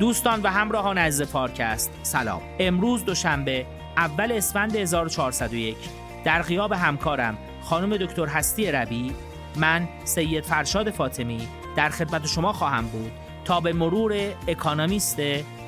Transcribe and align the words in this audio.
دوستان 0.00 0.42
و 0.42 0.48
همراهان 0.48 0.98
عزیز 0.98 1.28
فارکست 1.28 1.90
سلام. 2.02 2.42
امروز 2.58 3.04
دوشنبه 3.04 3.66
اول 3.96 4.32
اسفند 4.32 4.76
1401 4.76 5.76
در 6.24 6.42
غیاب 6.42 6.72
همکارم 6.72 7.38
خانم 7.62 7.96
دکتر 7.96 8.26
هستی 8.26 8.72
ربی 8.72 9.14
من 9.56 9.88
سید 10.04 10.44
فرشاد 10.44 10.90
فاطمی 10.90 11.48
در 11.76 11.88
خدمت 11.88 12.26
شما 12.26 12.52
خواهم 12.52 12.86
بود 12.86 13.12
تا 13.44 13.60
به 13.60 13.72
مرور 13.72 14.12
Economist 14.48 15.20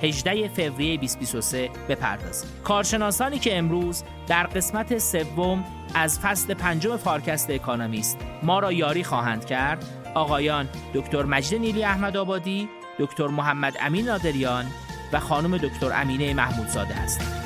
18 0.03 0.49
فوریه 0.49 0.97
2023 0.97 1.71
بپردازیم. 1.89 2.51
کارشناسانی 2.65 3.39
که 3.39 3.59
امروز 3.59 4.03
در 4.27 4.47
قسمت 4.47 4.99
سوم 4.99 5.65
از 5.95 6.21
فصل 6.21 6.55
پنجم 6.55 6.97
فارکست 6.97 7.51
Economist 7.51 8.19
ما 8.43 8.59
را 8.59 8.73
یاری 8.73 9.05
خواهند 9.05 9.45
کرد 9.45 9.85
آقایان 10.15 10.69
دکتر 10.95 11.23
مجد 11.23 11.59
نیلی 11.59 11.85
احمد 11.85 12.17
آبادی 12.17 12.69
دکتر 12.99 13.27
محمد 13.27 13.77
امین 13.81 14.09
نادریان 14.09 14.65
و 15.13 15.21
خانم 15.21 15.57
دکتر 15.57 15.91
امینه 15.95 16.35
محمودزاده 16.35 16.95
هستند 16.95 17.43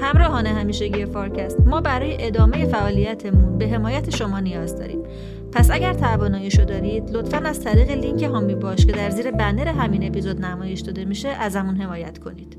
همراهان 0.00 0.46
همیشگی 0.46 1.06
فارکست 1.06 1.60
ما 1.60 1.80
برای 1.80 2.26
ادامه 2.26 2.66
فعالیتمون 2.66 3.58
به 3.58 3.68
حمایت 3.68 4.16
شما 4.16 4.40
نیاز 4.40 4.78
داریم. 4.78 5.02
پس 5.54 5.70
اگر 5.70 5.92
تواناییشو 5.92 6.64
دارید 6.64 7.10
لطفا 7.10 7.36
از 7.36 7.64
طریق 7.64 7.90
لینک 7.90 8.22
حامی 8.22 8.54
باش 8.54 8.86
که 8.86 8.92
در 8.92 9.10
زیر 9.10 9.30
بنر 9.30 9.68
همین 9.68 10.06
اپیزود 10.06 10.40
نمایش 10.40 10.80
داده 10.80 11.04
میشه 11.04 11.28
ازمون 11.28 11.76
حمایت 11.80 12.18
کنید. 12.18 12.58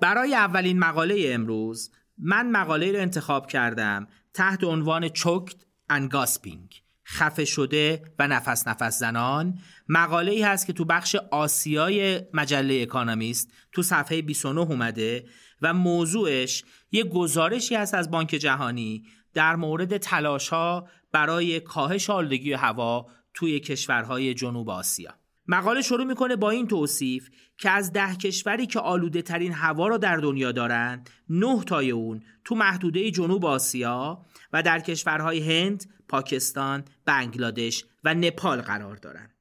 برای 0.00 0.34
اولین 0.34 0.78
مقاله 0.78 1.24
امروز 1.28 1.90
من 2.18 2.50
مقاله 2.50 2.92
رو 2.92 2.98
انتخاب 2.98 3.46
کردم 3.46 4.06
تحت 4.34 4.64
عنوان 4.64 5.08
choked 5.08 5.56
and 5.92 6.08
gasping. 6.10 6.82
خفه 7.06 7.44
شده 7.44 8.02
و 8.18 8.28
نفس 8.28 8.68
نفس 8.68 8.98
زنان. 8.98 9.58
مقاله 9.88 10.32
ای 10.32 10.42
هست 10.42 10.66
که 10.66 10.72
تو 10.72 10.84
بخش 10.84 11.16
آسیای 11.30 12.20
مجله 12.34 12.82
اکانامیست 12.82 13.52
تو 13.72 13.82
صفحه 13.82 14.22
29 14.22 14.60
اومده 14.60 15.24
و 15.62 15.74
موضوعش 15.74 16.64
یه 16.92 17.04
گزارشی 17.04 17.74
هست 17.74 17.94
از 17.94 18.10
بانک 18.10 18.28
جهانی 18.28 19.04
در 19.36 19.56
مورد 19.56 19.96
تلاش 19.96 20.48
ها 20.48 20.88
برای 21.12 21.60
کاهش 21.60 22.10
آلودگی 22.10 22.52
هوا 22.52 23.06
توی 23.34 23.60
کشورهای 23.60 24.34
جنوب 24.34 24.70
آسیا. 24.70 25.14
مقاله 25.48 25.82
شروع 25.82 26.04
می‌کنه 26.04 26.36
با 26.36 26.50
این 26.50 26.68
توصیف 26.68 27.30
که 27.58 27.70
از 27.70 27.92
ده 27.92 28.14
کشوری 28.16 28.66
که 28.66 28.80
آلوده 28.80 29.22
ترین 29.22 29.52
هوا 29.52 29.88
را 29.88 29.96
در 29.96 30.16
دنیا 30.16 30.52
دارند 30.52 31.10
نه 31.30 31.64
تای 31.64 31.90
اون 31.90 32.22
تو 32.44 32.54
محدوده 32.54 33.10
جنوب 33.10 33.44
آسیا 33.44 34.24
و 34.52 34.62
در 34.62 34.80
کشورهای 34.80 35.40
هند، 35.40 35.84
پاکستان، 36.08 36.84
بنگلادش 37.04 37.84
و 38.04 38.14
نپال 38.14 38.60
قرار 38.60 38.96
دارند. 38.96 39.34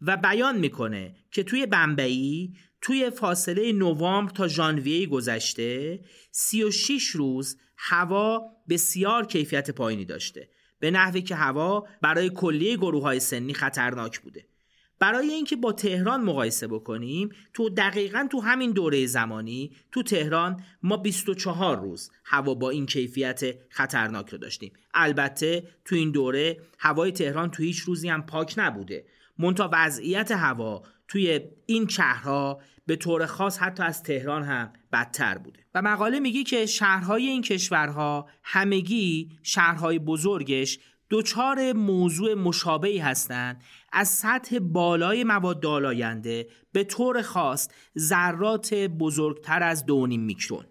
و 0.00 0.16
بیان 0.16 0.58
می‌کنه 0.58 1.14
که 1.30 1.42
توی 1.42 1.66
بمبئی 1.66 2.54
توی 2.80 3.10
فاصله 3.10 3.72
نوامبر 3.72 4.32
تا 4.32 4.48
ژانویه 4.48 5.06
گذشته 5.06 6.00
36 6.30 7.06
روز 7.06 7.56
هوا 7.76 8.42
بسیار 8.68 9.26
کیفیت 9.26 9.70
پایینی 9.70 10.04
داشته. 10.04 10.48
به 10.78 10.90
نحوی 10.90 11.22
که 11.22 11.34
هوا 11.34 11.86
برای 12.00 12.30
کلیه 12.30 12.76
گروه 12.76 13.02
های 13.02 13.20
سنی 13.20 13.54
خطرناک 13.54 14.20
بوده. 14.20 14.46
برای 14.98 15.30
اینکه 15.30 15.56
با 15.56 15.72
تهران 15.72 16.24
مقایسه 16.24 16.66
بکنیم 16.66 17.28
تو 17.54 17.70
دقیقا 17.70 18.28
تو 18.30 18.40
همین 18.40 18.70
دوره 18.70 19.06
زمانی 19.06 19.76
تو 19.92 20.02
تهران 20.02 20.62
ما 20.82 20.96
24 20.96 21.80
روز 21.80 22.10
هوا 22.24 22.54
با 22.54 22.70
این 22.70 22.86
کیفیت 22.86 23.42
خطرناک 23.68 24.28
رو 24.28 24.38
داشتیم. 24.38 24.72
البته 24.94 25.62
تو 25.84 25.96
این 25.96 26.10
دوره 26.10 26.60
هوای 26.78 27.12
تهران 27.12 27.50
تو 27.50 27.62
هیچ 27.62 27.78
روزی 27.78 28.08
هم 28.08 28.22
پاک 28.22 28.54
نبوده. 28.56 29.04
منتها 29.38 29.70
وضعیت 29.72 30.30
هوا 30.30 30.82
توی 31.08 31.40
این 31.66 31.88
شهرها 31.88 32.60
به 32.86 32.96
طور 32.96 33.26
خاص 33.26 33.58
حتی 33.58 33.82
از 33.82 34.02
تهران 34.02 34.42
هم 34.42 34.72
بدتر 34.92 35.38
بوده. 35.38 35.60
و 35.74 35.82
مقاله 35.82 36.20
میگی 36.20 36.44
که 36.44 36.66
شهرهای 36.66 37.26
این 37.26 37.42
کشورها 37.42 38.28
همگی 38.42 39.30
شهرهای 39.42 39.98
بزرگش 39.98 40.78
دچار 41.10 41.72
موضوع 41.72 42.34
مشابهی 42.34 42.98
هستند. 42.98 43.62
از 43.92 44.08
سطح 44.08 44.58
بالای 44.58 45.24
مواد 45.24 45.66
آلاینده 45.66 46.48
به 46.72 46.84
طور 46.84 47.22
خاص 47.22 47.68
ذرات 47.98 48.74
بزرگتر 48.74 49.62
از 49.62 49.86
دونیم 49.86 50.20
میکرون. 50.20 50.64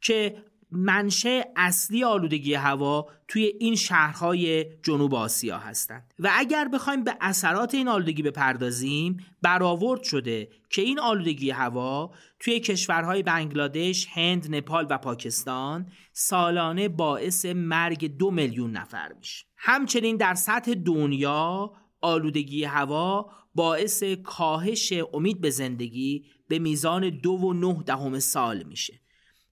که 0.00 0.44
منشه 0.72 1.44
اصلی 1.56 2.04
آلودگی 2.04 2.54
هوا 2.54 3.08
توی 3.28 3.52
این 3.60 3.74
شهرهای 3.74 4.66
جنوب 4.82 5.14
آسیا 5.14 5.58
هستند. 5.58 6.14
و 6.18 6.30
اگر 6.32 6.68
بخوایم 6.68 7.04
به 7.04 7.16
اثرات 7.20 7.74
این 7.74 7.88
آلودگی 7.88 8.22
بپردازیم 8.22 9.26
برآورد 9.42 10.02
شده 10.02 10.48
که 10.70 10.82
این 10.82 11.00
آلودگی 11.00 11.50
هوا 11.50 12.14
توی 12.40 12.60
کشورهای 12.60 13.22
بنگلادش، 13.22 14.06
هند، 14.10 14.54
نپال 14.54 14.86
و 14.90 14.98
پاکستان 14.98 15.86
سالانه 16.12 16.88
باعث 16.88 17.46
مرگ 17.46 18.16
دو 18.16 18.30
میلیون 18.30 18.70
نفر 18.70 19.12
میشه. 19.18 19.46
همچنین 19.56 20.16
در 20.16 20.34
سطح 20.34 20.74
دنیا 20.74 21.72
آلودگی 22.00 22.64
هوا 22.64 23.30
باعث 23.54 24.02
کاهش 24.02 24.92
امید 25.12 25.40
به 25.40 25.50
زندگی 25.50 26.24
به 26.48 26.58
میزان 26.58 27.10
دو 27.10 27.30
و 27.30 27.52
نه 27.52 27.82
دهم 27.86 28.18
سال 28.18 28.62
میشه. 28.62 29.01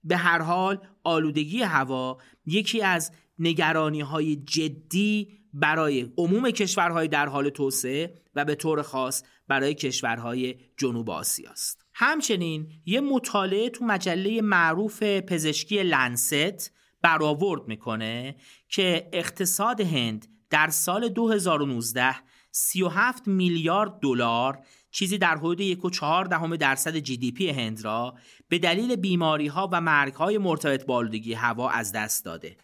به 0.03 0.17
هر 0.17 0.41
حال 0.41 0.87
آلودگی 1.03 1.61
هوا 1.61 2.17
یکی 2.45 2.81
از 2.81 3.11
نگرانی 3.39 4.01
های 4.01 4.35
جدی 4.35 5.27
برای 5.53 6.13
عموم 6.17 6.51
کشورهای 6.51 7.07
در 7.07 7.27
حال 7.27 7.49
توسعه 7.49 8.21
و 8.35 8.45
به 8.45 8.55
طور 8.55 8.81
خاص 8.81 9.23
برای 9.47 9.73
کشورهای 9.73 10.55
جنوب 10.77 11.09
آسیا 11.09 11.51
است. 11.51 11.85
همچنین 11.93 12.71
یه 12.85 13.01
مطالعه 13.01 13.69
تو 13.69 13.85
مجله 13.85 14.41
معروف 14.41 15.03
پزشکی 15.03 15.83
لنست 15.83 16.71
برآورد 17.01 17.67
می‌کنه 17.67 18.35
که 18.69 19.09
اقتصاد 19.13 19.81
هند 19.81 20.27
در 20.49 20.69
سال 20.69 21.09
2019 21.09 22.15
37 22.51 23.27
میلیارد 23.27 23.99
دلار 24.01 24.59
چیزی 24.91 25.17
در 25.17 25.37
حدود 25.37 25.61
1.4 25.61 26.27
دهم 26.29 26.55
درصد 26.55 26.97
GDP 26.97 27.49
هند 27.49 27.85
را 27.85 28.15
به 28.47 28.59
دلیل 28.59 28.95
بیماری 28.95 29.47
ها 29.47 29.69
و 29.71 29.81
مرگ 29.81 30.13
های 30.13 30.37
مرتبط 30.37 30.85
با 30.85 31.09
هوا 31.37 31.69
از 31.69 31.91
دست 31.91 32.25
داده. 32.25 32.57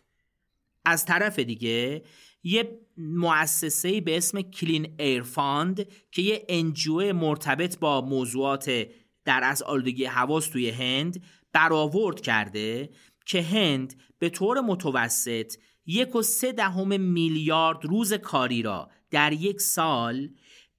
از 0.85 1.05
طرف 1.05 1.39
دیگه 1.39 2.03
یه 2.43 2.79
مؤسسه 2.97 4.01
به 4.01 4.17
اسم 4.17 4.41
Clean 4.41 4.95
Air 4.99 5.23
Fund 5.23 5.87
که 6.11 6.21
یه 6.21 6.45
NGO 6.49 7.13
مرتبط 7.13 7.79
با 7.79 8.01
موضوعات 8.01 8.87
در 9.25 9.43
از 9.43 9.63
آلودگی 9.63 10.05
هواست 10.05 10.51
توی 10.51 10.69
هند 10.69 11.23
برآورد 11.53 12.21
کرده 12.21 12.89
که 13.25 13.41
هند 13.41 14.01
به 14.19 14.29
طور 14.29 14.61
متوسط 14.61 15.53
یک 15.85 16.15
و 16.15 16.21
سه 16.21 16.51
دهم 16.51 17.01
میلیارد 17.01 17.85
روز 17.85 18.13
کاری 18.13 18.61
را 18.61 18.89
در 19.11 19.33
یک 19.33 19.61
سال 19.61 20.29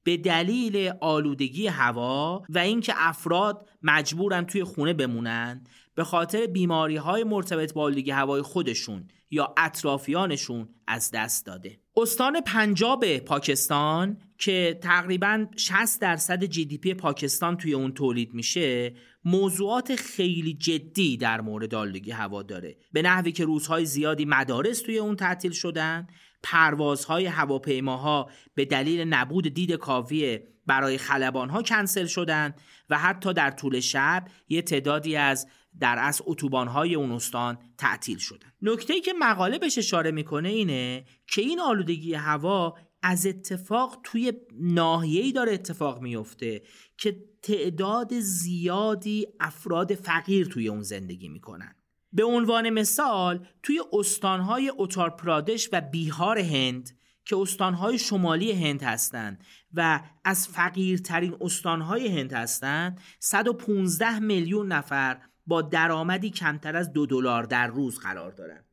به 0.08 0.16
دلیل 0.16 0.93
آلودگی 1.00 1.66
هوا 1.66 2.43
و 2.49 2.58
اینکه 2.58 2.93
افراد 2.96 3.69
مجبورن 3.82 4.44
توی 4.44 4.64
خونه 4.64 4.93
بمونن 4.93 5.64
به 5.94 6.05
خاطر 6.05 6.46
بیماری 6.46 6.96
های 6.96 7.25
مرتبط 7.25 7.72
با 7.72 7.82
آلودگی 7.82 8.10
هوای 8.10 8.43
خودشون 8.43 9.08
یا 9.31 9.55
اطرافیانشون 9.56 10.69
از 10.87 11.10
دست 11.10 11.46
داده. 11.46 11.81
استان 11.96 12.40
پنجاب 12.40 13.19
پاکستان 13.19 14.19
که 14.38 14.78
تقریبا 14.82 15.46
60 15.56 16.00
درصد 16.00 16.44
جی 16.44 16.64
دی 16.64 16.78
پی 16.78 16.94
پاکستان 16.94 17.56
توی 17.56 17.75
اون 17.75 17.93
تولید 17.93 18.34
میشه 18.34 18.94
موضوعات 19.30 19.96
خیلی 19.96 20.54
جدی 20.54 21.16
در 21.16 21.40
مورد 21.40 21.75
آلودگی 21.75 22.10
هوا 22.10 22.42
داره. 22.42 22.76
به 22.92 23.02
نحوی 23.02 23.32
که 23.32 23.44
روزهای 23.44 23.84
زیادی 23.84 24.25
مدارس 24.25 24.82
توی 24.82 24.98
اون 24.98 25.16
تعطیل 25.16 25.52
شدن 25.52 26.06
پروازهای 26.42 27.26
هواپیماها 27.26 28.30
به 28.54 28.64
دلیل 28.64 29.00
نبود 29.00 29.48
دید 29.48 29.72
کافی 29.72 30.38
برای 30.66 30.98
خلبانها 30.98 31.62
کنسل 31.62 32.06
شدن 32.06 32.54
و 32.90 32.98
حتی 32.98 33.32
در 33.32 33.50
طول 33.50 33.80
شب 33.80 34.25
یه 34.48 34.62
تعدادی 34.62 35.16
از 35.16 35.48
در 35.80 35.96
از 35.98 36.22
اتوبانهای 36.26 36.94
اون 36.94 37.12
استان 37.12 37.58
تعطیل 37.78 38.19
شدن. 38.19 38.52
نکته 38.62 39.00
که 39.00 39.12
مقاله 39.19 39.58
بهش 39.58 39.78
اشاره 39.78 40.10
می‌کنه 40.10 40.48
اینه 40.48 41.04
که 41.26 41.42
این 41.42 41.60
آلودگی 41.60 42.14
هوا 42.14 42.75
از 43.02 43.26
اتفاق 43.26 44.00
توی 44.04 44.32
ناحیه‌ای 44.60 45.32
داره 45.32 45.52
اتفاق 45.52 46.00
میفته 46.02 46.62
که 46.98 47.16
تعداد 47.49 48.21
زیادی 48.21 49.27
افراد 49.41 49.95
فقیر 49.95 50.47
توی 50.47 50.69
اون 50.69 50.83
زندگی 50.83 51.29
می‌کنن. 51.29 51.75
به 52.12 52.25
عنوان 52.25 52.71
مثال 52.71 53.47
توی 53.62 53.81
استانهای 53.93 54.73
اتار 54.77 55.11
پرادش 55.11 55.69
و 55.73 55.81
بیهار 55.81 56.39
هند 56.39 56.91
که 57.25 57.37
استانهای 57.37 57.99
شمالی 57.99 58.53
هند 58.53 58.83
هستند 58.83 59.45
و 59.75 60.00
از 60.25 60.49
فقیرترین 60.49 61.37
استانهای 61.41 62.21
هند 62.21 62.33
هستند 62.33 63.00
115 63.19 64.19
میلیون 64.19 64.73
نفر 64.73 65.21
با 65.47 65.62
درآمدی 65.62 66.31
کمتر 66.31 66.77
از 66.77 66.93
دو 66.93 67.06
دلار 67.06 67.43
در 67.43 67.67
روز 67.67 67.99
قرار 67.99 68.33
دارند 68.33 68.65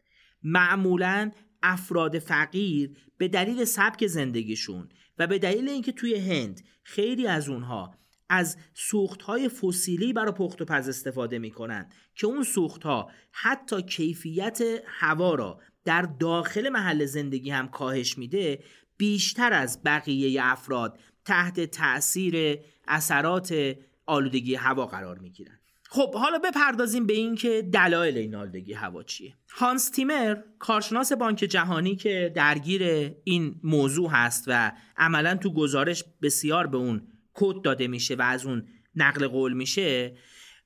معمولا 0.44 1.32
افراد 1.64 2.20
فقیر 2.20 2.98
به 3.18 3.28
دلیل 3.28 3.66
سبک 3.66 4.08
زندگیشون 4.08 4.90
و 5.18 5.28
به 5.28 5.40
دلیل 5.40 5.70
اینکه 5.70 5.92
توی 5.92 6.16
هند 6.16 6.62
خیلی 6.84 7.28
از 7.28 7.50
اونها 7.50 7.96
از 8.30 8.58
سوخت 8.74 9.22
های 9.22 9.50
فسیلی 9.50 10.14
برای 10.14 10.32
پخت 10.32 10.62
و 10.62 10.66
پز 10.66 10.90
استفاده 10.90 11.40
می‌کنن 11.40 11.90
که 12.16 12.28
اون 12.28 12.44
سوخت 12.44 12.84
ها 12.84 13.12
حتی 13.32 13.82
کیفیت 13.82 14.60
هوا 14.86 15.36
را 15.36 15.60
در 15.86 16.02
داخل 16.02 16.70
محل 16.70 17.06
زندگی 17.06 17.50
هم 17.50 17.68
کاهش 17.68 18.18
میده 18.18 18.64
بیشتر 18.98 19.54
از 19.54 19.84
بقیه 19.84 20.40
افراد 20.44 21.00
تحت 21.26 21.60
تاثیر 21.60 22.60
اثرات 22.88 23.76
آلودگی 24.06 24.56
هوا 24.56 24.86
قرار 24.86 25.20
می‌گیرن 25.20 25.60
خب 25.90 26.16
حالا 26.16 26.40
بپردازیم 26.40 27.06
به 27.06 27.14
اینکه 27.14 27.70
دلایل 27.74 28.18
این 28.18 28.36
آلودگی 28.36 28.74
هوا 28.74 29.04
چیه. 29.04 29.36
هانس 29.52 29.90
تیمر 29.90 30.38
کارشناس 30.60 31.14
بانک 31.14 31.38
جهانی 31.38 31.96
که 31.96 32.32
درگیر 32.36 33.12
این 33.24 33.56
موضوع 33.64 34.10
هست 34.10 34.44
و 34.48 34.72
عملا 34.98 35.36
تو 35.36 35.54
گزارش 35.54 36.04
بسیار 36.22 36.68
به 36.68 36.78
اون 36.78 37.08
کد 37.36 37.62
داده 37.62 37.88
میشه 37.88 38.16
و 38.16 38.22
از 38.22 38.46
اون 38.46 38.68
نقل 38.96 39.28
قول 39.28 39.54
میشه 39.54 40.18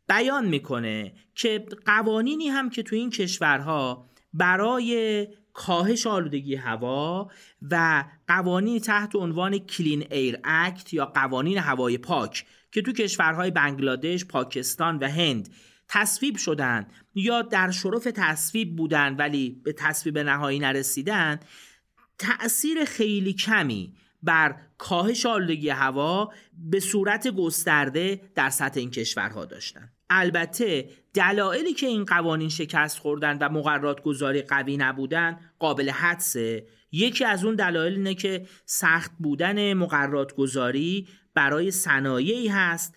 بیان 0.10 0.48
می‌کنه 0.48 1.14
که 1.36 1.66
قوانینی 1.86 2.48
هم 2.48 2.70
که 2.70 2.84
تو 2.84 2.96
این 2.96 3.10
کشورها 3.10 4.10
برای 4.34 5.28
کاهش 5.54 6.08
آلودگی 6.08 6.56
هوا 6.56 7.32
و 7.72 8.04
قوانین 8.28 8.80
تحت 8.80 9.16
عنوان 9.16 9.58
Clean 9.58 10.08
Air 10.12 10.40
Act 10.44 10.94
یا 10.94 11.06
قوانین 11.06 11.58
هوای 11.58 11.98
پاک 11.98 12.46
که 12.72 12.82
تو 12.82 12.92
کشورهای 12.92 13.52
بنگلادش، 13.52 14.26
پاکستان 14.26 14.98
و 14.98 15.10
هند 15.10 15.50
تصویب 15.88 16.38
شدن 16.38 16.88
یا 17.16 17.42
در 17.42 17.72
شرف 17.72 18.08
تصویب 18.16 18.76
بودن 18.76 19.16
ولی 19.16 19.62
به 19.64 19.74
تصویب 19.74 20.18
نهایی 20.18 20.60
نرسیدن 20.60 21.40
تأثیر 22.18 22.86
خیلی 22.86 23.34
کمی 23.34 23.94
بر 24.24 24.56
کاهش 24.78 25.26
آلودگی 25.26 25.70
هوا 25.70 26.34
به 26.54 26.80
صورت 26.80 27.28
گسترده 27.28 28.22
در 28.36 28.50
سطح 28.50 28.80
این 28.80 28.92
کشورها 28.92 29.46
داشتن. 29.46 29.92
البته 30.10 30.90
دلایلی 31.14 31.74
که 31.74 31.88
این 31.88 32.06
قوانین 32.06 32.50
شکست 32.50 32.98
خوردن 33.00 33.38
و 33.38 33.50
مقررات 33.50 34.02
گذاری 34.02 34.42
قوی 34.42 34.78
نبودن 34.78 35.40
قابل 35.60 35.90
حدسه. 35.90 36.68
یکی 36.92 37.26
از 37.26 37.46
اون 37.46 37.56
دلایل 37.56 37.94
اینه 37.94 38.16
که 38.16 38.46
سخت 38.66 39.12
بودن 39.20 39.74
مقررات 39.74 40.36
گذاری 40.36 41.08
برای 41.34 41.72
صنایعی 41.72 42.48
هست. 42.48 42.96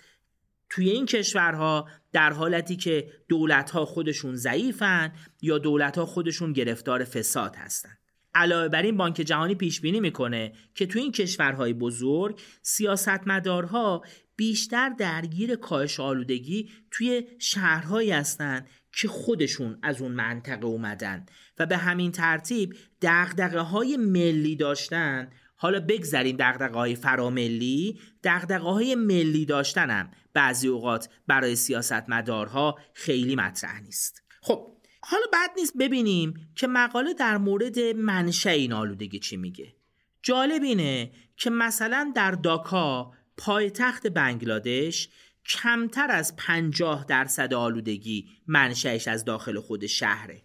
توی 0.70 0.90
این 0.90 1.06
کشورها 1.06 1.88
در 2.12 2.32
حالتی 2.32 2.76
که 2.76 3.12
دولتها 3.28 3.84
خودشون 3.84 4.36
ضعیفن 4.36 5.12
یا 5.42 5.58
دولتها 5.58 6.06
خودشون 6.06 6.52
گرفتار 6.52 7.04
فساد 7.04 7.56
هستند. 7.56 7.98
علاوه 8.34 8.68
بر 8.68 8.82
این 8.82 8.96
بانک 8.96 9.14
جهانی 9.14 9.54
پیش 9.54 9.80
بینی 9.80 10.00
می‌کنه 10.00 10.52
که 10.74 10.86
تو 10.86 10.98
این 10.98 11.12
کشورهای 11.12 11.72
بزرگ 11.72 12.40
سیاستمدارها 12.62 14.02
بیشتر 14.36 14.88
درگیر 14.88 15.56
کاهش 15.56 16.00
آلودگی 16.00 16.70
توی 16.90 17.22
شهرهایی 17.38 18.10
هستند 18.10 18.68
که 18.92 19.08
خودشون 19.08 19.78
از 19.82 20.02
اون 20.02 20.12
منطقه 20.12 20.66
اومدن 20.66 21.26
و 21.58 21.66
به 21.66 21.76
همین 21.76 22.12
ترتیب 22.12 22.76
دقدقه 23.02 23.60
های 23.60 23.96
ملی 23.96 24.56
داشتن. 24.56 25.30
حالا 25.56 25.80
بگذریم 25.80 26.36
دقدقه 26.36 26.74
های 26.74 26.94
فراملی. 26.94 28.00
دقدقه 28.24 28.68
های 28.68 28.94
ملی 28.94 29.44
داشتنم 29.44 30.10
بعضی 30.34 30.68
اوقات 30.68 31.08
برای 31.26 31.56
سیاستمدارها 31.56 32.78
خیلی 32.94 33.36
مطرح 33.36 33.80
نیست. 33.80 34.22
خب 34.40 34.71
حالا 35.04 35.24
بعد 35.32 35.50
نیست 35.56 35.76
ببینیم 35.76 36.52
که 36.54 36.66
مقاله 36.66 37.14
در 37.14 37.38
مورد 37.38 37.78
منشأ 37.80 38.50
این 38.50 38.72
آلودگی 38.72 39.18
چی 39.18 39.36
میگه. 39.36 39.74
جالب 40.22 40.62
اینه 40.62 41.12
که 41.36 41.50
مثلا 41.50 42.12
در 42.14 42.30
داکا 42.30 43.12
پایتخت 43.36 44.06
بنگلادش 44.06 45.08
کمتر 45.46 46.10
از 46.10 46.36
50 46.36 47.04
درصد 47.04 47.54
آلودگی 47.54 48.28
منشأش 48.46 49.08
از 49.08 49.24
داخل 49.24 49.60
خود 49.60 49.86
شهره. 49.86 50.42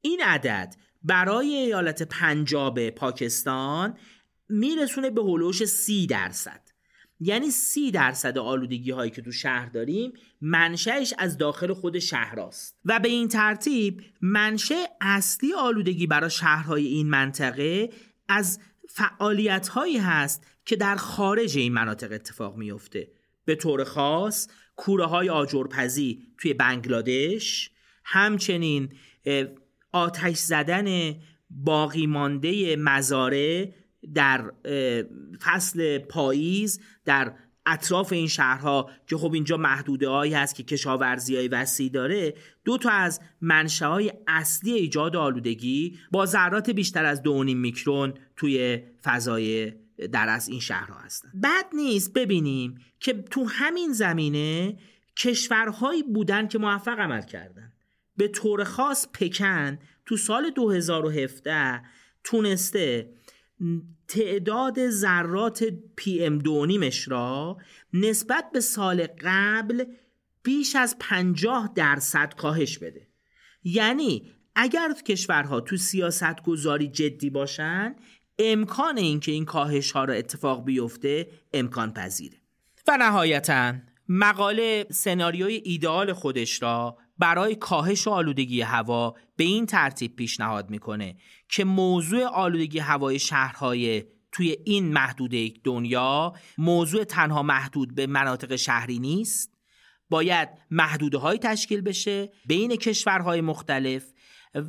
این 0.00 0.20
عدد 0.24 0.76
برای 1.02 1.54
ایالت 1.54 2.02
پنجاب 2.02 2.90
پاکستان 2.90 3.98
میرسونه 4.48 5.10
به 5.10 5.22
هلوش 5.22 5.64
سی 5.64 6.06
درصد. 6.06 6.65
یعنی 7.20 7.50
سی 7.50 7.90
درصد 7.90 8.38
آلودگی 8.38 8.90
هایی 8.90 9.10
که 9.10 9.22
تو 9.22 9.32
شهر 9.32 9.66
داریم 9.66 10.12
منشأش 10.40 11.14
از 11.18 11.38
داخل 11.38 11.72
خود 11.72 11.98
شهراست. 11.98 12.78
و 12.84 13.00
به 13.00 13.08
این 13.08 13.28
ترتیب 13.28 14.02
منشأ 14.20 14.84
اصلی 15.00 15.54
آلودگی 15.54 16.06
برای 16.06 16.30
شهرهای 16.30 16.86
این 16.86 17.08
منطقه 17.08 17.90
از 18.28 18.60
فعالیت 18.88 19.68
هایی 19.68 19.98
هست 19.98 20.46
که 20.64 20.76
در 20.76 20.96
خارج 20.96 21.58
این 21.58 21.72
مناطق 21.72 22.12
اتفاق 22.12 22.56
میفته 22.56 23.08
به 23.44 23.54
طور 23.54 23.84
خاص 23.84 24.48
کوره 24.76 25.04
های 25.04 25.28
آجرپزی 25.28 26.22
توی 26.38 26.54
بنگلادش 26.54 27.70
همچنین 28.04 28.92
آتش 29.92 30.36
زدن 30.36 31.14
باقی 31.50 32.06
مانده 32.06 32.76
مزاره 32.76 33.74
در 34.14 34.52
فصل 35.40 35.98
پاییز 35.98 36.80
در 37.04 37.32
اطراف 37.66 38.12
این 38.12 38.28
شهرها 38.28 38.90
که 39.06 39.16
خب 39.16 39.32
اینجا 39.32 39.56
محدوده 39.56 40.08
هایی 40.08 40.34
هست 40.34 40.54
که 40.54 40.62
کشاورزی 40.62 41.36
های 41.36 41.48
وسیع 41.48 41.90
داره 41.90 42.34
دو 42.64 42.78
تا 42.78 42.90
از 42.90 43.20
منشه 43.40 43.86
های 43.86 44.12
اصلی 44.26 44.72
ایجاد 44.72 45.16
آلودگی 45.16 45.98
با 46.10 46.26
ذرات 46.26 46.70
بیشتر 46.70 47.04
از 47.04 47.22
دو 47.22 47.44
میکرون 47.44 48.14
توی 48.36 48.82
فضای 49.04 49.72
در 50.12 50.28
از 50.28 50.48
این 50.48 50.60
شهرها 50.60 50.98
هستن. 50.98 51.28
بعد 51.34 51.66
نیست 51.72 52.12
ببینیم 52.12 52.78
که 53.00 53.12
تو 53.12 53.44
همین 53.44 53.92
زمینه 53.92 54.76
کشورهایی 55.16 56.02
بودن 56.02 56.48
که 56.48 56.58
موفق 56.58 56.98
عمل 56.98 57.22
کردن. 57.22 57.72
به 58.16 58.28
طور 58.28 58.64
خاص 58.64 59.06
پکن 59.12 59.78
تو 60.06 60.16
سال 60.16 60.50
2017 60.50 61.82
تونسته 62.24 63.10
تعداد 64.08 64.88
ذرات 64.88 65.64
پی 65.96 66.24
ام 66.24 66.38
دونیمش 66.38 67.08
را 67.08 67.56
نسبت 67.92 68.44
به 68.52 68.60
سال 68.60 69.06
قبل 69.24 69.84
بیش 70.42 70.76
از 70.76 70.96
50 71.00 71.72
درصد 71.74 72.34
کاهش 72.34 72.78
بده. 72.78 73.06
یعنی 73.64 74.32
اگر 74.54 74.92
کشورها 74.92 75.60
تو 75.60 75.76
سیاست 75.76 76.42
گذاری 76.42 76.88
جدی 76.88 77.30
باشن 77.30 77.96
امکان 78.38 78.98
اینکه 78.98 79.32
این 79.32 79.44
کاهش 79.44 79.92
ها 79.92 80.04
را 80.04 80.14
اتفاق 80.14 80.64
بیفته 80.64 81.28
امکان 81.54 81.92
پذیره 81.92 82.38
و 82.88 82.96
نهایتا 82.96 83.74
مقاله 84.08 84.86
سناریوی 84.90 85.54
ایدئال 85.54 86.12
خودش 86.12 86.62
را 86.62 86.98
برای 87.18 87.54
کاهش 87.54 88.08
آلودگی 88.08 88.60
هوا 88.60 89.14
به 89.36 89.44
این 89.44 89.66
ترتیب 89.66 90.16
پیشنهاد 90.16 90.70
می‌کنه 90.70 91.16
که 91.48 91.64
موضوع 91.64 92.24
آلودگی 92.24 92.78
هوای 92.78 93.18
شهرهای 93.18 94.04
توی 94.32 94.56
این 94.64 94.92
محدوده 94.92 95.52
دنیا 95.64 96.32
موضوع 96.58 97.04
تنها 97.04 97.42
محدود 97.42 97.94
به 97.94 98.06
مناطق 98.06 98.56
شهری 98.56 98.98
نیست. 98.98 99.56
باید 100.10 100.48
محدوده 100.70 101.18
های 101.18 101.38
تشکیل 101.38 101.80
بشه 101.80 102.32
بین 102.46 102.76
کشورهای 102.76 103.40
مختلف 103.40 104.04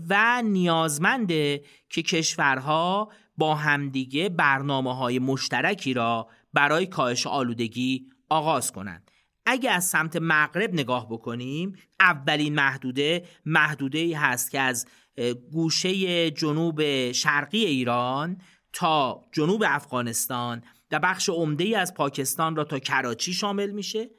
و 0.09 0.41
نیازمنده 0.41 1.63
که 1.89 2.01
کشورها 2.01 3.11
با 3.37 3.55
همدیگه 3.55 4.29
برنامه 4.29 4.95
های 4.95 5.19
مشترکی 5.19 5.93
را 5.93 6.27
برای 6.53 6.85
کاهش 6.85 7.27
آلودگی 7.27 8.09
آغاز 8.29 8.71
کنند. 8.71 9.06
اگه 9.49 9.71
از 9.71 9.85
سمت 9.85 10.15
مغرب 10.15 10.73
نگاه 10.73 11.09
بکنیم 11.09 11.75
اولین 11.99 12.55
محدوده 12.55 13.25
محدوده 13.45 13.97
ای 13.97 14.13
هست 14.13 14.51
که 14.51 14.59
از 14.59 14.87
گوشه 15.51 16.31
جنوب 16.31 17.11
شرقی 17.11 17.65
ایران 17.65 18.41
تا 18.73 19.25
جنوب 19.33 19.63
افغانستان 19.67 20.63
و 20.91 20.99
بخش 20.99 21.29
عمده 21.29 21.63
ای 21.63 21.75
از 21.75 21.93
پاکستان 21.93 22.55
را 22.55 22.63
تا 22.63 22.79
کراچی 22.79 23.33
شامل 23.33 23.71
میشه. 23.71 24.09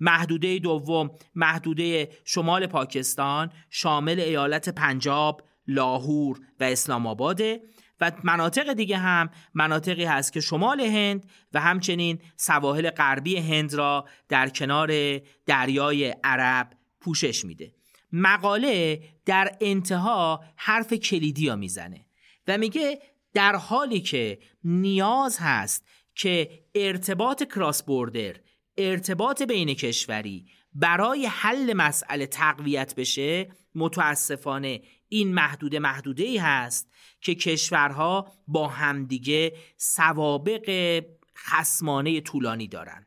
محدوده 0.00 0.58
دوم 0.58 1.10
محدوده 1.34 2.08
شمال 2.24 2.66
پاکستان 2.66 3.52
شامل 3.70 4.20
ایالت 4.20 4.68
پنجاب، 4.68 5.42
لاهور 5.66 6.40
و 6.60 6.64
اسلام 6.64 7.06
آباده. 7.06 7.60
و 8.00 8.12
مناطق 8.24 8.72
دیگه 8.72 8.98
هم 8.98 9.30
مناطقی 9.54 10.04
هست 10.04 10.32
که 10.32 10.40
شمال 10.40 10.80
هند 10.80 11.30
و 11.52 11.60
همچنین 11.60 12.18
سواحل 12.36 12.90
غربی 12.90 13.36
هند 13.36 13.74
را 13.74 14.08
در 14.28 14.48
کنار 14.48 15.18
دریای 15.46 16.14
عرب 16.24 16.70
پوشش 17.00 17.44
میده. 17.44 17.72
مقاله 18.12 19.02
در 19.26 19.56
انتها 19.60 20.44
حرف 20.56 20.92
کلیدی 20.92 21.48
ها 21.48 21.56
می‌زنه 21.56 22.06
و 22.48 22.58
میگه 22.58 22.98
در 23.34 23.56
حالی 23.56 24.00
که 24.00 24.38
نیاز 24.64 25.38
هست 25.40 25.86
که 26.14 26.50
ارتباط 26.74 27.42
کراس 27.42 27.82
بوردر 27.82 28.36
ارتباط 28.78 29.42
بین 29.42 29.74
کشوری 29.74 30.46
برای 30.74 31.26
حل 31.26 31.72
مسئله 31.72 32.26
تقویت 32.26 32.94
بشه 32.94 33.48
متاسفانه 33.74 34.80
این 35.08 35.34
محدوده 35.34 35.78
محدوده 35.78 36.24
ای 36.24 36.36
هست 36.36 36.90
که 37.20 37.34
کشورها 37.34 38.32
با 38.46 38.68
همدیگه 38.68 39.52
سوابق 39.76 41.00
خسمانه 41.36 42.20
طولانی 42.20 42.68
دارن. 42.68 43.06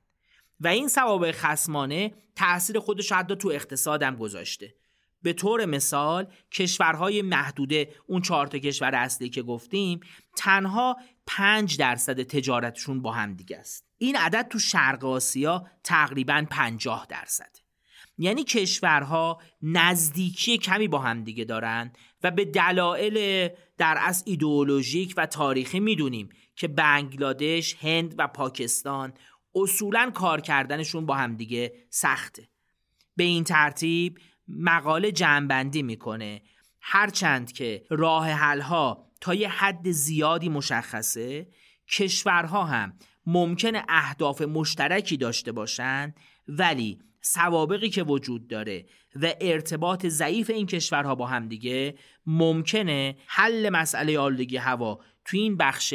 و 0.59 0.67
این 0.67 0.87
سوابق 0.87 1.31
خسمانه 1.31 2.13
تاثیر 2.35 2.79
خودش 2.79 3.11
حتی 3.11 3.35
تو 3.35 3.49
اقتصادم 3.49 4.15
گذاشته. 4.15 4.75
به 5.21 5.33
طور 5.33 5.65
مثال 5.65 6.27
کشورهای 6.51 7.21
محدوده 7.21 7.95
اون 8.07 8.21
چهار 8.21 8.47
تا 8.47 8.57
کشور 8.57 8.95
اصلی 8.95 9.29
که 9.29 9.41
گفتیم 9.41 9.99
تنها 10.37 10.97
5 11.25 11.77
درصد 11.77 12.23
تجارتشون 12.23 13.01
با 13.01 13.11
هم 13.11 13.33
دیگه 13.33 13.57
است. 13.57 13.85
این 13.97 14.15
عدد 14.15 14.47
تو 14.47 14.59
شرق 14.59 15.05
آسیا 15.05 15.67
تقریبا 15.83 16.45
50 16.49 17.07
درصد. 17.09 17.60
یعنی 18.17 18.43
کشورها 18.43 19.41
نزدیکی 19.61 20.57
کمی 20.57 20.87
با 20.87 20.99
هم 20.99 21.23
دیگه 21.23 21.43
دارن 21.43 21.91
و 22.23 22.31
به 22.31 22.45
دلایل 22.45 23.49
در 23.77 23.97
از 24.01 24.23
ایدئولوژیک 24.25 25.13
و 25.17 25.25
تاریخی 25.25 25.79
می‌دونیم 25.79 26.29
که 26.55 26.67
بنگلادش، 26.67 27.75
هند 27.75 28.15
و 28.17 28.27
پاکستان 28.27 29.13
اصولا 29.55 30.11
کار 30.13 30.41
کردنشون 30.41 31.05
با 31.05 31.15
همدیگه 31.15 31.73
سخته. 31.89 32.49
به 33.15 33.23
این 33.23 33.43
ترتیب 33.43 34.17
مقاله 34.47 35.11
جنبندی 35.11 35.83
می‌کنه. 35.83 36.41
هرچند 36.81 37.51
که 37.51 37.83
راه 37.89 38.29
حلها 38.29 39.07
تا 39.21 39.33
یه 39.33 39.49
حد 39.49 39.91
زیادی 39.91 40.49
مشخصه 40.49 41.47
کشورها 41.91 42.63
هم 42.63 42.93
ممکن 43.25 43.71
اهداف 43.89 44.41
مشترکی 44.41 45.17
داشته 45.17 45.51
باشند 45.51 46.15
ولی 46.47 46.99
سوابقی 47.21 47.89
که 47.89 48.03
وجود 48.03 48.47
داره 48.47 48.85
و 49.21 49.33
ارتباط 49.41 50.05
ضعیف 50.05 50.49
این 50.49 50.65
کشورها 50.65 51.15
با 51.15 51.27
همدیگه 51.27 51.95
ممکنه 52.25 53.15
حل 53.27 53.69
مسئله 53.69 54.19
آلودگی 54.19 54.57
هوا 54.57 54.99
تو 55.25 55.37
این 55.37 55.57
بخش 55.57 55.93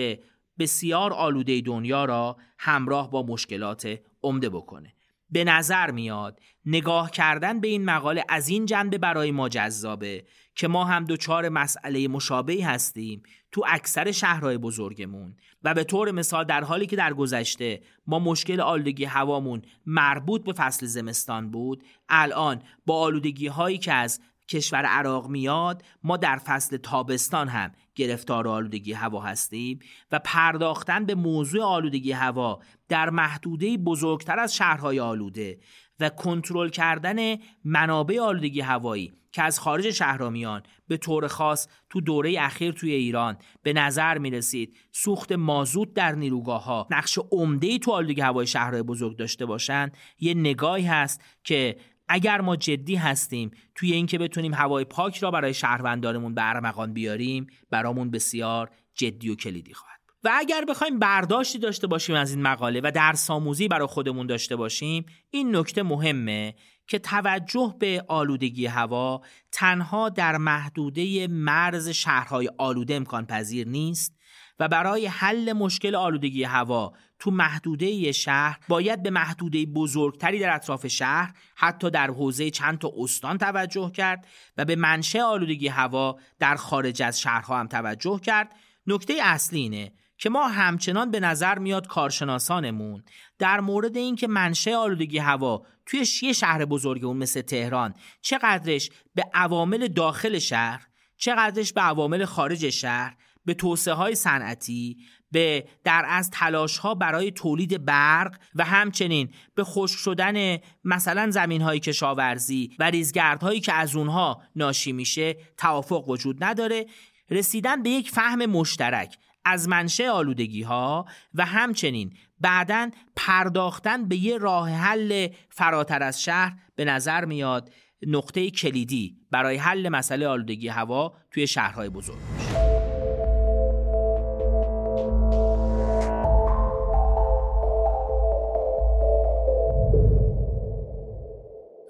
بسیار 0.59 1.13
آلوده 1.13 1.61
دنیا 1.61 2.05
را 2.05 2.37
همراه 2.59 3.11
با 3.11 3.23
مشکلات 3.23 3.99
عمده 4.23 4.49
بکنه. 4.49 4.93
به 5.31 5.45
نظر 5.45 5.91
میاد 5.91 6.41
نگاه 6.67 7.11
کردن 7.11 7.61
به 7.61 7.69
این 7.69 7.85
مقاله 7.85 8.25
از 8.29 8.49
این 8.49 8.67
جنبه 8.67 8.99
برای 8.99 9.31
ما 9.31 9.49
جذابه 9.49 10.25
که 10.55 10.69
ما 10.69 10.85
هم 10.85 11.05
دچار 11.05 11.49
مسئله 11.49 12.09
مشابهی 12.09 12.61
هستیم 12.61 13.23
تو 13.53 13.65
اکثر 13.69 14.13
شهرهای 14.13 14.59
بزرگمون. 14.59 15.37
و 15.65 15.75
به 15.75 15.85
طور 15.85 16.11
مثال 16.11 16.45
در 16.45 16.65
حالی 16.65 16.87
که 16.87 16.97
در 16.97 17.15
گذشته 17.15 17.83
ما 18.07 18.19
مشکل 18.19 18.61
آلودگی 18.61 19.05
هوامون 19.05 19.63
مربوط 19.87 20.45
به 20.45 20.53
فصل 20.53 20.87
زمستان 20.87 21.51
بود 21.51 21.85
الان 22.09 22.63
با 22.87 23.01
آلودگی 23.01 23.47
هایی 23.47 23.79
که 23.79 23.93
از 23.93 24.21
کشور 24.49 24.85
عراق 24.85 25.29
میاد 25.29 25.83
ما 26.03 26.17
در 26.17 26.37
فصل 26.37 26.77
تابستان 26.77 27.49
هم 27.49 27.73
گرفتار 27.95 28.49
آلودگی 28.49 28.93
هوا 28.93 29.21
هستیم 29.21 29.79
و 30.13 30.19
پرداختن 30.19 31.05
به 31.05 31.15
موضوع 31.15 31.63
آلودگی 31.63 32.13
هوا 32.13 32.61
در 32.89 33.11
محدوده 33.11 33.77
بزرگتر 33.77 34.39
از 34.39 34.55
شهرهای 34.55 35.01
آلوده. 35.01 35.59
و 36.01 36.09
کنترل 36.09 36.69
کردن 36.69 37.37
منابع 37.65 38.21
آلودگی 38.21 38.61
هوایی 38.61 39.13
که 39.33 39.43
از 39.43 39.61
خارج 39.61 39.91
شهرها 39.91 40.31
میان 40.31 40.63
به 40.89 40.97
طور 40.97 41.29
خاص 41.29 41.69
تو 41.91 42.01
دوره 42.01 42.37
اخیر 42.39 42.73
توی 42.73 42.93
ایران 42.93 43.37
به 43.63 43.73
نظر 43.73 44.19
می 44.19 44.31
رسید 44.31 44.77
سوخت 44.93 45.33
مازوت 45.33 45.93
در 45.95 46.13
نیروگاه 46.13 46.65
ها 46.65 46.87
نقش 46.91 47.19
عمده 47.33 47.79
تو 47.79 47.93
آلودگی 47.93 48.21
هوای 48.21 48.47
شهرهای 48.47 48.83
بزرگ 48.83 49.17
داشته 49.17 49.47
باشند. 49.47 49.97
یه 50.21 50.35
نگاهی 50.35 50.85
هست 50.85 51.21
که 51.45 51.77
اگر 52.09 52.41
ما 52.41 52.57
جدی 52.57 52.95
هستیم 52.95 53.51
توی 53.75 53.93
اینکه 53.93 54.19
بتونیم 54.19 54.55
هوای 54.55 54.85
پاک 54.85 55.19
را 55.19 55.31
برای 55.31 55.55
شهروندانمون 55.55 56.35
به 56.35 56.49
ارمغان 56.49 56.93
بیاریم 56.93 57.47
برامون 57.71 58.11
بسیار 58.11 58.71
جدی 58.95 59.31
و 59.31 59.35
کلیدی 59.35 59.75
خواهد 59.75 59.96
و 60.27 60.31
اگر 60.35 60.65
بخوایم 60.69 60.99
برداشتی 60.99 61.59
داشته 61.59 61.87
باشیم 61.87 62.17
از 62.17 62.31
این 62.31 62.43
مقاله 62.43 62.81
و 62.85 62.91
درس 62.91 63.31
آموزی 63.31 63.69
برای 63.69 63.87
خودمون 63.87 64.27
داشته 64.27 64.57
باشیم 64.57 65.07
این 65.31 65.57
نکته 65.57 65.83
مهمه 65.83 66.55
که 66.87 66.99
توجه 66.99 67.75
به 67.79 68.05
آلودگی 68.09 68.67
هوا 68.67 69.23
تنها 69.53 70.09
در 70.09 70.37
محدوده 70.37 71.27
مرز 71.27 71.89
شهرهای 71.89 72.51
آلوده 72.59 72.95
امکان 72.95 73.27
پذیر 73.27 73.69
نیست 73.69 74.17
و 74.59 74.69
برای 74.69 75.07
حل 75.07 75.53
مشکل 75.53 75.95
آلودگی 75.95 76.45
هوا 76.45 76.93
تو 77.19 77.31
محدوده 77.31 78.13
شهر 78.13 78.59
باید 78.69 79.03
به 79.03 79.11
محدوده 79.11 79.67
بزرگتری 79.67 80.39
در 80.39 80.55
اطراف 80.55 80.87
شهر 80.87 81.35
حتی 81.57 81.91
در 81.91 82.11
حوزه 82.11 82.51
چند 82.51 82.79
تا 82.79 82.93
استان 82.99 83.39
توجه 83.39 83.91
کرد 83.91 84.27
و 84.57 84.65
به 84.65 84.77
منشه 84.77 85.23
آلودگی 85.23 85.69
هوا 85.69 86.19
در 86.39 86.57
خارج 86.57 87.03
از 87.03 87.21
شهرها 87.21 87.61
هم 87.61 87.67
توجه 87.67 88.21
کرد. 88.21 88.51
نکته 88.87 89.15
اصلی 89.23 89.61
اینه 89.61 89.93
که 90.19 90.31
ما 90.31 90.49
همچنان 90.49 91.11
به 91.11 91.21
نظر 91.21 91.59
میاد 91.59 91.87
کارشناسانمون. 91.87 93.03
در 93.39 93.61
مورد 93.61 93.97
اینکه 93.97 94.27
منشه 94.27 94.77
آلودگی 94.77 95.19
هوا 95.19 95.67
توی 95.87 96.05
یه 96.23 96.33
شهر 96.33 96.65
بزرگ 96.65 97.05
اون 97.05 97.17
مثل 97.17 97.41
تهران 97.41 97.95
چقدرش 98.21 98.91
به 99.15 99.25
عوامل 99.35 99.89
داخل 99.89 100.39
شهر 100.39 100.87
چقدرش 101.17 101.73
به 101.73 101.81
عوامل 101.81 102.25
خارج 102.25 102.71
شهر 102.71 103.17
به 103.45 103.55
توسعه 103.55 103.95
های 103.95 104.15
صنعتی 104.15 104.97
به 105.33 105.69
در 105.85 106.05
از 106.09 106.31
تلاش 106.31 106.79
ها 106.79 106.95
برای 106.95 107.31
تولید 107.31 107.85
برق 107.85 108.37
و 108.55 108.65
همچنین 108.65 109.29
به 109.55 109.65
خشک 109.65 109.99
شدن 109.99 110.59
مثلا 110.85 111.31
زمین 111.31 111.63
های 111.63 111.81
کشاورزی 111.81 112.77
و 112.79 112.91
ریزگردهایی 112.91 113.61
که 113.61 113.73
از 113.73 113.97
اونها 113.97 114.43
ناشی 114.57 114.93
میشه 114.93 115.37
توافق 115.57 116.09
وجود 116.09 116.45
نداره. 116.45 116.87
رسیدن 117.31 117.83
به 117.83 117.91
یک 117.91 118.11
فهم 118.11 118.47
مشترک. 118.47 119.17
از 119.49 119.69
منشه 119.69 120.11
آلودگی 120.11 120.63
ها 120.63 121.07
و 121.35 121.45
همچنین 121.45 122.13
بعدا 122.41 122.91
پرداختن 123.17 124.09
به 124.09 124.17
یه 124.17 124.39
راه 124.39 124.71
حل 124.71 125.29
فراتر 125.49 126.03
از 126.03 126.23
شهر 126.23 126.57
به 126.77 126.85
نظر 126.85 127.25
میاد 127.25 127.71
نقطه 128.07 128.51
کلیدی 128.51 129.17
برای 129.31 129.57
حل 129.57 129.89
مسئله 129.89 130.27
آلودگی 130.27 130.69
هوا 130.69 131.15
توی 131.31 131.47
شهرهای 131.47 131.89
بزرگ. 131.89 132.76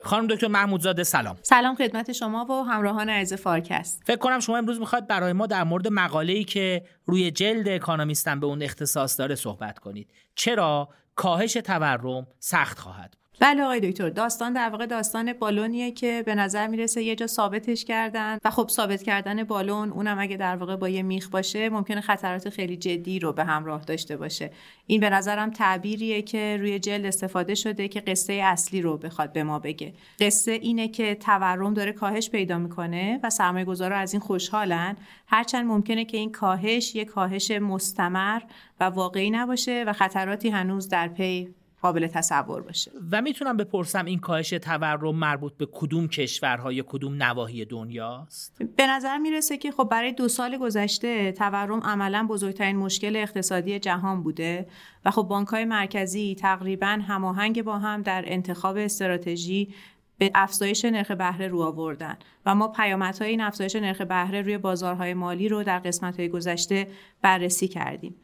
خانم 0.06 0.26
دکتر 0.26 0.48
محمودزاده 0.48 1.04
سلام. 1.04 1.36
سلام 1.42 1.74
خدمت 1.74 2.12
شما 2.12 2.44
و 2.44 2.62
همراهان 2.62 3.08
عزیز 3.08 3.40
فارکست. 3.40 4.02
فکر 4.06 4.16
کنم 4.16 4.40
شما 4.40 4.56
امروز 4.56 4.80
می‌خواد 4.80 5.06
برای 5.06 5.32
ما 5.32 5.46
در 5.46 5.64
مورد 5.64 5.88
مقاله‌ای 5.88 6.44
که 6.44 6.82
روی 7.06 7.30
جلد 7.30 7.68
اکانومیستن 7.68 8.40
به 8.40 8.46
اون 8.46 8.62
اختصاص 8.62 9.18
داره 9.18 9.34
صحبت 9.34 9.78
کنید. 9.78 10.10
چرا 10.34 10.88
کاهش 11.14 11.52
تورم 11.52 12.26
سخت 12.38 12.78
خواهد 12.78 13.10
بود؟ 13.10 13.25
بله 13.40 13.62
آقای 13.62 13.80
دکتر. 13.80 14.08
داستان 14.08 14.52
در 14.52 14.68
واقع 14.68 14.86
داستان 14.86 15.32
بالونیه 15.32 15.90
که 15.90 16.22
به 16.26 16.34
نظر 16.34 16.66
می‌رسه 16.66 17.02
یه 17.02 17.16
جا 17.16 17.26
ثابتش 17.26 17.84
کردن 17.84 18.38
و 18.44 18.50
خب 18.50 18.68
ثابت 18.68 19.02
کردن 19.02 19.44
بالون 19.44 19.92
اونم 19.92 20.18
اگه 20.18 20.36
در 20.36 20.56
واقع 20.56 20.76
با 20.76 20.88
یه 20.88 21.02
میخ 21.02 21.28
باشه 21.28 21.68
ممکنه 21.68 22.00
خطرات 22.00 22.48
خیلی 22.48 22.76
جدی 22.76 23.18
رو 23.18 23.32
به 23.32 23.44
همراه 23.44 23.84
داشته 23.84 24.16
باشه. 24.16 24.50
این 24.86 25.00
به 25.00 25.10
نظرم 25.10 25.50
تعبیریه 25.50 26.22
که 26.22 26.56
روی 26.60 26.78
جلد 26.78 27.06
استفاده 27.06 27.54
شده 27.54 27.88
که 27.88 28.00
قصه 28.00 28.32
اصلی 28.32 28.82
رو 28.82 28.96
بخواد 28.96 29.32
به 29.32 29.42
ما 29.42 29.58
بگه. 29.58 29.92
قصه 30.20 30.52
اینه 30.52 30.88
که 30.88 31.14
تورم 31.14 31.74
داره 31.74 31.92
کاهش 31.92 32.30
پیدا 32.30 32.58
می‌کنه 32.58 33.20
و 33.22 33.30
سرمایه 33.30 33.64
گذارا 33.64 33.96
از 33.96 34.12
این 34.12 34.20
خوشحالن. 34.20 34.96
هرچند 35.26 35.66
ممکنه 35.66 36.04
که 36.04 36.16
این 36.16 36.32
کاهش 36.32 36.94
یه 36.94 37.04
کاهش 37.04 37.50
مستمر 37.50 38.40
و 38.80 38.84
واقعی 38.84 39.30
نباشه 39.30 39.84
و 39.86 39.92
خطراتی 39.92 40.48
هنوز 40.48 40.88
در 40.88 41.08
پی 41.08 41.54
قابل 41.82 42.06
تصور 42.06 42.62
باشه. 42.62 42.90
و 43.12 43.22
می‌تونم 43.22 43.56
بپرسم 43.56 44.04
این 44.04 44.18
کاهش 44.18 44.50
تورم 44.50 45.14
مربوط 45.14 45.56
به 45.56 45.68
کدوم 45.72 46.08
کشورها 46.08 46.72
یا 46.72 46.84
کدوم 46.88 47.22
نواحی 47.22 47.64
دنیاست؟ 47.64 48.62
به 48.76 48.86
نظر 48.86 49.18
می‌رسه 49.18 49.56
که 49.56 49.72
خب 49.72 49.84
برای 49.84 50.12
دو 50.12 50.28
سال 50.28 50.56
گذشته 50.56 51.32
تورم 51.32 51.80
عملا 51.80 52.26
بزرگترین 52.30 52.76
مشکل 52.76 53.16
اقتصادی 53.16 53.78
جهان 53.78 54.22
بوده 54.22 54.66
و 55.04 55.10
خب 55.10 55.22
بانک 55.22 55.48
های 55.48 55.64
مرکزی 55.64 56.34
تقریبا 56.34 56.98
هماهنگ 57.08 57.62
با 57.62 57.78
هم 57.78 58.02
در 58.02 58.24
انتخاب 58.26 58.76
استراتژی 58.76 59.74
به 60.18 60.30
افزایش 60.34 60.84
نرخ 60.84 61.10
بهره 61.10 61.48
رو 61.48 61.62
آوردن 61.62 62.16
و 62.46 62.54
ما 62.54 62.68
پیامدهای 62.68 63.30
این 63.30 63.40
افزایش 63.40 63.76
نرخ 63.76 64.00
بهره 64.00 64.42
روی 64.42 64.58
بازارهای 64.58 65.14
مالی 65.14 65.48
رو 65.48 65.62
در 65.62 65.78
قسمت‌های 65.78 66.28
گذشته 66.28 66.88
بررسی 67.22 67.68
کردیم. 67.68 68.14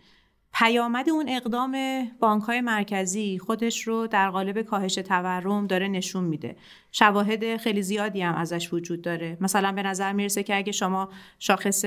پیامد 0.55 1.11
اون 1.11 1.29
اقدام 1.29 1.77
بانک 2.21 2.43
های 2.43 2.61
مرکزی 2.61 3.39
خودش 3.39 3.83
رو 3.89 4.07
در 4.07 4.31
قالب 4.31 4.63
کاهش 4.63 4.95
تورم 4.95 5.67
داره 5.67 5.89
نشون 5.89 6.25
میده. 6.25 6.57
شواهد 6.93 7.57
خیلی 7.57 7.83
زیادی 7.83 8.23
هم 8.23 8.35
ازش 8.35 8.73
وجود 8.73 9.03
داره. 9.03 9.37
مثلا 9.41 9.73
به 9.73 9.83
نظر 9.83 10.13
می‌رسه 10.13 10.43
که 10.43 10.57
اگه 10.57 10.73
شما 10.73 11.09
شاخص 11.39 11.85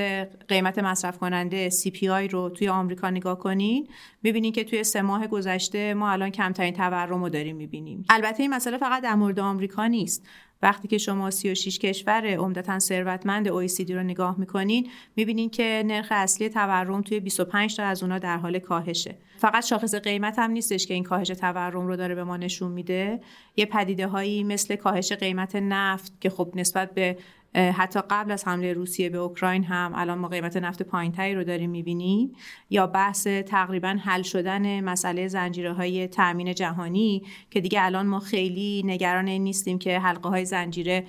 قیمت 0.48 0.80
مصرف 0.80 1.18
کننده 1.18 1.70
CPI 1.70 2.32
رو 2.32 2.50
توی 2.50 2.70
آمریکا 2.70 3.10
نگاه 3.10 3.40
کنین 3.40 3.88
می‌بینین 4.24 4.52
که 4.52 4.64
توی 4.64 4.84
سه 4.84 5.02
ماه 5.02 5.28
گذشته 5.28 5.94
ما 5.94 6.10
الان 6.10 6.30
کمترین 6.30 6.74
تورم 6.74 7.24
رو 7.24 7.30
داریم 7.30 7.56
می‌بینیم. 7.56 8.06
البته 8.10 8.44
این 8.44 8.54
مسئله 8.54 8.78
فقط 8.78 9.04
در 9.04 9.16
مورد 9.16 9.40
آمریکا 9.40 9.88
نیست. 9.88 10.26
وقتی 10.62 10.88
که 10.88 10.98
شما 10.98 11.32
36 11.32 11.80
کشور 11.80 12.36
عمدتا 12.36 12.80
ثروتمند 12.80 13.50
OECD 13.50 13.92
رو 13.92 14.04
نگاه 14.04 14.40
می‌کنین 14.40 14.90
می‌بینین 15.16 15.50
که 15.50 15.84
نرخ 15.86 16.08
اصلی 16.12 16.50
تورم 16.50 17.02
توی 17.02 17.20
25 17.20 17.76
تا 17.76 17.84
از 17.84 18.04
اونا 18.04 18.20
در 18.20 18.38
حال 18.38 18.60
کاهشه. 18.60 19.16
فقط 19.38 19.66
شاخص 19.66 19.96
قیمت 19.96 20.40
هم 20.40 20.52
نیستش 20.52 20.88
که 20.88 20.94
این 20.94 21.04
کاهش 21.04 21.28
تورم 21.28 21.88
رو 21.88 21.96
داره 21.96 22.16
به 22.16 22.24
ما 22.24 22.38
نشون 22.38 22.72
میده. 22.72 23.22
یه 23.56 23.66
پدیده 23.66 24.08
هایی 24.08 24.44
مثل 24.44 24.76
کاهش 24.76 25.12
قیمت 25.12 25.56
نفت 25.56 26.22
که 26.22 26.30
خب 26.30 26.52
نسبت 26.56 26.94
به 26.94 27.18
حتی 27.56 28.00
قبل 28.10 28.32
از 28.32 28.48
حمله 28.48 28.74
روسیه 28.74 29.10
به 29.10 29.18
اوکراین 29.18 29.64
هم 29.64 29.92
الان 29.96 30.18
ما 30.18 30.28
قیمت 30.28 30.58
نفت 30.58 30.84
پایینتری 30.84 31.36
رو 31.36 31.44
داریم 31.44 31.70
می‌بینیم. 31.70 32.36
یا 32.70 32.88
بحث 32.88 33.28
تقریبا 33.28 33.98
حل 34.04 34.22
شدن 34.22 34.84
مسئله 34.84 35.28
زنجیره 35.28 35.74
های 35.74 36.08
تأمین 36.08 36.54
جهانی 36.54 37.24
که 37.52 37.62
دیگه 37.62 37.84
الان 37.84 38.08
ما 38.08 38.20
خیلی 38.20 38.84
نگران 38.86 39.28
این 39.28 39.44
نیستیم 39.44 39.80
که 39.80 40.00
حلقه 40.00 40.30
های 40.30 40.46
زنجیره 40.46 41.06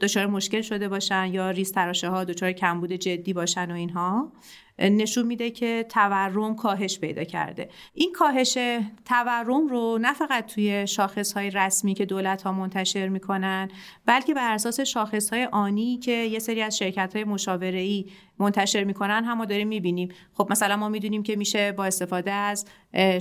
دچار 0.00 0.26
مشکل 0.26 0.60
شده 0.60 0.88
باشن 0.88 1.26
یا 1.32 1.50
ریز 1.50 1.72
تراشه 1.72 2.08
ها 2.08 2.24
دچار 2.24 2.52
کمبود 2.52 2.92
جدی 2.92 3.32
باشن 3.32 3.70
و 3.70 3.74
اینها. 3.74 4.32
نشون 4.78 5.26
میده 5.26 5.50
که 5.50 5.86
تورم 5.88 6.56
کاهش 6.56 6.98
پیدا 6.98 7.24
کرده. 7.24 7.68
این 7.94 8.12
کاهش 8.12 8.58
تورم 9.04 9.68
رو 9.68 9.98
نه 10.00 10.12
فقط 10.12 10.46
توی 10.46 10.86
شاخص 10.86 11.32
های 11.32 11.50
رسمی 11.50 11.94
که 11.94 12.04
دولت 12.04 12.42
ها 12.42 12.52
منتشر 12.52 13.08
می‌کنن 13.08 13.68
بلکه 14.06 14.34
بر 14.34 14.54
اساس 14.54 14.80
شاخص 14.80 15.30
های 15.30 15.44
آنی 15.44 15.98
که 15.98 16.12
یه 16.12 16.38
سری 16.38 16.62
از 16.62 16.78
شرکت 16.78 17.16
های 17.16 17.24
مشاوره 17.24 17.78
ای 17.78 18.06
منتشر 18.38 18.84
می‌کنن 18.84 19.24
هم 19.24 19.38
ما 19.38 19.44
داریم 19.44 19.68
می‌بینیم. 19.68 20.08
خب 20.34 20.48
مثلا 20.50 20.76
ما 20.76 20.88
می‌دونیم 20.88 21.22
که 21.22 21.36
میشه 21.36 21.72
با 21.72 21.84
استفاده 21.84 22.32
از 22.32 22.66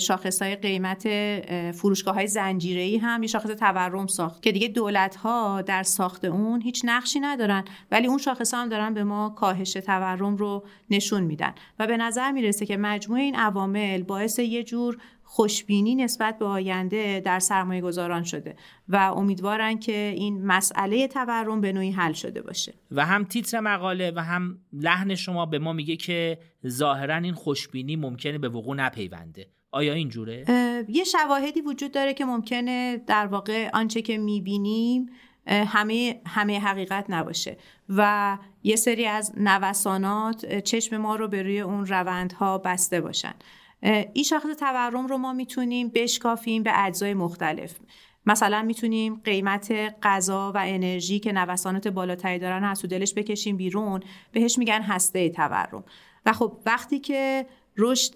شاخص 0.01 0.41
های 0.41 0.55
قیمت 0.55 1.07
فروشگاه 1.71 2.15
های 2.15 2.27
زنجیره 2.27 2.99
هم 3.01 3.23
یه 3.23 3.27
شاخص 3.27 3.49
تورم 3.49 4.07
ساخت 4.07 4.41
که 4.41 4.51
دیگه 4.51 4.67
دولت 4.67 5.15
ها 5.15 5.61
در 5.61 5.83
ساخت 5.83 6.25
اون 6.25 6.61
هیچ 6.61 6.81
نقشی 6.85 7.19
ندارن. 7.19 7.63
ولی 7.91 8.07
اون 8.07 8.17
شاخص 8.17 8.53
هم 8.53 8.69
دارن 8.69 8.93
به 8.93 9.03
ما 9.03 9.29
کاهش 9.29 9.73
تورم 9.73 10.37
رو 10.37 10.63
نشون 10.89 11.23
میدن. 11.23 11.42
و 11.79 11.87
به 11.87 11.97
نظر 11.97 12.31
می‌رسه 12.31 12.65
که 12.65 12.77
مجموع 12.77 13.19
این 13.19 13.35
عوامل 13.35 14.03
باعث 14.03 14.39
یه 14.39 14.63
جور 14.63 14.97
خوشبینی 15.23 15.95
نسبت 15.95 16.39
به 16.39 16.45
آینده 16.45 17.21
در 17.25 17.39
سرمایه 17.39 17.81
گذاران 17.81 18.23
شده 18.23 18.55
و 18.89 18.95
امیدوارن 18.95 19.79
که 19.79 20.13
این 20.15 20.45
مسئله 20.45 21.07
تورم 21.07 21.61
به 21.61 21.73
نوعی 21.73 21.91
حل 21.91 22.13
شده 22.13 22.41
باشه. 22.41 22.73
و 22.91 23.05
هم 23.05 23.23
تیتر 23.23 23.59
مقاله 23.59 24.11
و 24.15 24.23
هم 24.23 24.57
لحن 24.73 25.15
شما 25.15 25.45
به 25.45 25.59
ما 25.59 25.73
میگه 25.73 25.95
که 25.95 26.37
ظاهرا 26.67 27.15
این 27.15 27.33
خوشبینی 27.33 27.95
ممکنه 27.95 28.37
به 28.37 28.49
وقوع 28.49 28.75
نپیونده. 28.75 29.47
آیا 29.71 29.93
اینجوره؟ 29.93 30.45
یه 30.89 31.03
شواهدی 31.03 31.61
وجود 31.61 31.91
داره 31.91 32.13
که 32.13 32.25
ممکنه 32.25 32.97
در 33.07 33.27
واقع 33.27 33.69
آنچه 33.73 34.01
که 34.01 34.17
می‌بینیم 34.17 35.09
همه 35.47 36.21
همه 36.25 36.59
حقیقت 36.59 37.05
نباشه. 37.09 37.57
و 37.89 38.37
یه 38.63 38.75
سری 38.75 39.05
از 39.05 39.33
نوسانات 39.37 40.59
چشم 40.59 40.97
ما 40.97 41.15
رو 41.15 41.27
به 41.27 41.43
روی 41.43 41.59
اون 41.59 41.85
روندها 41.85 42.57
بسته 42.57 43.01
باشن. 43.01 43.33
این 44.13 44.23
شاخص 44.23 44.55
تورم 44.59 45.07
رو 45.07 45.17
ما 45.17 45.33
می‌تونیم 45.33 45.89
بشکافیم 45.89 46.63
به 46.63 46.85
اجزای 46.85 47.13
مختلف. 47.13 47.75
مثلا 48.25 48.61
می‌تونیم 48.61 49.21
قیمت 49.23 49.95
غذا 50.03 50.51
و 50.55 50.57
انرژی 50.65 51.19
که 51.19 51.31
نوسانات 51.31 51.87
بالاتری 51.87 52.39
دارن 52.39 52.63
از 52.63 52.81
دلش 52.81 53.13
بکشیم 53.13 53.57
بیرون. 53.57 54.03
بهش 54.31 54.57
میگن 54.57 54.81
هسته 54.81 55.29
تورم. 55.29 55.83
و 56.25 56.33
خب 56.33 56.57
وقتی 56.65 56.99
که 56.99 57.45
رشد 57.77 58.13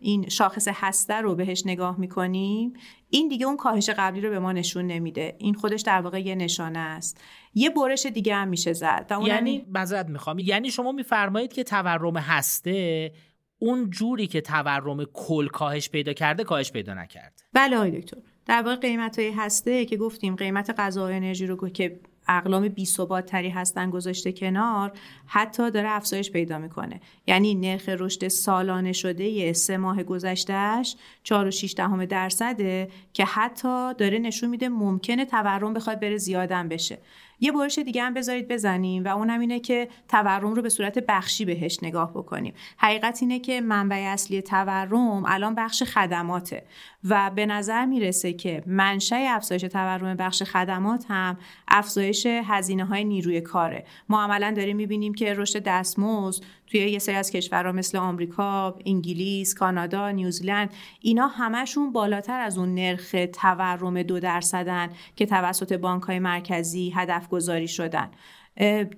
این 0.00 0.28
شاخص 0.28 0.68
هسته 0.68 1.14
رو 1.14 1.34
بهش 1.34 1.62
نگاه 1.66 2.00
می‌کنیم 2.00 2.72
این 3.14 3.28
دیگه 3.28 3.46
اون 3.46 3.56
کاهش 3.56 3.90
قبلی 3.90 4.20
رو 4.20 4.30
به 4.30 4.38
ما 4.38 4.52
نشون 4.52 4.86
نمیده. 4.86 5.36
این 5.38 5.54
خودش 5.54 5.80
در 5.80 6.00
واقع 6.00 6.20
یه 6.20 6.34
نشانه 6.34 6.78
است. 6.78 7.20
یه 7.54 7.70
برش 7.70 8.06
دیگه 8.06 8.34
هم 8.34 8.48
میشه 8.48 8.72
زد 8.72 9.12
یعنی 9.26 9.66
مذارت 9.74 10.08
می‌خوام. 10.08 10.38
یعنی 10.38 10.70
شما 10.70 10.92
میفرمایید 10.92 11.52
که 11.52 11.64
تورم 11.64 12.16
هسته 12.16 13.12
اون 13.58 13.90
جوری 13.90 14.26
که 14.26 14.40
تورم 14.40 15.04
کل 15.04 15.48
کاهش 15.48 15.90
پیدا 15.90 16.12
کرده 16.12 16.44
کاهش 16.44 16.72
پیدا 16.72 16.94
نکرد 16.94 17.42
بله 17.52 17.76
آقای 17.76 17.90
دکتر. 17.90 18.16
در 18.46 18.62
واقع 18.62 18.76
قیمت 18.76 19.18
های 19.18 19.30
هسته 19.30 19.84
که 19.84 19.96
گفتیم 19.96 20.36
قیمت 20.36 20.74
غذا 20.78 21.02
و 21.02 21.10
انرژی 21.10 21.46
رو 21.46 21.68
که 21.68 22.00
اقلام 22.28 22.68
بی 22.68 22.86
تری 23.26 23.48
هستن 23.48 23.90
گذاشته 23.90 24.32
کنار 24.32 24.92
حتی 25.26 25.70
داره 25.70 25.90
افزایش 25.90 26.30
پیدا 26.30 26.58
می‌کنه. 26.58 27.00
یعنی 27.26 27.54
نرخ 27.54 27.88
رشد 27.88 28.28
سالانه 28.28 28.92
شده 28.92 29.52
سه 29.52 29.76
ماه 29.76 30.02
گذشتهش 30.02 30.96
4 31.22 31.46
و 31.46 31.50
6 31.50 31.74
دهم 31.76 32.04
درصده 32.04 32.88
که 33.12 33.24
حتی 33.24 33.94
داره 33.94 34.18
نشون 34.18 34.50
میده 34.50 34.68
ممکنه 34.68 35.24
تورم 35.24 35.74
بخواد 35.74 36.00
بره 36.00 36.16
زیادن 36.16 36.68
بشه. 36.68 36.98
یه 37.40 37.52
برش 37.52 37.78
دیگه 37.78 38.02
هم 38.02 38.14
بذارید 38.14 38.48
بزنیم 38.48 39.04
و 39.04 39.08
اونم 39.08 39.40
اینه 39.40 39.60
که 39.60 39.88
تورم 40.08 40.54
رو 40.54 40.62
به 40.62 40.68
صورت 40.68 40.98
بخشی 40.98 41.44
بهش 41.44 41.78
نگاه 41.82 42.10
بکنیم. 42.10 42.54
حقیقت 42.76 43.18
اینه 43.22 43.38
که 43.38 43.60
منبع 43.60 43.96
اصلی 43.96 44.42
تورم 44.42 45.24
الان 45.26 45.54
بخش 45.54 45.82
خدماته. 45.82 46.64
و 47.04 47.30
به 47.34 47.46
نظر 47.46 47.84
می‌رسه 47.84 48.32
که 48.32 48.62
منشأ 48.66 49.16
افزایش 49.28 49.62
تورم 49.62 50.14
بخش 50.16 50.42
خدمات 50.42 51.04
هم 51.08 51.36
افزایش 51.68 52.26
هزینه 52.26 52.84
های 52.84 53.04
نیروی 53.04 53.40
کاره. 53.40 53.84
ما 54.08 54.22
عملا 54.22 54.54
داریم 54.56 54.76
می‌بینیم 54.76 55.14
که 55.14 55.34
رشد 55.34 55.62
دستمزد 55.62 56.44
توی 56.66 56.80
یه 56.80 56.98
سری 56.98 57.14
از 57.14 57.30
کشورها 57.30 57.72
مثل 57.72 57.98
آمریکا، 57.98 58.78
انگلیس، 58.86 59.54
کانادا، 59.54 60.10
نیوزیلند 60.10 60.70
اینا 61.00 61.26
همشون 61.26 61.92
بالاتر 61.92 62.40
از 62.40 62.58
اون 62.58 62.74
نرخ 62.74 63.14
تورم 63.32 64.02
دو 64.02 64.20
درصدن 64.20 64.88
که 65.16 65.26
توسط 65.26 65.72
بانک 65.72 66.02
های 66.02 66.18
مرکزی 66.18 66.92
هدف 66.96 67.28
گذاری 67.28 67.68
شدن. 67.68 68.10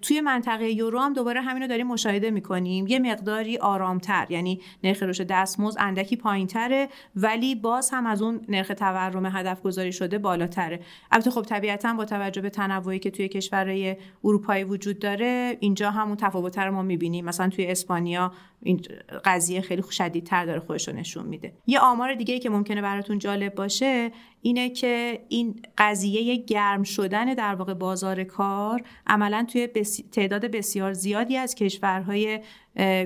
توی 0.02 0.20
منطقه 0.20 0.70
یورو 0.70 0.98
هم 0.98 1.12
دوباره 1.12 1.40
همین 1.40 1.62
رو 1.62 1.68
داریم 1.68 1.86
مشاهده 1.86 2.30
می‌کنیم. 2.30 2.86
یه 2.86 2.98
مقداری 2.98 3.58
آرامتر 3.58 4.26
یعنی 4.30 4.60
نرخ 4.84 5.02
رشد 5.02 5.26
دستمزد 5.26 5.78
اندکی 5.80 6.16
پایینتره 6.16 6.88
ولی 7.16 7.54
باز 7.54 7.90
هم 7.90 8.06
از 8.06 8.22
اون 8.22 8.40
نرخ 8.48 8.68
تورم 8.68 9.26
هدف 9.26 9.62
گذاری 9.62 9.92
شده 9.92 10.18
بالاتره. 10.18 10.80
البته 11.12 11.30
خب 11.30 11.42
طبیعتا 11.42 11.94
با 11.94 12.04
توجه 12.04 12.42
به 12.42 12.50
تنوعی 12.50 12.98
که 12.98 13.10
توی 13.10 13.28
کشورهای 13.28 13.96
اروپایی 14.24 14.64
وجود 14.64 14.98
داره 14.98 15.56
اینجا 15.60 15.90
همون 15.90 16.16
تفاوت 16.16 16.58
رو 16.58 16.72
ما 16.72 16.82
می‌بینیم. 16.82 17.24
مثلا 17.24 17.48
توی 17.48 17.66
اسپانیا 17.66 18.32
این 18.66 18.80
قضیه 19.24 19.60
خیلی 19.60 19.82
شدیدتر 19.90 20.46
داره 20.46 20.60
خودش 20.60 20.88
رو 20.88 20.94
نشون 20.94 21.26
میده. 21.26 21.52
یه 21.66 21.78
آمار 21.78 22.14
دیگه 22.14 22.38
که 22.38 22.50
ممکنه 22.50 22.82
براتون 22.82 23.18
جالب 23.18 23.54
باشه 23.54 24.10
اینه 24.42 24.70
که 24.70 25.20
این 25.28 25.62
قضیه 25.78 26.36
گرم 26.36 26.82
شدن 26.82 27.34
در 27.34 27.54
واقع 27.54 27.74
بازار 27.74 28.24
کار 28.24 28.82
عملا 29.06 29.46
توی 29.52 29.66
تعداد 30.12 30.46
بسیار 30.46 30.92
زیادی 30.92 31.36
از 31.36 31.54
کشورهای 31.54 32.40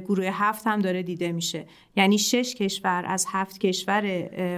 گروه 0.05 0.27
هفت 0.33 0.67
هم 0.67 0.79
داره 0.79 1.03
دیده 1.03 1.33
میشه. 1.33 1.67
یعنی 1.97 2.19
شش 2.19 2.55
کشور 2.55 3.05
از 3.07 3.27
هفت 3.29 3.59
کشور 3.59 4.05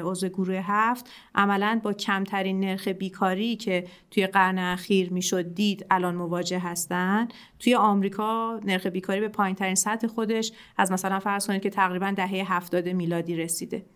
عضو 0.05 0.29
گروه 0.29 0.61
هفت 0.65 1.11
عملا 1.35 1.81
با 1.83 1.93
کمترین 1.93 2.61
نرخ 2.61 2.89
بیکاری 2.89 3.57
که 3.57 3.87
توی 4.11 4.27
قرن 4.27 4.59
اخیر 4.59 5.13
می‌شد 5.13 5.55
دید 5.55 5.87
الان 5.91 6.15
مواجه 6.15 6.59
هستن. 6.59 7.29
توی 7.59 7.75
آمریکا 7.75 8.61
نرخ 8.65 8.87
بیکاری 8.87 9.21
به 9.21 9.29
پایین 9.29 9.57
ترین 9.57 9.75
سطح 9.75 10.07
خودش 10.07 10.53
از 10.77 10.93
مثلا 10.93 11.19
فرض 11.19 11.47
کنید 11.47 11.63
که 11.63 11.71
تقریبا 11.71 12.11
دهه 12.17 12.55
هفتاد 12.55 12.89
میلادی 12.89 13.37
رسیده. 13.37 13.87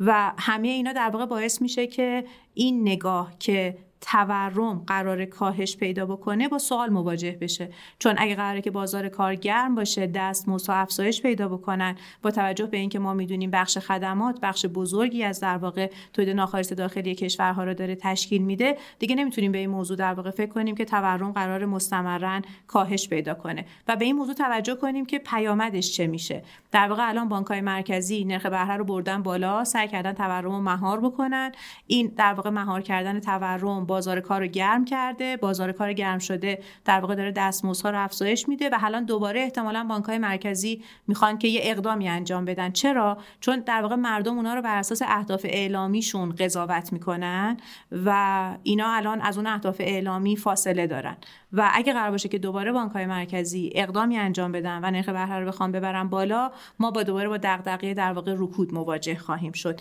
و 0.00 0.32
همه 0.38 0.68
اینا 0.68 0.92
در 0.92 1.10
واقع 1.10 1.26
باعث 1.26 1.62
میشه 1.62 1.86
که 1.86 2.24
این 2.54 2.80
نگاه 2.80 3.32
که 3.38 3.78
تورم 4.00 4.84
قرار 4.86 5.24
کاهش 5.24 5.76
پیدا 5.76 6.06
بکنه 6.06 6.48
با 6.48 6.58
سوال 6.58 6.90
مواجه 6.90 7.38
بشه. 7.40 7.70
چون 7.98 8.14
اگه 8.18 8.34
قراره 8.34 8.60
که 8.60 8.70
بازار 8.70 9.08
کار 9.08 9.34
گرم 9.34 9.74
باشه 9.74 10.06
دست 10.06 10.48
موسا 10.48 10.74
افزایش 10.74 11.22
پیدا 11.22 11.48
بکنن 11.48 11.96
با 12.22 12.30
توجه 12.30 12.66
به 12.66 12.76
اینکه 12.76 12.98
ما 12.98 13.14
می‌دونیم 13.14 13.50
بخش 13.50 13.78
خدمات 13.78 14.40
بخش 14.40 14.66
بزرگی 14.66 15.24
از 15.24 15.40
در 15.40 15.56
واقع 15.56 15.90
تولید 16.12 16.36
ناخالص 16.36 16.72
داخلی 16.72 17.14
کشورها 17.14 17.64
رو 17.64 17.74
داره 17.74 17.94
تشکیل 17.94 18.42
میده 18.42 18.76
دیگه 18.98 19.14
نمی‌تونیم 19.14 19.52
به 19.52 19.58
این 19.58 19.70
موضوع 19.70 19.96
در 19.96 20.14
واقع 20.14 20.30
فکر 20.30 20.50
کنیم 20.50 20.74
که 20.74 20.84
تورم 20.84 21.32
قرار 21.32 21.64
مستمرا 21.64 22.40
کاهش 22.66 23.08
پیدا 23.08 23.34
کنه. 23.34 23.64
و 23.88 23.96
به 23.96 24.04
این 24.04 24.16
موضوع 24.16 24.34
توجه 24.34 24.74
کنیم 24.74 25.06
که 25.06 25.18
پیامدش 25.18 25.92
چه 25.92 26.06
میشه. 26.06 26.42
در 26.72 26.88
واقع 26.88 27.08
الان 27.08 27.28
بانکهای 27.28 27.60
مرکزی 27.60 28.24
نرخ 28.24 28.46
بهره 28.46 28.76
رو 28.76 28.84
بردن 28.84 29.22
بالا 29.22 29.64
سعی 29.64 29.88
کردن 29.88 30.12
تورم 30.12 30.44
رو 30.44 30.60
مهار 30.60 31.00
بکنن. 31.00 31.52
این 31.86 32.12
در 32.16 32.34
واقع 32.34 32.50
مهار 32.50 32.82
کردن 32.82 33.20
تورم 33.20 33.85
بازار 33.86 34.20
کار 34.20 34.40
رو 34.40 34.46
گرم 34.46 34.84
کرده 34.84 35.36
بازار 35.36 35.72
کار 35.72 35.92
گرم 35.92 36.18
شده 36.18 36.62
در 36.84 37.00
واقع 37.00 37.14
داره 37.14 37.32
دستمزدها 37.32 37.90
رو 37.90 38.04
افزایش 38.04 38.48
میده 38.48 38.70
و 38.72 38.74
حالا 38.74 39.00
دوباره 39.00 39.40
احتمالا 39.40 39.86
بانکهای 39.88 40.18
مرکزی 40.18 40.82
می‌خوان 41.06 41.38
که 41.38 41.48
یه 41.48 41.60
اقدامی 41.64 42.08
انجام 42.08 42.44
بدن. 42.44 42.70
چرا؟ 42.70 43.18
چون 43.40 43.60
در 43.60 43.82
واقع 43.82 43.94
مردم 43.94 44.36
اونا 44.36 44.54
رو 44.54 44.62
بر 44.62 44.78
اساس 44.78 45.02
اهداف 45.06 45.46
اعلامیشون 45.48 46.34
قضاوت 46.34 46.92
می‌کنن 46.92 47.56
و 48.04 48.56
اینا 48.62 48.92
الان 48.94 49.20
از 49.20 49.36
اون 49.36 49.46
اهداف 49.46 49.76
اعلامی 49.80 50.36
فاصله 50.36 50.86
دارن. 50.86 51.16
و 51.52 51.70
اگه 51.74 51.92
قرار 51.92 52.10
باشه 52.10 52.28
که 52.28 52.38
دوباره 52.38 52.72
بانک 52.72 52.92
های 52.92 53.06
مرکزی 53.06 53.70
اقدامی 53.74 54.16
انجام 54.16 54.52
بدن 54.52 54.80
و 54.84 54.90
نرخ 54.90 55.08
بهره 55.08 55.40
رو 55.40 55.46
بخوام 55.46 55.72
ببرن 55.72 56.08
بالا 56.08 56.50
ما 56.78 56.90
با 56.90 57.02
دوباره 57.02 57.28
با 57.28 57.36
دغدغه 57.36 57.94
در 57.94 58.12
واقع 58.12 58.34
رکود 58.38 58.74
مواجه 58.74 59.18
خواهیم 59.18 59.52
شد. 59.52 59.80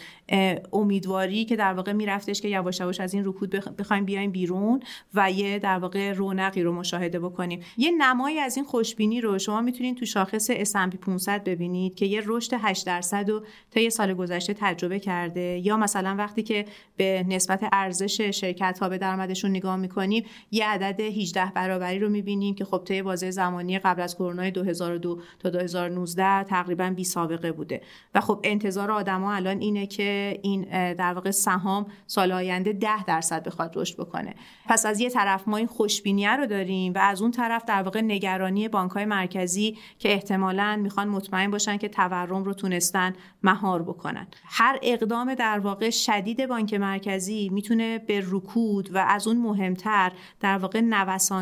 امیدواری 0.73 1.45
که 1.45 1.55
در 1.55 1.73
واقع 1.73 1.91
میرفتش 1.91 2.41
که 2.41 2.47
یواش 2.47 2.79
یواش 2.79 2.99
از 2.99 3.13
این 3.13 3.25
رکود 3.25 3.49
بخوایم 3.49 4.05
بیایم 4.05 4.31
بیرون 4.31 4.79
و 5.13 5.31
یه 5.31 5.59
در 5.59 5.77
واقع 5.77 6.13
رونقی 6.13 6.63
رو 6.63 6.73
مشاهده 6.73 7.19
بکنیم. 7.19 7.59
یه 7.77 7.91
نمایی 7.91 8.39
از 8.39 8.57
این 8.57 8.65
خوشبینی 8.65 9.21
رو 9.21 9.39
شما 9.39 9.61
می‌تونید 9.61 9.97
تو 9.97 10.05
شاخص 10.05 10.51
S&P 10.51 10.97
500 10.97 11.43
ببینید 11.43 11.95
که 11.95 12.05
یه 12.05 12.21
رشد 12.25 12.51
8 12.61 12.85
درصد 12.85 13.29
رو 13.29 13.43
طی 13.71 13.89
سال 13.89 14.13
گذشته 14.13 14.53
تجربه 14.53 14.99
کرده. 14.99 15.61
یا 15.63 15.77
مثلا 15.77 16.15
وقتی 16.17 16.43
که 16.43 16.65
به 16.97 17.25
نسبت 17.27 17.69
ارزش 17.71 18.21
شرکت 18.21 18.79
ها 18.81 18.89
به 18.89 18.97
درآمدشون 18.97 19.51
نگاه 19.51 19.75
می‌کنیم 19.75 20.25
یه 20.51 20.67
عدد 20.67 20.99
18 20.99 21.51
برابری 21.67 21.99
رو 21.99 22.09
می‌بینیم 22.09 22.55
که 22.55 22.65
خب 22.65 22.81
طی 22.85 23.01
بازه 23.01 23.31
زمانی 23.31 23.79
قبل 23.79 24.01
از 24.01 24.15
کرونا 24.15 24.49
2002 24.49 25.19
تا 25.39 25.49
2019 25.49 26.43
تقریبا 26.43 26.89
بی 26.89 27.03
سابقه 27.03 27.51
بوده. 27.51 27.81
و 28.15 28.21
خب 28.21 28.39
انتظار 28.43 28.91
آدما 28.91 29.33
الان 29.33 29.59
اینه 29.59 29.87
که 29.87 30.39
این 30.43 30.93
در 30.93 31.13
واقع 31.13 31.31
سهام 31.31 31.85
سال 32.07 32.31
آینده 32.31 32.73
10 32.73 33.03
درصد 33.03 33.43
بخواد 33.43 33.77
رشد 33.77 33.97
بکنه. 33.97 34.35
پس 34.67 34.85
از 34.85 34.99
یه 34.99 35.09
طرف 35.09 35.47
ما 35.47 35.57
این 35.57 35.67
خوشبینیه 35.67 36.35
رو 36.35 36.45
داریم 36.45 36.93
و 36.93 36.97
از 36.97 37.21
اون 37.21 37.31
طرف 37.31 37.65
در 37.65 37.83
واقع 37.83 38.01
نگرانی 38.01 38.67
بانک‌های 38.67 39.05
مرکزی 39.05 39.77
که 39.99 40.13
احتمالاً 40.13 40.79
می‌خوان 40.81 41.07
مطمئن 41.07 41.51
باشن 41.51 41.77
که 41.77 41.87
تورم 41.87 42.43
رو 42.43 42.53
تونستن 42.53 43.13
مهار 43.43 43.83
بکنن. 43.83 44.27
هر 44.45 44.79
اقدام 44.81 45.33
در 45.33 45.59
واقع 45.59 45.89
شدید 45.89 46.47
بانک 46.47 46.73
مرکزی 46.73 47.49
می‌تونه 47.49 47.99
به 47.99 48.23
رکود 48.25 48.95
و 48.95 48.97
از 48.97 49.27
اون 49.27 49.37
مهمتر 49.37 50.11
در 50.39 50.57
واقع 50.57 50.81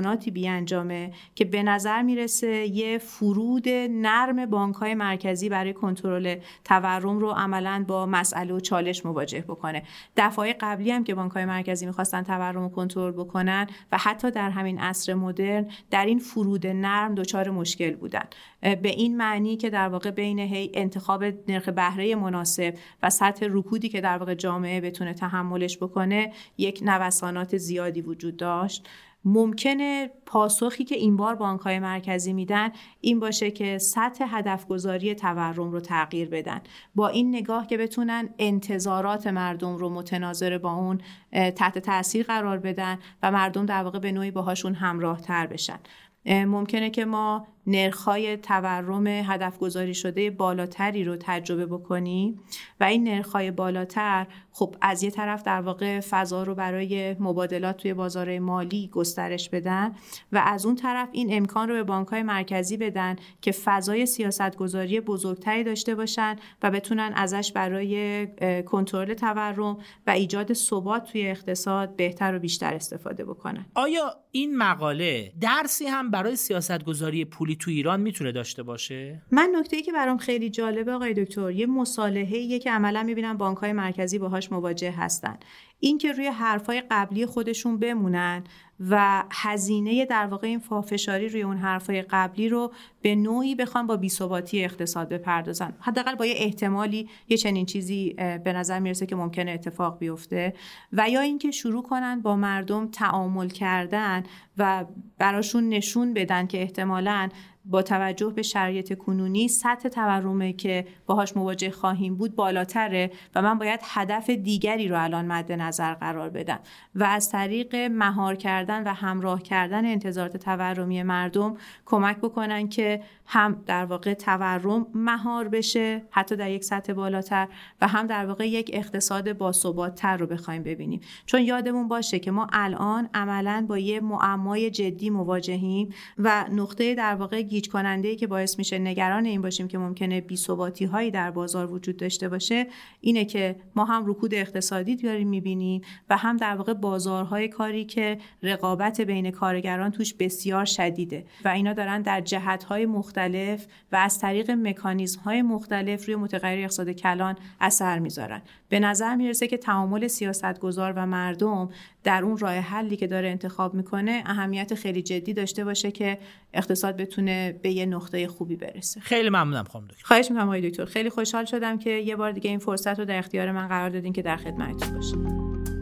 نوساناتی 0.04 0.32
بیانجامه 0.32 1.12
که 1.36 1.46
به 1.46 1.64
نظر 1.64 2.02
می‌رسه 2.02 2.48
یه 2.48 2.98
فرود 2.98 3.70
نرم 3.90 4.46
بانک 4.46 4.76
های 4.76 4.96
مرکزی 4.96 5.50
برای 5.50 5.74
کنترل 5.74 6.36
تورم 6.64 7.20
رو 7.20 7.30
عملا 7.30 7.86
با 7.88 8.06
مسئله 8.06 8.54
و 8.54 8.60
چالش 8.60 9.06
مواجه 9.06 9.42
بکنه. 9.42 9.84
دفعه 10.18 10.56
قبلی 10.60 10.92
هم 10.92 11.04
که 11.04 11.16
بانک 11.16 11.32
های 11.32 11.46
مرکزی 11.46 11.86
می‌خواستن 11.86 12.24
تورم 12.24 12.64
رو 12.64 12.70
کنترل 12.70 13.12
بکنن 13.12 13.68
و 13.92 13.98
حتی 13.98 14.32
در 14.32 14.50
همین 14.50 14.80
عصر 14.80 15.14
مدرن 15.14 15.68
در 15.92 16.06
این 16.06 16.20
فرود 16.20 16.68
نرم 16.68 17.16
دچار 17.16 17.50
مشکل 17.50 17.96
بودن. 17.96 18.24
به 18.62 18.90
این 18.90 19.18
معنی 19.18 19.58
که 19.58 19.70
در 19.70 19.90
واقع 19.90 20.12
بین 20.12 20.40
هی 20.40 20.72
انتخاب 20.74 21.24
نرخ 21.24 21.70
بهره 21.70 22.16
مناسب 22.16 22.74
و 23.04 23.10
سطح 23.10 23.48
رکودی 23.50 23.90
که 23.90 24.02
در 24.02 24.18
واقع 24.18 24.34
جامعه 24.34 24.82
بتونه 24.82 25.14
تحملش 25.14 25.78
بکنه 25.78 26.32
یک 26.58 26.80
نوسانات 26.86 27.58
زیادی 27.58 28.02
وجود 28.02 28.38
داشت. 28.38 28.90
ممکنه 29.26 30.12
پاسخی 30.26 30.84
که 30.84 30.96
این 30.96 31.18
بار 31.18 31.36
بانک 31.36 31.62
های 31.62 31.80
مرکزی 31.80 32.34
میدن 32.34 32.72
این 33.02 33.20
باشه 33.20 33.52
که 33.52 33.78
سطح 33.78 34.26
هدف 34.28 34.68
گذاری 34.68 35.16
تورم 35.16 35.72
رو 35.72 35.80
تغییر 35.80 36.30
بدن. 36.30 36.62
با 36.96 37.08
این 37.08 37.36
نگاه 37.36 37.68
که 37.68 37.78
بتونن 37.78 38.30
انتظارات 38.40 39.28
مردم 39.28 39.76
رو 39.76 39.90
متناظر 39.90 40.58
با 40.58 40.74
اون 40.74 41.02
تحت 41.32 41.78
تاثیر 41.78 42.26
قرار 42.26 42.58
بدن 42.58 43.00
و 43.24 43.32
مردم 43.32 43.66
در 43.66 43.84
واقع 43.84 44.00
به 44.00 44.12
نوعی 44.12 44.32
باهاشون 44.32 44.74
همراه 44.74 45.22
تر 45.22 45.48
بشن 45.48 45.80
ممکنه 46.26 46.90
که 46.90 47.06
ما 47.06 47.48
نرخهای 47.68 48.38
تورم 48.38 49.08
هدف 49.08 49.58
گذاری 49.58 49.94
شده 49.94 50.32
بالاتری 50.32 51.04
رو 51.04 51.18
تجربه 51.20 51.66
بکنیم 51.66 52.40
و 52.80 52.84
این 52.84 53.04
نرخهای 53.04 53.52
بالاتر 53.52 54.28
خب 54.52 54.76
از 54.82 55.04
یه 55.04 55.12
طرف 55.12 55.44
در 55.44 55.62
واقع 55.62 56.00
فضا 56.00 56.44
رو 56.44 56.56
برای 56.56 57.16
مبادلات 57.20 57.78
توی 57.78 57.94
بازار 57.94 58.40
مالی 58.40 58.88
گسترش 58.88 59.50
بدن 59.50 59.96
و 60.32 60.44
از 60.46 60.66
اون 60.66 60.76
طرف 60.76 61.10
این 61.12 61.38
امکان 61.38 61.70
رو 61.70 61.76
به 61.76 61.84
بانک 61.84 62.14
مرکزی 62.14 62.78
بدن 62.78 63.16
که 63.42 63.52
فضای 63.52 64.06
سیاست 64.06 64.56
گذاری 64.56 65.00
بزرگتری 65.00 65.64
داشته 65.64 65.96
باشن 65.96 66.36
و 66.64 66.72
بتونن 66.72 67.12
ازش 67.16 67.52
برای 67.52 68.28
کنترل 68.64 69.14
تورم 69.14 69.78
و 70.08 70.12
ایجاد 70.12 70.54
ثبات 70.54 71.12
توی 71.12 71.28
اقتصاد 71.28 71.96
بهتر 71.96 72.36
و 72.36 72.40
بیشتر 72.40 72.74
استفاده 72.74 73.26
بکنن. 73.26 73.66
آیا 73.76 74.16
این 74.32 74.58
مقاله 74.58 75.34
درسی 75.42 75.86
هم 75.86 76.12
برای 76.12 76.36
سیاست 76.36 76.84
گذاری 76.84 77.26
پولی 77.54 77.56
تو 77.56 77.72
ایران 77.72 78.02
می‌تونه 78.02 78.32
داشته 78.32 78.64
باشه؟ 78.64 79.22
من 79.32 79.50
نکته 79.56 79.76
ای 79.76 79.84
که 79.84 79.92
برام 79.92 80.18
خیلی 80.18 80.50
جالبه 80.50 80.92
آقای 80.92 81.14
دکتر 81.14 81.52
یه 81.52 81.66
مصالحه 81.66 82.60
که 82.60 82.72
عملا 82.72 83.04
می‌بینم 83.04 83.38
بانک 83.38 83.58
های 83.58 83.74
مرکزی 83.74 84.20
باهاش 84.20 84.52
مواجه 84.52 84.92
هستن. 84.92 85.38
این 85.84 85.98
که 85.98 86.12
روی 86.12 86.28
حرفای 86.28 86.84
قبلی 86.92 87.26
خودشون 87.26 87.78
بمونن 87.78 88.44
و 88.90 89.24
هزینه 89.32 90.06
در 90.06 90.26
واقع 90.26 90.48
این 90.48 90.60
فافشاری 90.60 91.30
روی 91.30 91.42
اون 91.42 91.58
حرفای 91.58 92.02
قبلی 92.02 92.50
رو 92.50 92.74
به 93.02 93.16
نوعی 93.16 93.56
بخوان 93.56 93.88
با 93.88 93.98
بیثباتی 93.98 94.64
اقتصاد 94.64 95.10
بپردازن. 95.10 95.74
حداقل 95.80 96.16
با 96.16 96.26
یه 96.26 96.36
احتمالی 96.38 97.10
یه 97.30 97.38
چنین 97.38 97.66
چیزی 97.66 98.14
به 98.44 98.54
نظر 98.54 98.80
می‌رسه 98.80 99.06
که 99.06 99.16
ممکنه 99.16 99.52
اتفاق 99.52 100.00
بیفته 100.00 100.54
و 100.94 101.10
یا 101.10 101.22
اینکه 101.22 101.52
شروع 101.52 101.84
کنن 101.84 102.22
با 102.22 102.36
مردم 102.36 102.88
تعامل 102.88 103.50
کردن 103.50 104.24
و 104.58 104.86
براشون 105.18 105.70
نشون 105.70 106.14
بدن 106.14 106.48
که 106.48 106.62
احتمالاً 106.62 107.30
با 107.66 107.82
توجه 107.82 108.30
به 108.30 108.42
شرایط 108.42 108.98
کنونی 108.98 109.48
سطح 109.48 109.90
تورمه 109.90 110.54
که 110.54 110.88
باهاش 111.06 111.38
مواجه 111.38 111.72
خواهیم 111.72 112.16
بود 112.16 112.36
بالاتره 112.36 113.12
و 113.36 113.42
من 113.42 113.58
باید 113.60 113.80
هدف 113.84 114.30
دیگری 114.30 114.88
رو 114.88 115.04
الان 115.04 115.26
مد 115.26 115.52
نظر 115.52 115.94
قرار 115.94 116.30
بدم 116.30 116.60
و 116.96 117.04
از 117.04 117.30
طریق 117.30 117.76
مهار 117.76 118.36
کردن 118.36 118.84
و 118.84 118.94
همراه 118.94 119.42
کردن 119.42 119.86
انتظارات 119.86 120.38
تورمی 120.38 121.04
مردم 121.04 121.58
کمک 121.86 122.18
بکنن 122.18 122.70
که 122.70 123.02
هم 123.26 123.64
در 123.66 123.86
واقع 123.86 124.14
تورم 124.14 124.88
مهار 124.94 125.48
بشه 125.48 126.02
حتی 126.12 126.36
در 126.36 126.52
یک 126.52 126.64
سطح 126.64 126.94
بالاتر 126.94 127.48
و 127.82 127.88
هم 127.88 128.08
در 128.08 128.26
واقع 128.26 128.50
یک 128.50 128.70
اقتصاد 128.74 129.38
باثباتتر 129.38 130.18
رو 130.18 130.28
بخوایم 130.28 130.64
ببینیم. 130.64 131.02
چون 131.26 131.42
یادمون 131.42 131.88
باشه 131.88 132.20
که 132.20 132.32
ما 132.32 132.48
الان 132.54 133.10
عملا 133.14 133.66
با 133.70 133.78
یه 133.78 134.00
معمای 134.00 134.72
جدی 134.72 135.10
مواجهیم 135.10 135.94
و 136.18 136.46
نقطه 136.52 136.96
در 136.96 137.16
واقع 137.16 137.42
گیج 137.54 137.70
کننده 137.70 138.16
که 138.16 138.28
باعث 138.28 138.58
میشه 138.58 138.80
نگران 138.80 139.26
این 139.26 139.42
باشیم 139.42 139.68
که 139.68 139.78
ممکنه 139.78 140.22
بی‌ثباتی 140.22 140.86
هایی 140.86 141.12
در 141.12 141.32
بازار 141.32 141.72
وجود 141.72 141.98
داشته 141.98 142.30
باشه 142.30 142.68
اینه 143.02 143.26
که 143.26 143.56
ما 143.76 143.86
هم 143.86 144.08
رکود 144.08 144.34
اقتصادی 144.34 144.96
داریم 144.96 145.28
می‌بینیم 145.28 145.82
و 146.10 146.18
هم 146.18 146.38
در 146.38 146.56
واقع 146.56 146.74
بازارهای 146.74 147.48
کاری 147.48 147.86
که 147.86 148.18
رقابت 148.44 149.02
بین 149.02 149.32
کارگران 149.32 149.92
توش 149.92 150.14
بسیار 150.14 150.66
شدیده 150.66 151.26
و 151.46 151.48
اینا 151.48 151.74
دارن 151.74 152.02
در 152.02 152.22
جهتهای 152.22 152.86
مختلف 152.86 153.68
و 153.92 153.96
از 153.96 154.20
طریق 154.20 154.52
مکانیزم 154.52 155.22
های 155.22 155.42
مختلف 155.42 156.06
روی 156.06 156.16
متغیر 156.16 156.60
اقتصاد 156.60 156.90
کلان 156.90 157.36
اثر 157.62 158.00
می‌ذارن. 158.00 158.42
به 158.70 158.80
نظر 158.80 159.16
می‌رسه 159.16 159.48
که 159.48 159.58
تعامل 159.58 160.08
سیاستگزار 160.08 160.94
و 160.96 161.06
مردم 161.06 161.70
در 162.04 162.24
اون 162.24 162.38
راه 162.38 162.54
حلی 162.54 162.98
که 162.98 163.08
داره 163.08 163.30
انتخاب 163.30 163.74
می‌کنه 163.74 164.24
اهمیت 164.26 164.76
خیلی 164.76 165.02
جدی 165.02 165.34
داشته 165.34 165.66
باشه 165.66 165.92
که 165.92 166.18
اقتصاد 166.54 166.98
بتونه 166.98 167.60
به 167.62 167.72
یه 167.72 167.86
نقطه 167.86 168.28
خوبی 168.28 168.56
برسه. 168.56 169.00
خیلی 169.00 169.30
ممنونم 169.30 169.64
خانم 169.64 169.88
دکتر. 169.88 170.04
خواهش 170.04 170.32
می‌کنم 170.32 170.46
آقای 170.46 170.70
دکتر. 170.70 170.86
خیلی 170.86 171.10
خوشحال 171.10 171.46
شدم 171.46 171.78
که 171.78 171.90
یه 171.90 172.16
بار 172.16 172.32
دیگه 172.32 172.50
این 172.50 172.60
فرصت 172.60 173.00
رو 173.00 173.06
در 173.06 173.18
اختیار 173.18 173.52
من 173.52 173.68
قرار 173.68 173.90
دادین 173.90 174.14
که 174.14 174.22
در 174.22 174.38
خدمتتون 174.38 174.94
باشم. 174.96 175.73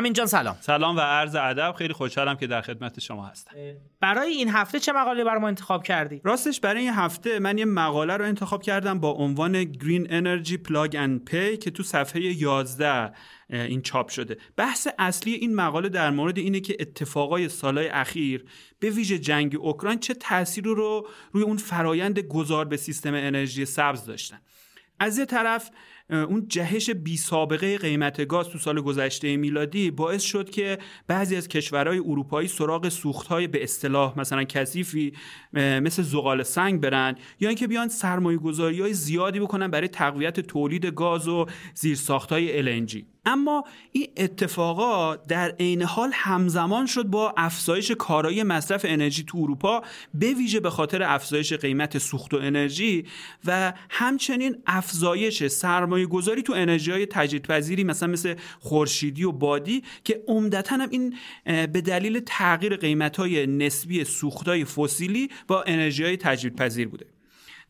امین 0.00 0.12
جان 0.12 0.26
سلام. 0.26 0.56
سلام 0.60 0.96
و 0.96 1.00
عرض 1.00 1.34
ادب. 1.34 1.74
خیلی 1.78 1.92
خوشحالم 1.92 2.36
که 2.36 2.46
در 2.46 2.60
خدمت 2.60 3.00
شما 3.00 3.26
هستم. 3.26 3.52
برای 4.00 4.28
این 4.32 4.48
هفته 4.48 4.80
چه 4.80 4.92
مقاله 4.92 5.24
برای 5.24 5.40
ما 5.40 5.48
انتخاب 5.48 5.82
کردی؟ 5.82 6.20
راستش 6.24 6.60
برای 6.60 6.80
این 6.80 6.92
هفته 6.92 7.38
من 7.38 7.58
یه 7.58 7.64
مقاله 7.64 8.16
رو 8.16 8.24
انتخاب 8.24 8.62
کردم 8.62 9.00
با 9.00 9.10
عنوان 9.10 9.72
Green 9.72 10.08
Energy 10.08 10.52
Plug 10.68 10.92
and 10.92 11.30
Pay 11.30 11.58
که 11.58 11.70
تو 11.70 11.82
صفحه 11.82 12.22
11 12.22 13.12
این 13.50 13.82
چاپ 13.82 14.08
شده. 14.08 14.36
بحث 14.56 14.88
اصلی 14.98 15.32
این 15.32 15.54
مقاله 15.54 15.88
در 15.88 16.10
مورد 16.10 16.38
اینه 16.38 16.60
که 16.60 16.76
اتفاقای 16.80 17.48
سالهای 17.48 17.88
اخیر 17.88 18.44
به 18.78 18.90
ویژه 18.90 19.18
جنگ 19.18 19.56
اوکراین 19.60 19.98
چه 19.98 20.14
تأثیری 20.14 20.74
رو 20.74 21.08
روی 21.32 21.42
اون 21.42 21.56
فرایند 21.56 22.18
گذار 22.18 22.64
به 22.64 22.76
سیستم 22.76 23.14
انرژی 23.14 23.64
سبز 23.64 24.04
داشتن. 24.04 24.40
از 25.00 25.18
یه 25.18 25.24
طرف 25.24 25.70
اون 26.10 26.46
جهش 26.48 26.90
بی 26.90 27.16
سابقه 27.16 27.78
قیمت 27.78 28.24
گاز 28.26 28.48
تو 28.48 28.58
سال 28.58 28.80
گذشته 28.80 29.36
میلادی 29.36 29.90
باعث 29.90 30.22
شد 30.22 30.50
که 30.50 30.78
بعضی 31.06 31.36
از 31.36 31.48
کشورهای 31.48 31.98
اروپایی 31.98 32.48
سراغ 32.48 32.88
سوختهای 32.88 33.46
به 33.46 33.62
اصطلاح 33.62 34.18
مثلا 34.18 34.44
کثیفی 34.44 35.12
مثل 35.52 36.02
زغال 36.02 36.42
سنگ 36.42 36.80
برن 36.80 37.14
یا 37.40 37.48
اینکه 37.48 37.66
بیان 37.66 37.88
سرمایه 37.88 38.38
گذاری 38.38 38.80
های 38.80 38.92
زیادی 38.92 39.40
بکنن 39.40 39.68
برای 39.68 39.88
تقویت 39.88 40.40
تولید 40.40 40.86
گاز 40.86 41.28
و 41.28 41.46
زیرساختهای 41.74 42.62
LNG 42.86 43.02
اما 43.26 43.64
این 43.92 44.08
اتفاقا 44.16 45.16
در 45.16 45.50
عین 45.50 45.82
حال 45.82 46.10
همزمان 46.14 46.86
شد 46.86 47.02
با 47.02 47.34
افزایش 47.36 47.90
کارایی 47.90 48.42
مصرف 48.42 48.86
انرژی 48.88 49.24
تو 49.24 49.38
اروپا 49.38 49.82
به 50.14 50.34
ویژه 50.34 50.60
به 50.60 50.70
خاطر 50.70 51.02
افزایش 51.02 51.52
قیمت 51.52 51.98
سوخت 51.98 52.34
و 52.34 52.36
انرژی 52.36 53.06
و 53.44 53.72
همچنین 53.90 54.56
افزایش 54.66 55.46
سرمایه 55.46 56.06
گذاری 56.06 56.42
تو 56.42 56.52
انرژی 56.52 56.90
های 56.90 57.06
تجدیدپذیری 57.06 57.84
مثلا 57.84 58.08
مثل 58.08 58.34
خورشیدی 58.60 59.24
و 59.24 59.32
بادی 59.32 59.82
که 60.04 60.22
عمدتا 60.28 60.76
هم 60.76 60.88
این 60.90 61.14
به 61.44 61.80
دلیل 61.80 62.20
تغییر 62.26 62.76
قیمت 62.76 63.16
های 63.16 63.46
نسبی 63.46 64.04
سوخت 64.04 64.48
های 64.48 64.64
فسیلی 64.64 65.28
با 65.48 65.62
انرژی 65.62 66.04
های 66.04 66.16
تجدیدپذیر 66.16 66.88
بوده. 66.88 67.06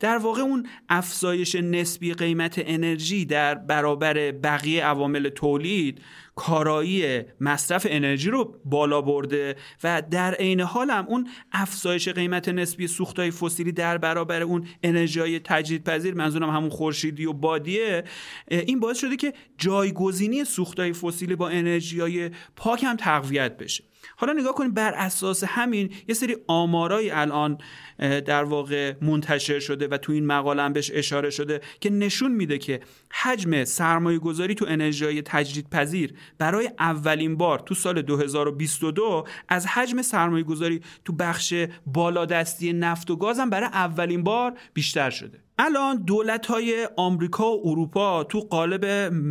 در 0.01 0.19
واقع 0.19 0.43
اون 0.43 0.67
افزایش 0.89 1.55
نسبی 1.55 2.15
قیمت 2.15 2.55
انرژی 2.59 3.25
در 3.25 3.55
برابر 3.55 4.33
بقیه 4.33 4.85
عوامل 4.85 5.29
تولید 5.29 6.01
کارایی 6.37 7.23
مصرف 7.41 7.87
انرژی 7.91 8.31
رو 8.31 8.55
بالا 8.65 9.01
برده 9.01 9.57
و 9.85 10.03
در 10.11 10.35
عین 10.35 10.61
حال 10.61 10.91
هم 10.91 11.07
اون 11.07 11.29
افزایش 11.53 12.09
قیمت 12.09 12.49
نسبی 12.49 12.87
سوختهای 12.87 13.31
فسیلی 13.31 13.73
در 13.73 13.99
برابر 13.99 14.43
اون 14.43 14.67
انرژی 14.83 15.39
تجدیدپذیر 15.39 16.15
منظورم 16.15 16.51
همون 16.51 16.71
خورشیدی 16.71 17.27
و 17.27 17.33
بادیه 17.33 18.05
این 18.51 18.81
باعث 18.81 18.99
شده 18.99 19.17
که 19.17 19.33
جایگزینی 19.59 20.45
سوختهای 20.45 20.93
فسیلی 20.93 21.37
با 21.37 21.49
انرژی 21.49 22.01
های 22.01 22.31
پاک 22.57 22.85
هم 22.85 22.97
تقویت 22.97 23.57
بشه. 23.57 23.90
حالا 24.21 24.33
نگاه 24.33 24.55
کنید 24.55 24.75
بر 24.75 24.95
اساس 24.95 25.45
همین 25.45 25.91
یه 26.09 26.15
سری 26.15 26.37
آمارایی 26.47 27.11
الان 27.11 27.59
در 27.99 28.45
واقع 28.45 28.95
منتشر 29.03 29.59
شده 29.59 29.89
و 29.89 29.97
تو 29.97 30.13
این 30.13 30.27
مقاله 30.27 30.63
هم 30.63 30.73
بهش 30.73 30.91
اشاره 30.95 31.31
شده 31.31 31.61
که 31.81 31.91
نشون 31.91 32.33
میده 32.33 32.59
که 32.59 32.81
حجم 33.23 33.65
سرمایه 33.65 34.19
گذاری 34.19 34.55
تو 34.55 34.67
انرژی 34.69 35.23
تجدیدپذیر 35.23 36.15
برای 36.39 36.71
اولین 36.79 37.37
بار 37.37 37.59
تو 37.59 37.75
سال 37.75 38.03
2022 38.03 39.27
از 39.49 39.67
حجم 39.67 40.03
سرمایه 40.03 40.45
گذاری 40.45 40.81
تو 41.05 41.13
بخش 41.13 41.55
بالادستی 41.87 42.73
نفت 42.73 43.11
و 43.11 43.17
گاز 43.17 43.39
هم 43.39 43.51
برای 43.51 43.69
اولین 43.69 44.23
بار 44.23 44.53
بیشتر 44.75 45.11
شده. 45.11 45.41
الان 45.63 46.05
دولت 46.05 46.47
های 46.47 46.89
آمریکا 46.97 47.53
و 47.53 47.69
اروپا 47.69 48.25
تو 48.25 48.41
قالب 48.41 48.85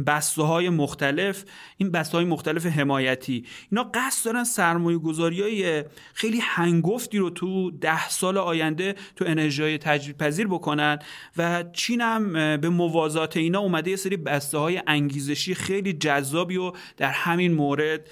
بسته 0.10 0.42
های 0.42 0.70
مختلف 0.70 1.46
این 1.78 1.92
بسته 1.92 2.18
های 2.18 2.26
مختلف 2.26 2.66
حمایتی 2.66 3.46
اینا 3.72 3.92
قصد 3.94 4.26
دارن 4.26 4.44
سرمایه 4.44 4.98
گذاری 4.98 5.42
های 5.42 5.84
خیلی 6.14 6.40
هنگفتی 6.42 7.18
رو 7.18 7.30
تو 7.30 7.72
ده 7.72 8.10
سال 8.10 8.38
آینده 8.38 8.96
تو 9.16 9.26
انرژی 9.28 9.62
های 9.62 9.78
تجدید 9.78 10.18
پذیر 10.18 10.48
بکنن 10.48 11.00
و 11.38 11.64
چین 11.74 12.02
هم 12.02 12.34
به 12.58 12.70
موازات 12.70 13.38
اینا 13.38 13.60
اومده 13.60 13.92
یه 13.92 13.98
سری 13.98 14.18
بسته 14.18 14.58
های 14.58 14.82
انگیزشی 14.88 15.56
خیلی 15.56 15.94
جذابی 15.94 16.58
و 16.58 16.72
در 16.98 17.12
همین 17.12 17.54
مورد 17.54 18.10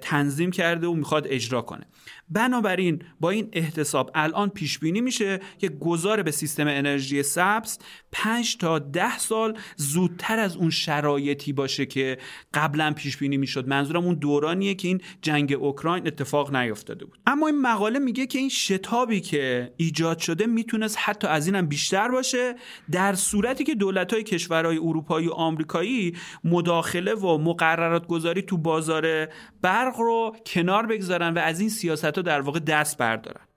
تنظیم 0.00 0.50
کرده 0.50 0.86
و 0.86 0.94
می‌خواد 0.94 1.26
اجرا 1.30 1.62
کنه. 1.62 1.86
بنابراین 2.30 3.02
با 3.20 3.30
این 3.30 3.48
احتساب 3.52 4.10
الان 4.14 4.48
پیش 4.48 4.78
بینی 4.78 5.00
میشه 5.00 5.40
که 5.58 5.68
گذار 5.68 6.22
به 6.22 6.30
سیستم 6.30 6.66
انرژی 6.66 7.22
سبز 7.22 7.78
5 8.12 8.56
تا 8.56 8.78
10 8.78 9.18
سال 9.18 9.58
زودتر 9.76 10.38
از 10.38 10.56
اون 10.56 10.70
شرایطی 10.70 11.52
باشه 11.52 11.86
که 11.86 12.18
قبلا 12.54 12.92
پیش 12.92 13.16
بینی 13.16 13.36
می‌شد. 13.36 13.68
منظورم 13.68 14.04
اون 14.04 14.14
دورانیه 14.14 14.74
که 14.74 14.88
این 14.88 15.00
جنگ 15.22 15.52
اوکراین 15.52 16.06
اتفاق 16.06 16.56
نیفتاده 16.56 17.04
بود. 17.04 17.18
اما 17.26 17.46
این 17.46 17.60
مقاله 17.60 17.98
میگه 17.98 18.26
که 18.26 18.38
این 18.38 18.48
شتابی 18.48 19.20
که 19.20 19.72
ایجاد 19.76 20.18
شده 20.18 20.46
می‌تونست 20.46 20.96
حتی 21.00 21.26
از 21.26 21.46
اینم 21.46 21.66
بیشتر 21.66 22.08
باشه 22.08 22.54
در 22.90 23.14
صورتی 23.14 23.64
که 23.64 23.74
دولت 23.74 24.12
های 24.12 24.22
کشورهای 24.22 24.76
اروپایی 24.78 25.28
و 25.28 25.32
آمریکایی 25.32 26.16
مداخله 26.44 27.14
و 27.14 27.38
مقررات 27.38 28.06
گذاری 28.06 28.42
تو 28.42 28.58
بازار 28.58 29.28
برق 29.62 29.96
رو 29.98 30.36
کنار 30.46 30.86
بگذارن 30.86 31.34
و 31.34 31.38
از 31.38 31.60
این 31.60 31.68
سیاست 31.68 32.17
در 32.22 32.40
واقع 32.40 32.58
دست 32.58 32.98
بردارن. 32.98 33.48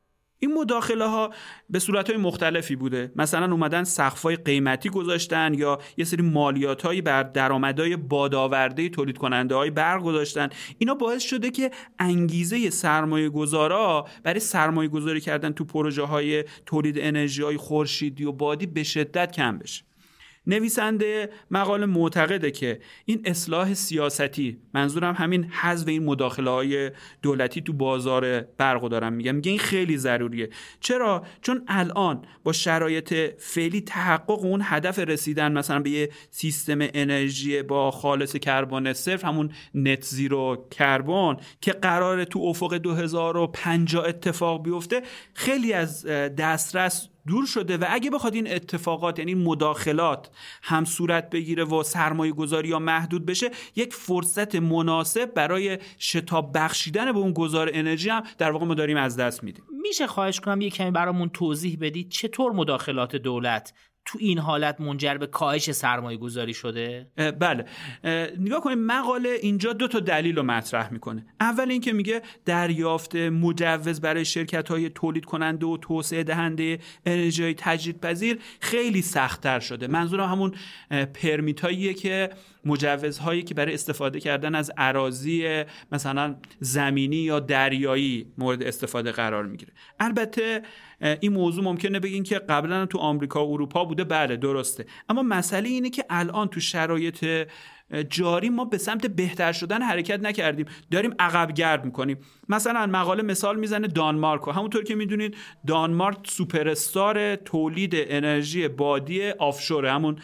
این 0.43 0.53
مداخله 0.53 1.05
ها 1.05 1.33
به 1.69 1.79
صورت 1.79 2.09
های 2.09 2.19
مختلفی 2.19 2.75
بوده. 2.75 3.11
مثلا 3.15 3.51
اومدن 3.51 3.83
های 4.23 4.35
قیمتی 4.35 4.89
گذاشتن 4.89 5.53
یا 5.53 5.79
یه 5.97 6.05
سری 6.05 6.21
مالیات 6.21 6.81
هایی 6.81 7.01
بر 7.01 7.23
درآمدهای 7.23 7.95
بادآورده 7.95 8.89
تولید 8.89 9.17
کننده 9.17 9.55
های 9.55 9.69
برق 9.69 10.03
گذاشتن 10.03 10.49
اینا 10.77 10.93
باعث 10.93 11.23
شده 11.23 11.51
که 11.51 11.71
انگیزه 11.99 12.69
سرمایه 12.69 13.29
گذارا 13.29 14.07
برای 14.23 14.39
سرمایه 14.39 14.89
گذاری 14.89 15.21
کردن 15.21 15.51
تو 15.51 15.65
پروژه 15.65 16.03
های 16.03 16.43
تولید 16.65 16.95
انرژی 16.99 17.43
های 17.43 17.57
خورشیدی 17.57 18.25
و 18.25 18.31
بادی 18.31 18.65
به 18.65 18.83
شدت 18.83 19.31
کم 19.31 19.57
بشه. 19.57 19.83
نویسنده 20.47 21.29
مقاله 21.51 21.85
معتقده 21.85 22.51
که 22.51 22.79
این 23.05 23.21
اصلاح 23.25 23.73
سیاستی 23.73 24.57
منظورم 24.73 25.15
همین 25.15 25.43
حذف 25.43 25.87
این 25.87 26.05
مداخله 26.05 26.49
های 26.49 26.91
دولتی 27.21 27.61
تو 27.61 27.73
بازار 27.73 28.41
برق 28.41 28.89
دارم 28.89 29.13
میگم 29.13 29.35
میگه 29.35 29.49
این 29.49 29.59
خیلی 29.59 29.97
ضروریه. 29.97 30.49
چرا؟ 30.79 31.25
چون 31.41 31.63
الان 31.67 32.25
با 32.43 32.53
شرایط 32.53 33.13
فعلی 33.39 33.81
تحقق 33.81 34.43
اون 34.43 34.61
هدف 34.63 34.99
رسیدن 34.99 35.51
مثلا 35.51 35.79
به 35.79 35.89
یه 35.89 36.09
سیستم 36.29 36.77
انرژی 36.81 37.61
با 37.61 37.91
خالص 37.91 38.35
کربن 38.35 38.93
صفر 38.93 39.27
همون 39.27 39.51
نت 39.75 40.03
زیرو 40.03 40.67
کربن 40.71 41.37
که 41.61 41.71
قرار 41.71 42.23
تو 42.23 42.39
افق 42.39 42.77
2050 42.77 44.05
اتفاق 44.05 44.63
بیفته 44.63 45.01
خیلی 45.33 45.73
از 45.73 46.05
دسترس 46.37 47.09
دور 47.27 47.45
شده 47.45 47.77
و 47.77 47.85
اگه 47.89 48.09
بخواد 48.09 48.35
این 48.35 48.53
اتفاقات 48.53 49.19
یعنی 49.19 49.35
مداخلات 49.35 50.29
هم 50.63 50.85
صورت 50.85 51.29
بگیره 51.29 51.63
و 51.63 51.83
سرمایه 51.83 52.31
گذاری 52.31 52.69
یا 52.69 52.79
محدود 52.79 53.25
بشه 53.25 53.51
یک 53.75 53.93
فرصت 53.93 54.55
مناسب 54.55 55.33
برای 55.33 55.77
شتاب 55.99 56.51
بخشیدن 56.57 57.11
به 57.11 57.19
اون 57.19 57.33
گذار 57.33 57.69
انرژی 57.73 58.09
هم 58.09 58.23
در 58.37 58.51
واقع 58.51 58.65
ما 58.65 58.73
داریم 58.73 58.97
از 58.97 59.17
دست 59.17 59.43
میدیم. 59.43 59.63
میشه 59.83 60.07
خواهش 60.07 60.39
کنم 60.39 60.61
یه 60.61 60.69
کمی 60.69 60.91
برامون 60.91 61.29
توضیح 61.29 61.77
بدید 61.81 62.09
چطور 62.09 62.51
مداخلات 62.51 63.15
دولت 63.15 63.73
تو 64.11 64.17
این 64.21 64.39
حالت 64.39 64.81
منجر 64.81 65.17
به 65.17 65.27
کاهش 65.27 65.71
سرمایه 65.71 66.17
گذاری 66.17 66.53
شده؟ 66.53 67.07
بله. 67.39 67.65
نگاه 68.39 68.61
کنید 68.61 68.77
مقاله 68.77 69.29
اینجا 69.41 69.73
دو 69.73 69.87
تا 69.87 69.99
دلیل 69.99 70.35
رو 70.35 70.43
مطرح 70.43 70.93
می‌کنه. 70.93 71.25
اول 71.39 71.71
اینکه 71.71 71.93
میگه 71.93 72.21
دریافت 72.45 73.15
مجوز 73.15 74.01
برای 74.01 74.25
شرکت 74.25 74.69
های 74.69 74.89
تولید 74.89 75.25
کننده 75.25 75.65
و 75.65 75.77
توسعه 75.77 76.23
دهنده 76.23 76.79
انرژی 77.05 77.53
تجدیدپذیر 77.53 78.39
خیلی 78.59 79.01
سختتر 79.01 79.59
شده. 79.59 79.87
منظورم 79.87 80.29
همون 80.29 80.53
پرمیت 81.13 81.61
هاییه 81.61 81.93
که 81.93 82.29
مجوزهایی 82.65 83.43
که 83.43 83.53
برای 83.53 83.73
استفاده 83.73 84.19
کردن 84.19 84.55
از 84.55 84.71
اراضی 84.77 85.63
مثلا 85.91 86.35
زمینی 86.59 87.15
یا 87.15 87.39
دریایی 87.39 88.31
مورد 88.37 88.63
استفاده 88.63 89.11
قرار 89.11 89.45
می‌گیره. 89.45 89.73
البته 89.99 90.61
این 91.01 91.33
موضوع 91.33 91.63
ممکنه 91.63 91.99
بگین 91.99 92.23
که 92.23 92.39
قبلا 92.39 92.85
تو 92.85 92.97
آمریکا 92.97 93.47
و 93.47 93.53
اروپا 93.53 93.85
بوده. 93.85 94.03
بله 94.03 94.37
درسته. 94.37 94.85
اما 95.09 95.23
مسئله 95.23 95.69
اینه 95.69 95.89
که 95.89 96.05
الان 96.09 96.47
تو 96.47 96.59
شرایط 96.59 97.47
جاری 98.09 98.49
ما 98.49 98.65
به 98.65 98.77
سمت 98.77 99.05
بهتر 99.07 99.51
شدن 99.51 99.81
حرکت 99.81 100.19
نکردیم. 100.19 100.65
داریم 100.91 101.13
عقب 101.19 101.53
گرد 101.53 101.85
می‌کنیم. 101.85 102.17
مثلا 102.49 102.85
مقاله 102.85 103.23
مثال 103.23 103.59
می‌زنه 103.59 103.87
دانمارک 103.87 104.41
همونطور 104.47 104.83
که 104.83 104.95
می‌دونید 104.95 105.37
دانمارک 105.67 106.17
سوپرستار 106.23 107.35
تولید 107.35 107.93
انرژی 107.95 108.67
بادی 108.67 109.29
آفشوره. 109.29 109.91
همون 109.91 110.17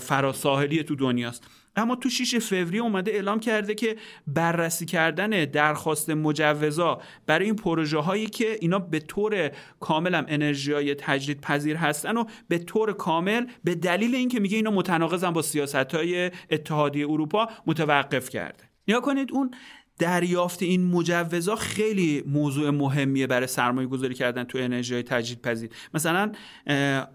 فراساحلی 0.00 0.82
تو 0.82 0.96
دنیاست. 0.96 1.46
اما 1.78 1.96
تو 1.96 2.08
6 2.08 2.38
فوریه 2.38 2.82
اومده 2.82 3.10
اعلام 3.10 3.40
کرده 3.40 3.74
که 3.74 3.96
بررسی 4.26 4.86
کردن 4.86 5.44
درخواست 5.44 6.10
مجوزا 6.10 7.00
برای 7.26 7.44
این 7.44 7.56
پروژه 7.56 7.98
هایی 7.98 8.26
که 8.26 8.58
اینا 8.60 8.78
به 8.78 9.00
طور 9.00 9.50
کامل 9.80 10.14
هم 10.14 10.24
انرژی 10.28 10.72
های 10.72 10.94
تجدید 10.94 11.40
پذیر 11.40 11.76
هستن 11.76 12.16
و 12.16 12.24
به 12.48 12.58
طور 12.58 12.92
کامل 12.92 13.46
به 13.64 13.74
دلیل 13.74 14.14
اینکه 14.14 14.40
میگه 14.40 14.56
اینا 14.56 14.70
متناقضن 14.70 15.30
با 15.30 15.42
سیاست 15.42 15.94
های 15.94 16.30
اتحادیه 16.50 17.10
اروپا 17.10 17.48
متوقف 17.66 18.30
کرده. 18.30 18.68
نیا 18.88 19.00
کنید 19.00 19.32
اون 19.32 19.50
دریافت 19.98 20.62
این 20.62 20.86
مجوزها 20.86 21.56
خیلی 21.56 22.24
موضوع 22.26 22.70
مهمیه 22.70 23.26
برای 23.26 23.46
سرمایه 23.46 23.88
گذاری 23.88 24.14
کردن 24.14 24.44
تو 24.44 24.58
انرژی 24.58 25.02
تجدید 25.02 25.42
پذیر 25.42 25.70
مثلا 25.94 26.32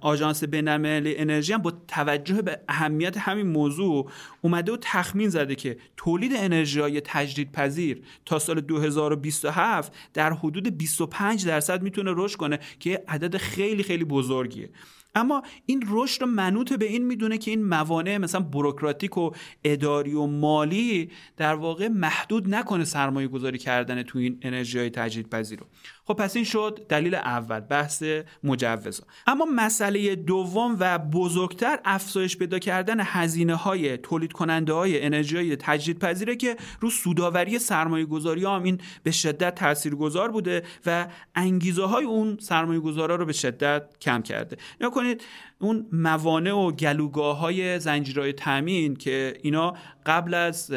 آژانس 0.02 0.44
بین‌المللی 0.44 1.18
انرژی 1.18 1.54
هم 1.54 1.62
با 1.62 1.74
توجه 1.88 2.42
به 2.42 2.60
اهمیت 2.68 3.18
همین 3.18 3.48
موضوع 3.48 4.10
اومده 4.42 4.72
و 4.72 4.78
تخمین 4.82 5.30
زده 5.30 5.56
که 5.56 5.78
تولید 5.98 6.32
انرژی 6.36 6.80
های 6.80 7.02
تجدید 7.02 7.52
پذیر 7.52 8.02
تا 8.26 8.40
سال 8.40 8.62
2027 8.62 9.94
در 10.14 10.34
حدود 10.34 10.78
25 10.78 11.46
درصد 11.46 11.82
می‌تونه 11.82 12.14
رشد 12.16 12.38
کنه 12.38 12.60
که 12.80 13.04
عدد 13.08 13.38
خیلی 13.38 13.84
خیلی 13.84 14.04
بزرگیه. 14.04 14.70
اما 15.16 15.44
این 15.66 15.84
رشد 15.90 16.22
رو 16.22 16.28
منوط 16.28 16.74
به 16.74 16.86
این 16.86 17.06
می‌دونه 17.06 17.38
که 17.38 17.52
این 17.52 17.64
موانع 17.66 18.18
مثلا 18.18 18.42
بروکراتیک 18.42 19.18
و 19.18 19.32
اداری 19.64 20.14
و 20.14 20.26
مالی 20.26 21.12
در 21.38 21.56
واقع 21.56 21.88
محدود 21.88 22.56
نکنه 22.56 22.84
سرمایه 22.84 23.28
گذاری 23.28 23.58
کردن 23.58 24.04
تو 24.04 24.20
این 24.20 24.40
انرژی 24.42 24.80
های 24.80 24.90
تجدیدپذیر 24.90 25.60
رو. 25.60 25.66
خب 26.06 26.14
پس 26.14 26.36
این 26.36 26.46
شد 26.46 26.86
دلیل 26.90 27.16
اول 27.16 27.60
بحث 27.60 28.04
مجوزا 28.44 29.04
اما 29.28 29.46
مسئله 29.56 30.16
دوم 30.16 30.78
و 30.80 31.00
بزرگتر 31.00 31.80
افزایش 31.86 32.38
پیدا 32.38 32.60
کردن 32.60 32.98
هزینه 33.00 33.56
های 33.56 33.98
تولید 33.98 34.32
کننده 34.34 34.74
های 34.74 35.06
انرژی 35.06 35.38
های 35.38 35.56
تجدیدپذیره 35.56 36.36
که 36.36 36.56
رو 36.80 36.90
سوداوری 36.90 37.60
سرمایه 37.60 38.06
گذاری 38.06 38.46
هم 38.46 38.64
این 38.64 38.80
به 39.04 39.12
شدت 39.12 39.56
تاثیرگذار 39.56 40.32
بوده 40.32 40.64
و 40.86 41.08
انگیزه 41.36 41.86
های 41.86 42.06
اون 42.06 42.38
سرمایه 42.42 42.80
گذارا 42.80 43.16
رو 43.16 43.26
به 43.26 43.34
شدت 43.34 44.00
کم 44.02 44.22
کرده. 44.22 44.58
کنید 45.04 45.24
اون 45.60 45.86
موانع 45.92 46.54
و 46.54 46.72
گلوگاه 46.72 47.38
های 47.38 47.80
زنجیرهای 47.80 48.34
تامین 48.34 48.96
که 48.96 49.34
اینا 49.42 49.74
قبل 50.06 50.34
از 50.34 50.72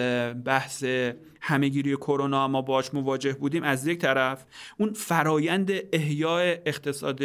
بحث 0.45 0.85
همهگیری 1.41 1.97
کرونا 1.97 2.49
ما 2.49 2.63
باش 2.63 2.95
مواجه 2.95 3.33
بودیم 3.33 3.63
از 3.63 3.87
یک 3.87 3.99
طرف 3.99 4.45
اون 4.79 4.93
فرایند 4.93 5.71
احیای 5.93 6.59
اقتصاد 6.67 7.23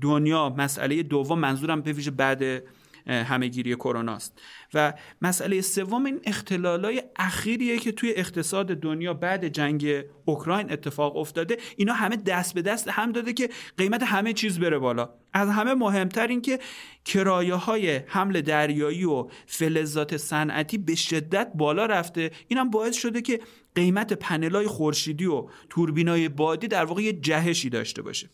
دنیا 0.00 0.48
مسئله 0.48 1.02
دوم 1.02 1.38
منظورم 1.38 1.80
به 1.80 1.92
ویژه 1.92 2.10
بعد 2.10 2.62
همهگیری 3.06 3.74
کرونا 3.74 4.12
است 4.14 4.40
و 4.74 4.92
مسئله 5.22 5.60
سوم 5.60 6.04
این 6.04 6.20
اختلالای 6.24 7.02
اخیریه 7.16 7.78
که 7.78 7.92
توی 7.92 8.12
اقتصاد 8.16 8.66
دنیا 8.66 9.14
بعد 9.14 9.48
جنگ 9.48 10.04
اوکراین 10.24 10.72
اتفاق 10.72 11.16
افتاده 11.16 11.56
اینا 11.76 11.92
همه 11.92 12.16
دست 12.16 12.54
به 12.54 12.62
دست 12.62 12.88
هم 12.88 13.12
داده 13.12 13.32
که 13.32 13.48
قیمت 13.76 14.02
همه 14.02 14.32
چیز 14.32 14.58
بره 14.58 14.78
بالا. 14.78 15.10
از 15.32 15.48
همه 15.48 15.74
مهمتر 15.74 16.26
این 16.26 16.42
که 16.42 16.58
کرایه 17.04 17.54
های 17.54 17.96
حمل 17.96 18.40
دریایی 18.40 19.04
و 19.04 19.28
فلزات 19.46 20.16
صنعتی 20.16 20.78
به 20.78 20.94
شدت 20.94 21.52
بالا 21.54 21.86
رفته. 21.86 22.30
اینم 22.48 22.70
باعث 22.70 22.96
شده 22.96 23.22
که 23.22 23.40
قیمت 23.74 24.12
پنلای 24.12 24.66
خورشیدی 24.66 25.26
و 25.26 25.48
توربینای 25.70 26.28
بادی 26.28 26.68
در 26.68 26.84
واقع 26.84 27.02
یه 27.02 27.12
جهشی 27.12 27.70
داشته 27.70 28.02
باشه. 28.02 28.28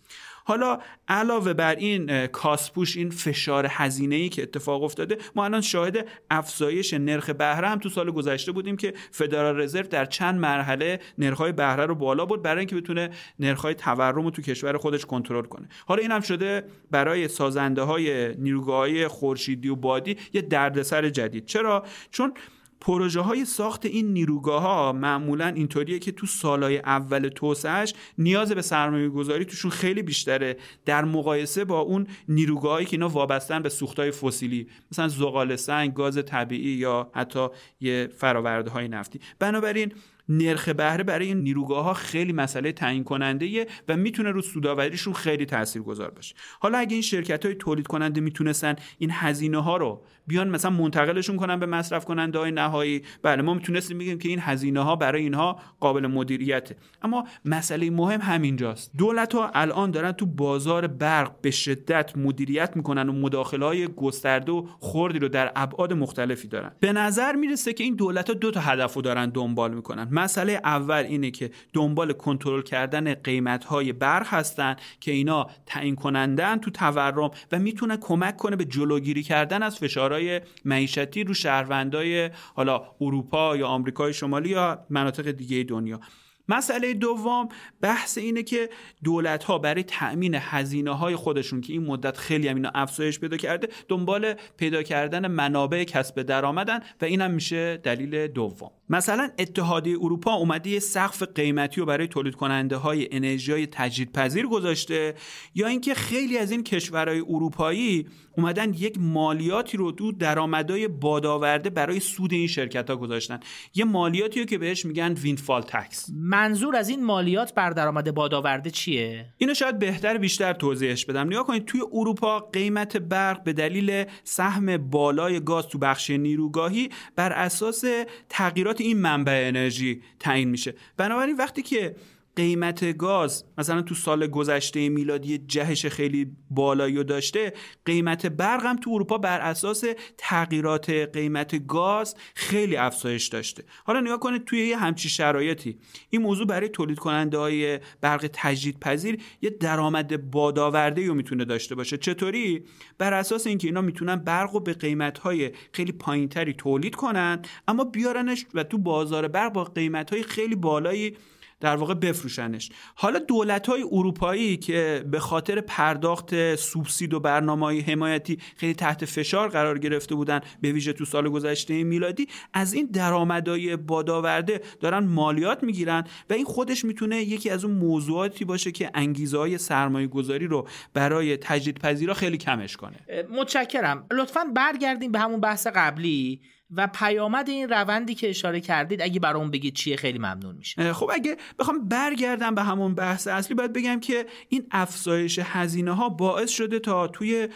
حالا 0.49 0.79
علاوه 1.09 1.53
بر 1.53 1.75
این 1.75 2.27
کاسپوش 2.27 2.97
این 2.97 3.11
فشار 3.11 3.67
هزینه 3.71 4.15
ای 4.15 4.29
که 4.29 4.43
اتفاق 4.43 4.83
افتاده 4.83 5.19
ما 5.35 5.45
الان 5.45 5.61
شاهد 5.61 6.09
افزایش 6.31 6.95
نرخ 6.95 7.31
بهره 7.31 7.69
هم 7.69 7.79
تو 7.79 7.89
سال 7.89 8.11
گذشته 8.11 8.53
بودیم 8.53 8.77
که 8.77 8.95
فدرال 9.11 9.61
رزرو 9.61 9.87
در 9.87 10.05
چند 10.05 10.41
مرحله 10.41 11.01
نرخ‌های 11.19 11.53
بهره 11.53 11.87
رو 11.87 11.95
بالا 11.95 12.27
برد 12.27 12.43
برای 12.43 12.59
اینکه 12.59 12.77
بتونه 12.77 13.11
نرخ‌های 13.39 13.75
تورم 13.75 14.25
رو 14.25 14.31
تو 14.31 14.43
کشور 14.43 14.77
خودش 14.77 15.07
کنترل 15.07 15.45
کنه. 15.45 15.69
حالا 15.87 16.03
این 16.03 16.13
هم 16.13 16.21
شده 16.21 16.65
برای 16.91 17.29
سازنده 17.29 17.83
های 17.83 19.09
خورشیدی 19.09 19.69
و 19.69 19.77
بادی 19.77 20.17
یه 20.33 20.43
دردسر 20.43 21.09
جدید. 21.09 21.47
چرا؟ 21.47 21.85
چون 22.11 22.33
پروژه 22.81 23.21
های 23.21 23.45
ساخت 23.45 23.87
این 23.87 24.13
نیروگاه 24.13 24.63
ها 24.63 24.93
معمولا 24.93 25.47
اینطوریه 25.47 25.99
که 25.99 26.13
تو 26.13 26.27
سالهای 26.27 26.79
اول 26.79 27.29
توسعهش 27.29 27.95
نیاز 28.19 28.53
به 28.53 28.63
سرمایه 28.63 29.09
گذاری 29.09 29.45
توشون 29.45 29.71
خیلی 29.71 30.03
بیشتره 30.03 30.57
در 30.85 31.05
مقایسه 31.05 31.65
با 31.65 31.81
اون 31.81 32.07
نیروگاهایی 32.29 32.87
که 32.87 32.97
اینا 32.97 33.09
وابستن 33.09 33.63
به 33.63 33.71
های 33.97 34.11
فسیلی 34.11 34.69
مثلا 34.93 35.09
زغال 35.09 35.57
سنگ 35.57 35.95
گاز 35.95 36.25
طبیعی 36.25 36.71
یا 36.71 37.11
حتی 37.15 37.49
یه 37.81 38.09
فراورده 38.17 38.71
های 38.71 38.89
نفتی. 38.89 39.21
بنابراین 39.39 39.93
نرخ 40.29 40.69
بهره 40.69 41.05
برای 41.05 41.27
این 41.27 41.39
نیروگاه 41.39 41.85
ها 41.85 41.95
خیلی 41.95 42.33
مسئله 42.33 42.73
تعیین 42.73 43.05
کننده 43.05 43.67
و 43.89 43.97
می‌تونه 43.97 44.31
رو 44.31 44.43
سوداوریشون 44.43 45.13
خیلی 45.13 45.47
تاثیرگذار 45.47 46.11
باشه. 46.11 46.35
حالا 46.61 46.79
اگه 46.79 46.93
این 46.93 47.03
شرکت 47.03 47.45
های 47.47 47.55
تولید 47.55 47.87
کننده 47.87 48.21
می‌تونستن 48.21 48.77
این 48.99 49.11
هزینه 49.13 49.63
ها 49.63 49.77
رو 49.77 50.03
بیان 50.27 50.49
مثلا 50.49 50.71
منتقلشون 50.71 51.37
کنن 51.37 51.61
به 51.61 51.67
مصرف 51.67 52.05
کننده 52.05 52.39
های 52.39 52.51
نهایی 52.51 53.03
بله 53.23 53.43
ما 53.43 53.55
می‌تونستیم 53.55 53.99
بگیم 53.99 54.19
که 54.19 54.29
این 54.29 54.39
هزینه 54.41 54.81
ها 54.81 54.97
برای 54.97 55.23
اینها 55.23 55.61
قابل 55.81 56.07
مدیریته. 56.07 56.77
اما 57.03 57.25
مسئله 57.45 57.91
مهم 57.91 58.21
همینجاست. 58.21 58.91
دولت 58.99 59.35
ها 59.35 59.51
الان 59.55 59.91
دارن 59.91 60.13
تو 60.13 60.27
بازار 60.27 60.87
برق 60.87 61.41
به 61.41 61.51
شدت 61.51 62.17
مدیریت 62.17 62.77
می‌کنن 62.77 63.09
و 63.09 63.13
مداخله 63.13 63.67
های 63.67 63.89
گسترده 63.89 64.53
و 64.53 64.67
خوردی 64.79 65.19
رو 65.19 65.29
در 65.29 65.53
ابعاد 65.57 65.93
مختلفی 65.93 66.49
دارن. 66.49 66.73
به 66.81 66.93
نظر 66.93 67.33
می‌رسه 67.33 67.73
که 67.73 67.85
این 67.85 67.95
دولت 67.95 68.29
ها 68.29 68.35
دو 68.35 68.51
تا 68.51 68.61
هدف 68.61 68.97
دارن 68.97 69.31
دنبال 69.31 69.75
می‌کنن. 69.75 70.09
مسئله 70.19 70.61
اول 70.65 71.05
اینه 71.09 71.31
که 71.31 71.51
دنبال 71.73 72.13
کنترل 72.13 72.63
کردن 72.63 73.15
قیمت 73.15 73.65
های 73.65 73.93
برق 73.93 74.27
هستن 74.27 74.77
که 75.01 75.11
اینا 75.11 75.47
تعیین 75.67 75.97
کنندن 75.97 76.59
تو 76.59 76.71
تورم 76.71 77.31
و 77.53 77.59
می‌تونه 77.59 77.97
کمک 77.97 78.37
کنه 78.37 78.57
به 78.57 78.65
جلوگیری 78.65 79.23
کردن 79.23 79.63
از 79.63 79.79
فشارهای 79.79 80.41
معیشتی 80.65 81.25
رو 81.25 81.35
شهروندای 81.35 82.31
حالا 82.55 82.83
اروپا 83.01 83.57
یا 83.57 83.67
آمریکای 83.67 84.13
شمالی 84.13 84.49
یا 84.49 84.87
مناطق 84.91 85.31
دیگه 85.31 85.63
دنیا. 85.63 86.01
مسئله 86.49 86.95
دوم 86.95 87.49
بحث 87.81 88.19
اینه 88.19 88.43
که 88.43 88.71
دولت 89.05 89.45
ها 89.45 89.59
برای 89.59 89.83
تأمین 89.83 90.35
هزینه 90.41 90.97
های 90.97 91.17
خودشون 91.17 91.61
که 91.61 91.73
این 91.73 91.85
مدت 91.85 92.17
خیلی 92.17 92.49
هم 92.49 92.57
اینا 92.57 92.71
افزایش 92.75 93.21
پیدا 93.21 93.37
کرده 93.37 93.69
دنبال 93.89 94.35
پیدا 94.57 94.83
کردن 94.83 95.27
منابع 95.27 95.85
کسب 95.85 96.23
درآمدن 96.23 96.81
و 97.01 97.05
اینم 97.05 97.31
میشه 97.31 97.77
دلیل 97.77 98.27
دوم. 98.27 98.78
مثلا 98.91 99.31
اتحادیه 99.39 99.97
اروپا 100.01 100.35
اومده 100.35 100.71
یه 100.71 100.79
سقف 100.79 101.23
قیمتی 101.23 101.81
رو 101.81 101.87
برای 101.87 102.07
تولید 102.07 102.35
کننده 102.35 102.77
های 102.77 103.09
انرژی 103.13 103.53
های 103.53 103.67
تجدیدپذیر 103.67 104.47
گذاشته 104.47 105.15
یا 105.55 105.67
اینکه 105.67 105.95
خیلی 105.95 106.39
از 106.39 106.51
این 106.51 106.63
کشورهای 106.63 107.21
اروپایی 107.21 108.07
اومدن 108.39 108.75
یک 108.75 108.97
مالیاتی 109.01 109.77
رو 109.77 109.93
تو 109.93 110.13
درآمدهای 110.13 110.89
بادآورده 110.89 111.71
برای 111.71 112.01
سود 112.01 112.33
این 112.33 112.47
شرکت 112.47 112.91
ها 112.91 112.97
گذاشتن. 112.97 113.41
یه 113.75 113.85
مالیاتی 113.85 114.41
رو 114.41 114.47
که 114.47 114.59
بهش 114.59 114.85
میگن 114.85 115.13
وینفال 115.13 115.63
تکس. 115.63 116.11
منظور 116.15 116.77
از 116.77 116.89
این 116.89 117.05
مالیات 117.05 117.55
بر 117.55 117.71
درآمد 117.71 118.15
بادآورده 118.15 118.71
چیه؟ 118.71 119.27
اینو 119.39 119.55
شاید 119.55 119.79
بهتر 119.79 120.19
بیشتر 120.19 120.53
توضیحش 120.53 121.05
بدم. 121.05 121.27
نگاه 121.27 121.47
کنید 121.47 121.65
توی 121.65 121.81
اروپا 121.93 122.41
قیمت 122.41 122.97
برق 122.97 123.43
به 123.43 123.53
دلیل 123.53 124.05
سهم 124.25 124.77
بالای 124.77 125.41
گاز 125.41 125.69
تو 125.69 125.79
بخش 125.79 126.11
نیروگاهی 126.11 126.89
بر 127.17 127.33
اساس 127.33 127.85
تغییرات 128.29 128.78
این 128.85 128.99
منبع 128.99 129.45
انرژی 129.49 130.03
تعیین 130.21 130.49
میشه. 130.49 130.75
بنابراین 130.97 131.37
وقتی 131.37 131.63
که 131.63 131.95
قیمت 132.39 132.97
گاز 132.97 133.45
مثلا 133.59 133.83
تو 133.83 133.95
سال 133.95 134.27
گذشته 134.27 134.89
میلادی 134.89 135.39
جهش 135.39 135.87
خیلی 135.87 136.37
بالایی 136.51 137.05
داشته 137.05 137.53
قیمت 137.85 138.27
برق 138.27 138.63
هم 138.65 138.77
تو 138.77 138.91
اروپا 138.91 139.19
بر 139.19 139.41
اساس 139.41 139.85
تغییرات 140.19 140.91
قیمت 140.91 141.67
گاز 141.67 142.15
خیلی 142.35 142.77
افزایش 142.77 143.27
داشته. 143.27 143.65
حالا 143.85 144.01
نگاه 144.01 144.21
کنید 144.21 144.45
توی 144.45 144.67
یه 144.67 144.77
همچی 144.77 145.09
شرایطی. 145.09 145.79
این 146.11 146.23
موضوع 146.23 146.47
برای 146.47 146.69
تولید 146.69 146.99
کننده 146.99 147.39
های 147.39 147.81
برق 148.01 148.31
تجدیدپذیر 148.33 149.23
یه 149.43 149.51
درآمد 149.51 150.31
بادآورده 150.31 151.07
رو 151.07 151.15
می‌تونه 151.15 151.45
داشته 151.45 151.75
باشه. 151.75 151.97
چطوری؟ 151.97 152.65
بر 152.99 153.13
اساس 153.13 153.47
اینکه 153.47 153.69
اینا 153.69 153.81
می‌تونن 153.81 154.17
برق 154.17 154.53
رو 154.53 154.61
به 154.61 154.73
قیمت 154.73 155.19
های 155.19 155.51
خیلی 155.73 155.93
پایینتری 155.93 156.53
تولید 156.53 156.95
کنن 156.95 157.43
اما 157.69 157.85
بیارنش 157.85 158.47
و 158.55 158.65
تو 158.65 158.79
بازار 158.79 159.29
برق 159.29 159.53
با 159.53 159.65
قیمت 159.65 160.11
های 160.11 160.23
خیلی 160.23 160.57
بالایی 160.57 161.17
در 161.61 161.77
واقع 161.77 161.95
بفروشنش. 161.95 162.71
حالا 162.95 163.19
دولت 163.19 163.67
های 163.67 163.83
اروپایی 163.93 164.57
که 164.57 165.05
به 165.11 165.21
خاطر 165.21 165.61
پرداخت 165.61 166.55
سوبسید 166.55 167.15
و 167.15 167.21
برنامه 167.21 167.83
حمایتی 167.83 168.39
خیلی 168.57 168.75
تحت 168.75 169.05
فشار 169.05 169.49
قرار 169.49 169.79
گرفته 169.79 170.15
بودن 170.15 170.41
به 170.61 170.73
ویژه 170.73 170.93
تو 170.93 171.05
سال 171.05 171.29
گذشته 171.29 171.85
میلادی 171.85 172.27
از 172.55 172.73
این 172.73 172.87
درآمدهای 172.87 173.77
بادآورده 173.77 174.61
دارن 174.81 175.05
مالیات 175.05 175.63
می‌گیرن 175.63 176.05
و 176.31 176.33
این 176.33 176.45
خودش 176.45 176.85
می‌تونه 176.85 177.17
یکی 177.17 177.51
از 177.51 177.65
اون 177.65 177.75
موضوعاتی 177.75 178.45
باشه 178.45 178.73
که 178.73 178.91
انگیزه 178.95 179.39
های 179.39 179.59
سرمایه 179.59 180.07
گذاری 180.07 180.47
رو 180.47 180.69
برای 180.95 181.37
تجدیدپذیرا 181.37 182.15
خیلی 182.15 182.37
کمش 182.39 182.77
کنه. 182.77 182.97
متشکرم. 183.31 184.07
لطفا 184.13 184.45
برگردیم 184.55 185.13
به 185.13 185.19
همون 185.19 185.41
بحث 185.41 185.67
قبلی. 185.67 186.41
و 186.71 186.87
پیامد 186.87 187.49
این 187.49 187.69
روندی 187.69 188.15
که 188.15 188.29
اشاره 188.31 188.61
کردید 188.61 189.03
اگه 189.03 189.21
برام 189.21 189.51
بگید 189.51 189.75
چیه 189.75 189.97
خیلی 189.97 190.19
ممنون 190.19 190.57
میشه. 190.57 190.93
خب 190.93 191.11
اگه 191.13 191.37
بخوام 191.59 191.89
برگردم 191.89 192.55
به 192.55 192.63
همون 192.63 192.95
بحث 192.95 193.27
اصلی 193.27 193.55
باید 193.55 193.73
بگم 193.73 194.01
که 194.01 194.27
این 194.49 194.67
افزایش 194.71 195.41
هزینه 195.43 195.93
ها 195.93 196.09
باعث 196.09 196.51
شده 196.51 196.79
تا 196.79 197.09
توی 197.09 197.49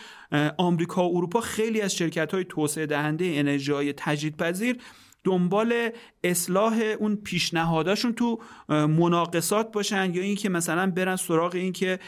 آمریکا 0.58 1.08
و 1.08 1.16
اروپا 1.16 1.40
خیلی 1.40 1.80
از 1.80 1.94
شرکت 1.94 2.34
های 2.34 2.44
توسعه 2.44 2.86
دهنده 2.86 3.24
انرژی 3.34 3.72
های 3.72 3.92
تجدیدپذیر 3.96 4.78
دنبال 5.24 5.90
اصلاح 6.24 6.78
اون 6.98 7.16
پیشنهاداشون 7.16 8.12
تو 8.12 8.38
مناقصات 8.68 9.72
باشن 9.72 10.14
یا 10.14 10.22
اینکه 10.22 10.48
مثلا 10.48 10.90
برن 10.90 11.16
سراغ 11.16 11.54
اینکه 11.54 11.98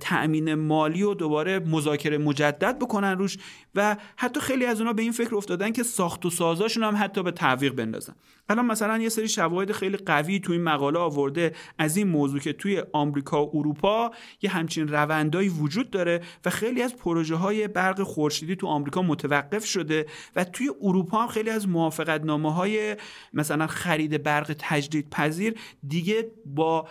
تأمین 0.00 0.54
مالی 0.54 1.02
و 1.02 1.14
دوباره 1.14 1.58
مذاکره 1.58 2.18
مجدد 2.18 2.78
بکنن 2.78 3.18
روش 3.18 3.38
و 3.74 3.96
حتی 4.16 4.40
خیلی 4.40 4.64
از 4.64 4.80
اونا 4.80 4.92
به 4.92 5.02
این 5.02 5.12
فکر 5.12 5.36
افتادن 5.36 5.72
که 5.72 5.82
ساخت 5.82 6.26
و 6.26 6.30
سازاشون 6.30 6.82
هم 6.82 6.96
حتی 6.98 7.22
به 7.22 7.30
تعویق 7.30 7.72
بندازن. 7.72 8.14
الان 8.48 8.66
مثلا 8.66 8.98
یه 8.98 9.08
سری 9.08 9.28
شواهد 9.28 9.72
خیلی 9.72 9.96
قوی 9.96 10.40
تو 10.40 10.52
این 10.52 10.62
مقاله 10.62 10.98
آورده 10.98 11.54
از 11.78 11.96
این 11.96 12.08
موضوع 12.08 12.40
که 12.40 12.52
توی 12.52 12.82
آمریکا 12.92 13.46
و 13.46 13.56
اروپا 13.56 14.10
یه 14.42 14.50
همچین 14.50 14.88
روندایی 14.88 15.48
وجود 15.48 15.90
داره 15.90 16.20
و 16.44 16.50
خیلی 16.50 16.82
از 16.82 16.96
پروژه 16.96 17.34
های 17.34 17.68
برق 17.68 18.02
خورشیدی 18.02 18.56
تو 18.56 18.66
آمریکا 18.66 19.02
متوقف 19.02 19.64
شده 19.64 20.06
و 20.36 20.44
توی 20.44 20.70
اروپا 20.82 21.22
هم 21.22 21.28
خیلی 21.28 21.50
از 21.50 21.68
موافقت 21.68 22.24
نامه 22.24 22.47
های 22.50 22.96
مثلا 23.32 23.66
خرید 23.66 24.22
برق 24.22 24.54
تجدید 24.58 25.10
پذیر 25.10 25.54
دیگه 25.88 26.30
با 26.46 26.88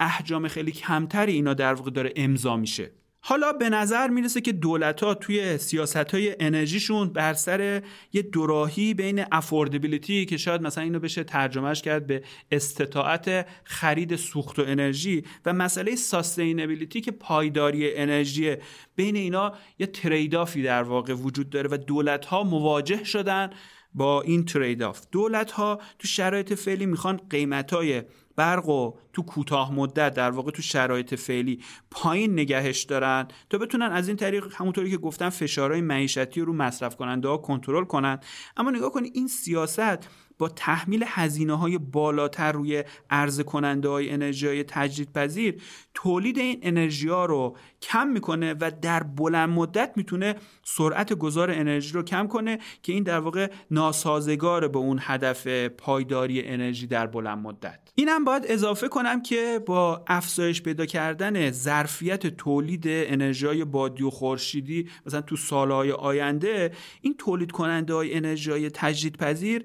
احجام 0.00 0.48
خیلی 0.48 0.72
کمتری 0.72 1.32
اینا 1.32 1.54
در 1.54 1.74
واقع 1.74 1.90
داره 1.90 2.12
امضا 2.16 2.56
میشه. 2.56 2.90
حالا 3.24 3.52
به 3.52 3.70
نظر 3.70 4.08
می‌رسه 4.08 4.40
که 4.40 4.52
دولت 4.52 5.04
ها 5.04 5.14
توی 5.14 5.58
سیاست 5.58 5.96
های 5.96 6.36
انرژیشون 6.40 7.08
بر 7.08 7.34
سر 7.34 7.82
یه 8.12 8.22
دوراهی 8.22 8.94
بین 8.94 9.24
افوردبیلیتی 9.32 10.26
که 10.26 10.36
شاید 10.36 10.62
مثلا 10.62 10.84
اینو 10.84 10.98
بشه 10.98 11.24
ترجمهش 11.24 11.82
کرد 11.82 12.06
به 12.06 12.22
استطاعت 12.50 13.46
خرید 13.64 14.16
سوخت 14.16 14.58
و 14.58 14.62
انرژی 14.66 15.24
و 15.46 15.52
مسئله 15.52 15.96
ساستینبیلیتی 15.96 17.00
که 17.00 17.10
پایداری 17.10 17.96
انرژی 17.96 18.56
بین 18.96 19.16
اینا 19.16 19.52
یه 19.78 19.86
تریدافی 19.86 20.62
در 20.62 20.82
واقع 20.82 21.12
وجود 21.12 21.50
داره 21.50 21.68
و 21.72 21.76
دولت 21.76 22.24
ها 22.24 22.44
مواجه 22.44 23.04
شدن 23.04 23.50
با 23.94 24.22
این 24.22 24.44
ترید 24.44 24.82
آف 24.82 25.00
دولت 25.12 25.50
ها 25.50 25.80
تو 25.98 26.08
شرایط 26.08 26.52
فعلی 26.52 26.86
می‌خوان 26.86 27.20
قیمت 27.30 27.72
های 27.72 28.02
برق 28.36 28.68
و 28.68 28.92
تو 29.12 29.22
کوتاه 29.22 29.74
مدت 29.74 30.14
در 30.14 30.30
واقع 30.30 30.50
تو 30.50 30.62
شرایط 30.62 31.14
فعلی 31.14 31.60
پایین 31.90 32.32
نگهش 32.32 32.82
دارن 32.82 33.28
تا 33.50 33.58
بتونن 33.58 33.86
از 33.86 34.08
این 34.08 34.16
طریق 34.16 34.46
همونطوری 34.54 34.90
که 34.90 34.96
گفتم 34.96 35.30
فشارهای 35.30 35.80
معیشتی 35.80 36.40
رو 36.40 36.52
مصرف 36.52 36.96
کننده 36.96 37.28
ها 37.28 37.36
کنترل 37.36 37.84
کنن. 37.84 38.18
اما 38.56 38.70
نگاه 38.70 38.90
کنید 38.90 39.12
این 39.14 39.28
سیاست 39.28 40.08
با 40.38 40.48
تحمیل 40.48 41.04
هزینه 41.06 41.54
های 41.58 41.78
بالاتر 41.78 42.52
روی 42.52 42.84
عرضه 43.10 43.42
کننده 43.42 43.88
های 43.88 44.10
انرژی 44.10 44.64
تجدیدپذیر 44.64 45.62
تولید 45.94 46.38
این 46.38 46.58
انرژی 46.62 47.08
ها 47.08 47.24
رو 47.24 47.56
کم 47.82 48.06
می‌کنه 48.06 48.54
و 48.60 48.70
در 48.82 49.02
بلند 49.02 49.48
مدت 49.48 49.92
می‌تونه 49.96 50.34
سرعت 50.62 51.12
گذار 51.12 51.50
انرژی 51.50 51.92
رو 51.92 52.02
کم 52.02 52.26
کنه 52.26 52.58
که 52.82 52.92
این 52.92 53.02
در 53.02 53.18
واقع 53.18 53.50
ناسازگار 53.70 54.68
به 54.68 54.78
اون 54.78 54.98
هدف 55.02 55.46
پایداری 55.68 56.42
انرژی 56.42 56.86
در 56.86 57.06
بلند 57.06 57.38
مدت. 57.38 57.78
اینم 57.94 58.24
باید 58.24 58.44
اضافه 58.48 58.88
کنم 58.88 59.22
که 59.22 59.60
با 59.66 60.04
افزایش 60.06 60.62
پیدا 60.62 60.86
کردن 60.86 61.50
ظرفیت 61.50 62.26
تولید 62.26 62.84
انرژی 62.86 63.46
های 63.46 63.64
بادی 63.64 64.02
و 64.02 64.10
خورشیدی 64.10 64.88
مثلا 65.06 65.20
تو 65.20 65.36
سالهای 65.36 65.92
آینده 65.92 66.72
این 67.00 67.14
تولید 67.18 67.52
کننده 67.52 67.94
های 67.94 68.14
انرژی 68.14 68.50
های 68.50 68.70
تجدیدپذیر 68.70 69.64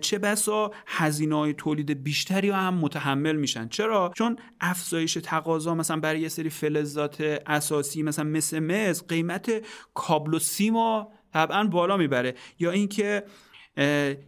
چه 0.00 0.18
بسا 0.18 0.70
هزینه 0.86 1.36
های 1.36 1.52
تولید 1.52 2.02
بیشتری 2.02 2.50
هم 2.50 2.74
متحمل 2.74 3.36
میشن. 3.36 3.68
چرا؟ 3.68 4.12
چون 4.16 4.36
افزایش 4.60 5.18
تقاضا 5.22 5.74
مثلا 5.74 6.00
برای 6.00 6.20
یه 6.20 6.28
سری 6.28 6.50
فلزات 6.50 7.42
اساسی 7.46 8.02
مثلا 8.02 8.24
مثل 8.24 8.58
مس 8.58 9.06
قیمت 9.06 9.52
کابل 9.94 10.34
و 10.34 10.38
سیما 10.38 11.08
طبعا 11.32 11.64
بالا 11.64 11.96
می‌بره. 11.96 12.34
یا 12.58 12.70
اینکه 12.70 13.24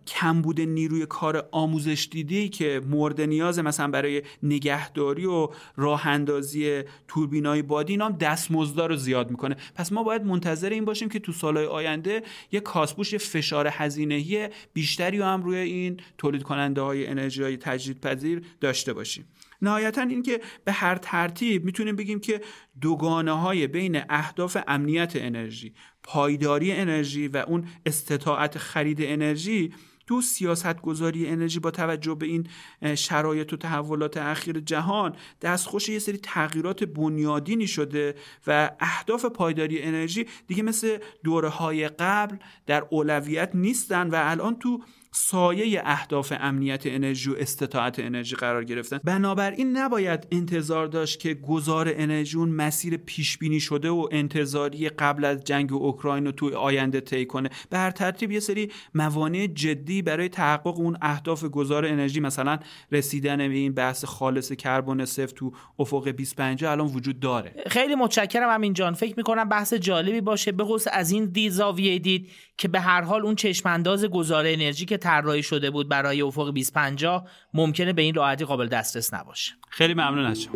کمبود 0.07 0.61
نیروی 0.61 1.07
کار 1.07 1.49
آموزش 1.53 2.09
دیدی 2.11 2.49
که 2.49 2.81
مورد 2.87 3.21
نیاز 3.21 3.59
مثلا 3.59 3.89
برای 3.89 4.23
نگهداری 4.43 5.27
و 5.27 5.49
راه 5.77 6.07
اندازی 6.07 6.83
توربینای 7.09 7.63
بادی 7.63 7.93
اینا 7.93 8.07
هم 8.07 8.17
دستمزدا 8.17 8.87
رو 8.87 8.97
زیاد 8.97 9.31
می‌کنه. 9.31 9.57
پس 9.75 9.93
ما 9.93 10.03
باید 10.03 10.25
منتظر 10.25 10.71
این 10.71 10.85
باشیم 10.85 11.09
که 11.09 11.19
تو 11.19 11.33
سالهای 11.33 11.67
آینده 11.67 12.23
یه 12.53 12.61
کاسپوش 12.61 13.15
فشار 13.15 13.69
هزینه‌ای 13.71 14.49
بیشتری 14.73 15.21
هم 15.21 15.43
روی 15.43 15.57
این 15.57 16.01
تولید 16.19 16.43
کننده 16.43 16.81
های 16.81 17.07
انرژی 17.07 17.43
های 17.43 17.57
تجدیدپذیر 17.57 18.43
داشته 18.61 18.93
باشیم. 18.93 19.25
نهایتا 19.63 20.03
اینکه 20.03 20.41
به 20.65 20.73
هر 20.73 20.97
ترتیب 20.97 21.65
می‌تونیم 21.65 21.97
بگیم 21.97 22.21
که 22.21 22.41
دوگانه 22.81 23.33
های 23.33 23.67
بین 23.67 24.03
اهداف 24.09 24.57
امنیت 24.69 25.13
انرژی 25.17 25.75
پایداری 26.03 26.73
انرژی 26.73 27.29
و 27.29 27.37
اون 27.37 27.69
استطاعت 27.87 28.59
خرید 28.59 28.99
انرژی 29.01 29.73
تو 30.07 30.21
سیاست 30.21 30.81
گذاری 30.81 31.27
انرژی 31.27 31.61
با 31.61 31.71
توجه 31.71 32.15
به 32.15 32.27
این 32.27 32.49
شرایط 32.95 33.53
و 33.53 33.57
تحولات 33.57 34.17
اخیر 34.17 34.61
جهان 34.61 35.17
دستخوش 35.43 35.89
یه 35.89 35.99
سری 35.99 36.19
تغییرات 36.19 36.85
بنیادینی 36.85 37.67
شده 37.67 38.15
و 38.47 38.71
اهداف 38.81 39.25
پایداری 39.25 39.83
انرژی 39.83 40.27
دیگه 40.47 40.63
مثل 40.63 40.99
دوره 41.25 41.49
های 41.49 41.89
قبل 41.89 42.37
در 42.67 42.87
اولویت 42.91 43.51
نیستن 43.55 44.11
و 44.11 44.15
الان 44.19 44.59
تو 44.59 44.83
سایه 45.19 45.83
اهداف 45.85 46.33
امنیت 46.41 46.83
انرژی 46.87 47.31
و 47.31 47.35
استطاعت 47.39 47.99
انرژی 47.99 48.37
قرار 48.37 48.65
گرفتن. 48.65 49.01
بنابراین 49.05 49.77
نباید 49.77 50.27
انتظار 50.31 50.87
داشت 50.87 51.21
که 51.21 51.35
گذار 51.35 51.93
انرژی 51.97 52.37
اون 52.37 52.49
مسیر 52.49 52.97
پیش 52.97 53.39
بینی 53.39 53.61
شده 53.61 53.91
و 53.91 54.09
انتظاری 54.13 54.89
قبل 54.89 55.25
از 55.25 55.45
جنگ 55.45 55.73
اوکراین 55.73 56.27
رو 56.27 56.33
توی 56.33 56.55
آینده 56.55 57.01
طی 57.01 57.27
کنه. 57.27 57.51
به 57.71 57.79
هر 57.79 57.91
ترتیب 57.91 58.33
یه 58.33 58.41
سری 58.41 58.73
موانع 58.95 59.47
جدی 59.47 60.03
برای 60.03 60.29
تحقق 60.29 60.79
اون 60.79 60.97
اهداف 61.03 61.45
گذار 61.45 61.87
انرژی 61.87 62.21
مثلا 62.21 62.59
رسیدن 62.93 63.37
به 63.37 63.55
این 63.55 63.75
بحث 63.75 64.05
خالص 64.05 64.53
کربن 64.53 65.05
صفر 65.05 65.35
تو 65.37 65.53
افق 65.79 66.09
25 66.09 66.65
الان 66.65 66.87
وجود 66.87 67.21
داره. 67.21 67.55
خیلی 67.67 67.95
متشکرم 67.95 68.51
همین 68.51 68.73
جان. 68.73 68.95
فکر 68.95 69.15
می‌کنم 69.17 69.49
بحث 69.49 69.75
جالبی 69.75 70.21
باشه. 70.21 70.53
به 70.53 70.65
از 70.93 71.11
این 71.11 71.25
دید 71.25 71.53
زاویه 71.53 71.99
دید 71.99 72.31
که 72.59 72.69
به 72.69 72.81
هر 72.81 73.01
حال 73.01 73.23
اون 73.23 73.35
چشمانداز 73.35 74.05
گذار 74.05 74.45
انرژی 74.47 74.85
که 74.85 74.97
طراحی 75.07 75.43
شده 75.43 75.71
بود 75.71 75.89
برای 75.89 76.23
افق 76.23 76.51
2050 76.51 77.29
ممکنه 77.55 77.93
به 77.93 78.03
این 78.03 78.15
راحتی 78.15 78.45
قابل 78.45 78.69
دسترس 78.69 79.15
نباشه. 79.15 79.53
خیلی 79.69 79.95
ممنون 79.95 80.27
از 80.27 80.41
شما. 80.41 80.55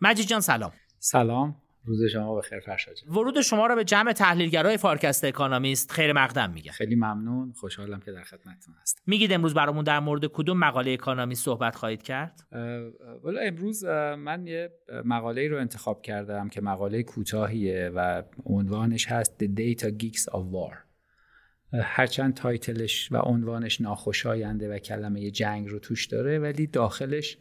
مجید 0.00 0.26
جان 0.26 0.40
سلام. 0.40 0.72
سلام. 0.98 1.56
روز 1.88 2.04
شما 2.04 2.34
بخیر 2.34 2.60
فرشاد 2.60 2.94
ورود 3.08 3.40
شما 3.40 3.66
را 3.66 3.74
به 3.74 3.84
جمع 3.84 4.12
تحلیلگرای 4.12 4.76
فارکست 4.76 5.24
اکانومیست 5.24 5.92
خیر 5.92 6.12
مقدم 6.12 6.50
میگم. 6.50 6.72
خیلی 6.72 6.94
ممنون. 6.94 7.52
خوشحالم 7.52 8.00
که 8.00 8.12
در 8.12 8.22
خدمتتون 8.22 8.74
هستم. 8.82 9.02
میگید 9.06 9.32
امروز 9.32 9.54
برامون 9.54 9.84
در 9.84 10.00
مورد 10.00 10.26
کدوم 10.26 10.58
مقاله 10.58 10.90
اکانومیست 10.90 11.44
صحبت 11.44 11.76
خواهید 11.76 12.02
کرد؟ 12.02 12.40
والا 13.22 13.40
امروز 13.40 13.84
من 14.18 14.46
یه 14.46 14.72
مقاله 15.04 15.48
رو 15.48 15.58
انتخاب 15.58 16.02
کردم 16.02 16.48
که 16.48 16.60
مقاله 16.60 17.02
کوتاهیه 17.02 17.90
و 17.94 18.22
عنوانش 18.44 19.06
هست 19.06 19.44
The 19.44 19.48
Data 19.48 19.86
Geeks 19.86 20.22
of 20.32 20.42
War. 20.52 20.76
هرچند 21.72 22.34
تایتلش 22.34 23.12
و 23.12 23.16
عنوانش 23.16 23.80
ناخوشاینده 23.80 24.74
و 24.74 24.78
کلمه 24.78 25.30
جنگ 25.30 25.68
رو 25.68 25.78
توش 25.78 26.06
داره 26.06 26.38
ولی 26.38 26.66
داخلش 26.66 27.38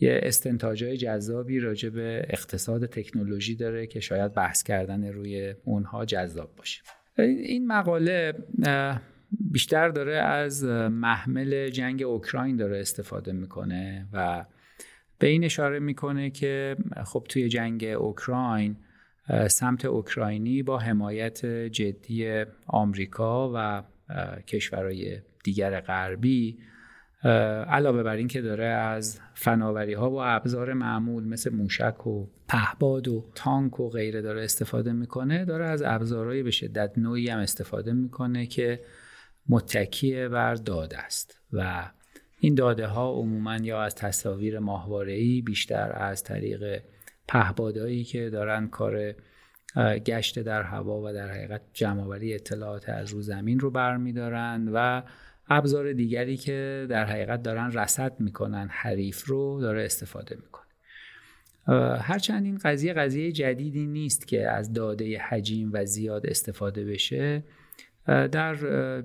یه 0.00 0.20
استنتاجای 0.22 0.96
جذابی 0.96 1.60
راجع 1.60 1.88
به 1.88 2.26
اقتصاد 2.30 2.86
تکنولوژی 2.86 3.56
داره 3.56 3.86
که 3.86 4.00
شاید 4.00 4.34
بحث 4.34 4.62
کردن 4.62 5.04
روی 5.12 5.54
اونها 5.64 6.04
جذاب 6.04 6.56
باشه. 6.56 6.82
این 7.18 7.66
مقاله 7.66 8.32
بیشتر 9.52 9.88
داره 9.88 10.14
از 10.14 10.64
محمل 10.90 11.68
جنگ 11.68 12.02
اوکراین 12.02 12.56
داره 12.56 12.80
استفاده 12.80 13.32
می‌کنه 13.32 14.08
و 14.12 14.46
به 15.18 15.26
این 15.26 15.44
اشاره 15.44 15.78
می‌کنه 15.78 16.30
که 16.30 16.76
خب 17.04 17.26
توی 17.28 17.48
جنگ 17.48 17.84
اوکراین 17.84 18.76
سمت 19.48 19.84
اوکراینی 19.84 20.62
با 20.62 20.78
حمایت 20.78 21.46
جدی 21.46 22.44
آمریکا 22.66 23.52
و 23.54 23.82
کشورهای 24.46 25.18
دیگر 25.44 25.80
غربی 25.80 26.58
علاوه 27.68 28.02
بر 28.02 28.16
این 28.16 28.28
که 28.28 28.42
داره 28.42 28.64
از 28.64 29.20
فناوری 29.34 29.94
ها 29.94 30.10
و 30.10 30.20
ابزار 30.20 30.72
معمول 30.72 31.24
مثل 31.24 31.54
موشک 31.54 32.06
و 32.06 32.26
پهباد 32.48 33.08
و 33.08 33.24
تانک 33.34 33.80
و 33.80 33.88
غیره 33.90 34.22
داره 34.22 34.44
استفاده 34.44 34.92
می‌کنه 34.92 35.44
داره 35.44 35.66
از 35.66 35.82
ابزارهای 35.82 36.42
به 36.42 36.50
شدت 36.50 36.92
نوعی 36.96 37.28
هم 37.28 37.38
استفاده 37.38 37.92
می‌کنه 37.92 38.46
که 38.46 38.80
متکیه 39.48 40.28
بر 40.28 40.54
داده 40.54 40.98
است. 40.98 41.40
و 41.52 41.90
این 42.40 42.54
داده 42.54 42.86
ها 42.86 43.10
عموما 43.12 43.56
یا 43.56 43.82
از 43.82 43.94
تصاویر 43.94 44.58
ماهواره‌ای 44.58 45.42
بیشتر 45.42 45.92
از 45.92 46.22
طریق 46.22 46.82
پهبادهایی 47.28 48.04
که 48.04 48.30
دارن 48.30 48.68
کار 48.68 49.14
گشت 50.06 50.38
در 50.38 50.62
هوا 50.62 51.02
و 51.02 51.12
در 51.12 51.30
حقیقت 51.30 51.62
جمعآوری 51.72 52.34
اطلاعات 52.34 52.88
از 52.88 53.10
رو 53.10 53.22
زمین 53.22 53.60
رو 53.60 53.70
برمیدارن 53.70 54.68
و 54.74 55.02
ابزار 55.48 55.92
دیگری 55.92 56.36
که 56.36 56.86
در 56.90 57.04
حقیقت 57.04 57.42
دارن 57.42 57.72
رصد 57.72 58.20
می‌کنن 58.20 58.68
حریف 58.70 59.24
رو 59.24 59.60
داره 59.60 59.84
استفاده 59.84 60.36
می‌کنه. 60.36 60.66
هرچند 61.98 62.44
این 62.44 62.58
قضیه 62.58 62.92
قضیه 62.92 63.32
جدیدی 63.32 63.86
نیست 63.86 64.28
که 64.28 64.50
از 64.50 64.72
داده 64.72 65.18
حجیم 65.18 65.70
و 65.72 65.84
زیاد 65.84 66.26
استفاده 66.26 66.84
بشه 66.84 67.44
در 68.06 68.56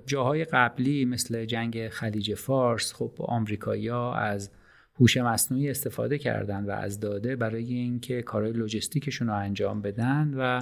جاهای 0.05 0.45
قبلی 0.45 1.05
مثل 1.05 1.45
جنگ 1.45 1.89
خلیج 1.89 2.33
فارس 2.33 2.93
خب 2.93 3.11
آمریکایی‌ها 3.19 4.15
از 4.15 4.51
هوش 4.99 5.17
مصنوعی 5.17 5.69
استفاده 5.69 6.17
کردن 6.17 6.65
و 6.65 6.71
از 6.71 6.99
داده 6.99 7.35
برای 7.35 7.73
اینکه 7.73 8.21
کارهای 8.21 8.53
لوجستیکشون 8.53 9.27
رو 9.27 9.33
انجام 9.35 9.81
بدن 9.81 10.33
و 10.37 10.61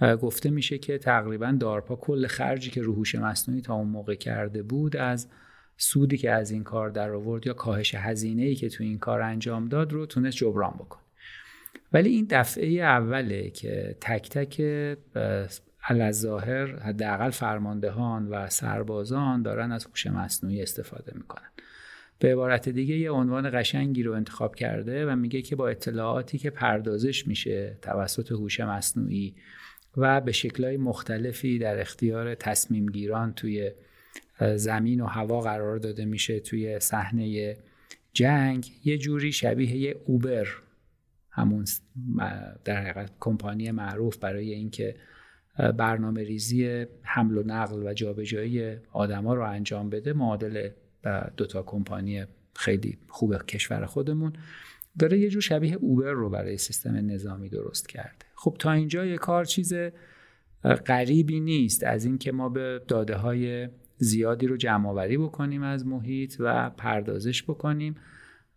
گفته 0.00 0.50
میشه 0.50 0.78
که 0.78 0.98
تقریبا 0.98 1.56
دارپا 1.60 1.96
کل 1.96 2.26
خرجی 2.26 2.70
که 2.70 2.82
رو 2.82 2.94
هوش 2.94 3.14
مصنوعی 3.14 3.60
تا 3.60 3.74
اون 3.74 3.88
موقع 3.88 4.14
کرده 4.14 4.62
بود 4.62 4.96
از 4.96 5.28
سودی 5.76 6.16
که 6.16 6.30
از 6.30 6.50
این 6.50 6.64
کار 6.64 6.90
در 6.90 7.10
آورد 7.10 7.46
یا 7.46 7.52
کاهش 7.52 7.94
هزینه 7.94 8.42
ای 8.42 8.54
که 8.54 8.68
تو 8.68 8.84
این 8.84 8.98
کار 8.98 9.22
انجام 9.22 9.68
داد 9.68 9.92
رو 9.92 10.06
تونست 10.06 10.36
جبران 10.36 10.72
بکنه. 10.78 11.02
ولی 11.92 12.10
این 12.10 12.26
دفعه 12.30 12.82
اوله 12.82 13.50
که 13.50 13.96
تک 14.00 14.30
تک 14.30 14.62
الظاهر 15.88 16.66
حداقل 16.66 17.30
فرماندهان 17.30 18.28
و 18.28 18.48
سربازان 18.48 19.42
دارن 19.42 19.72
از 19.72 19.84
هوش 19.84 20.06
مصنوعی 20.06 20.62
استفاده 20.62 21.12
می‌کنن. 21.14 21.48
به 22.18 22.32
عبارت 22.32 22.68
دیگه 22.68 22.96
یه 22.96 23.10
عنوان 23.10 23.60
قشنگی 23.60 24.02
رو 24.02 24.12
انتخاب 24.12 24.54
کرده 24.54 25.06
و 25.06 25.16
میگه 25.16 25.42
که 25.42 25.56
با 25.56 25.68
اطلاعاتی 25.68 26.38
که 26.38 26.50
پردازش 26.50 27.26
میشه 27.26 27.78
توسط 27.82 28.32
هوش 28.32 28.60
مصنوعی 28.60 29.34
و 29.96 30.20
به 30.20 30.32
شکلهای 30.32 30.76
مختلفی 30.76 31.58
در 31.58 31.80
اختیار 31.80 32.34
تصمیم 32.34 32.86
گیران 32.86 33.32
توی 33.32 33.70
زمین 34.56 35.00
و 35.00 35.06
هوا 35.06 35.40
قرار 35.40 35.78
داده 35.78 36.04
میشه 36.04 36.40
توی 36.40 36.80
صحنه 36.80 37.56
جنگ. 38.12 38.72
یه 38.84 38.98
جوری 38.98 39.32
شبیه 39.32 39.76
یه 39.76 39.96
اوبر 40.06 40.48
همون 41.30 41.64
در 42.64 42.76
حقیقت 42.76 43.10
کمپانی 43.20 43.70
معروف 43.70 44.16
برای 44.16 44.54
اینکه 44.54 44.96
برنامه 45.76 46.22
ریزی 46.24 46.86
حمل 47.02 47.38
و 47.38 47.42
نقل 47.42 47.86
و 47.86 47.92
جابجایی 47.92 48.76
آدما 48.92 49.34
رو 49.34 49.42
انجام 49.42 49.90
بده. 49.90 50.12
معادل 50.12 50.68
دوتا 51.36 51.62
کمپانی 51.62 52.24
خیلی 52.56 52.98
خوب 53.08 53.46
کشور 53.46 53.86
خودمون. 53.86 54.32
داره 54.98 55.18
یه 55.18 55.28
جور 55.28 55.42
شبیه 55.42 55.74
اوبر 55.74 56.10
رو 56.10 56.30
برای 56.30 56.56
سیستم 56.56 56.96
نظامی 56.96 57.48
درست 57.48 57.88
کرده. 57.88 58.26
خب 58.34 58.56
تا 58.58 58.72
اینجا 58.72 59.06
یه 59.06 59.18
کار 59.18 59.44
چیز 59.44 59.72
غریبی 60.86 61.40
نیست. 61.40 61.84
از 61.84 62.04
اینکه 62.04 62.32
ما 62.32 62.48
به 62.48 62.82
داده 62.88 63.16
های 63.16 63.68
زیادی 63.96 64.46
رو 64.46 64.56
جمع 64.56 64.88
آوری 64.88 65.18
بکنیم 65.18 65.62
از 65.62 65.86
محیط 65.86 66.36
و 66.38 66.70
پردازش 66.70 67.42
بکنیم. 67.42 67.94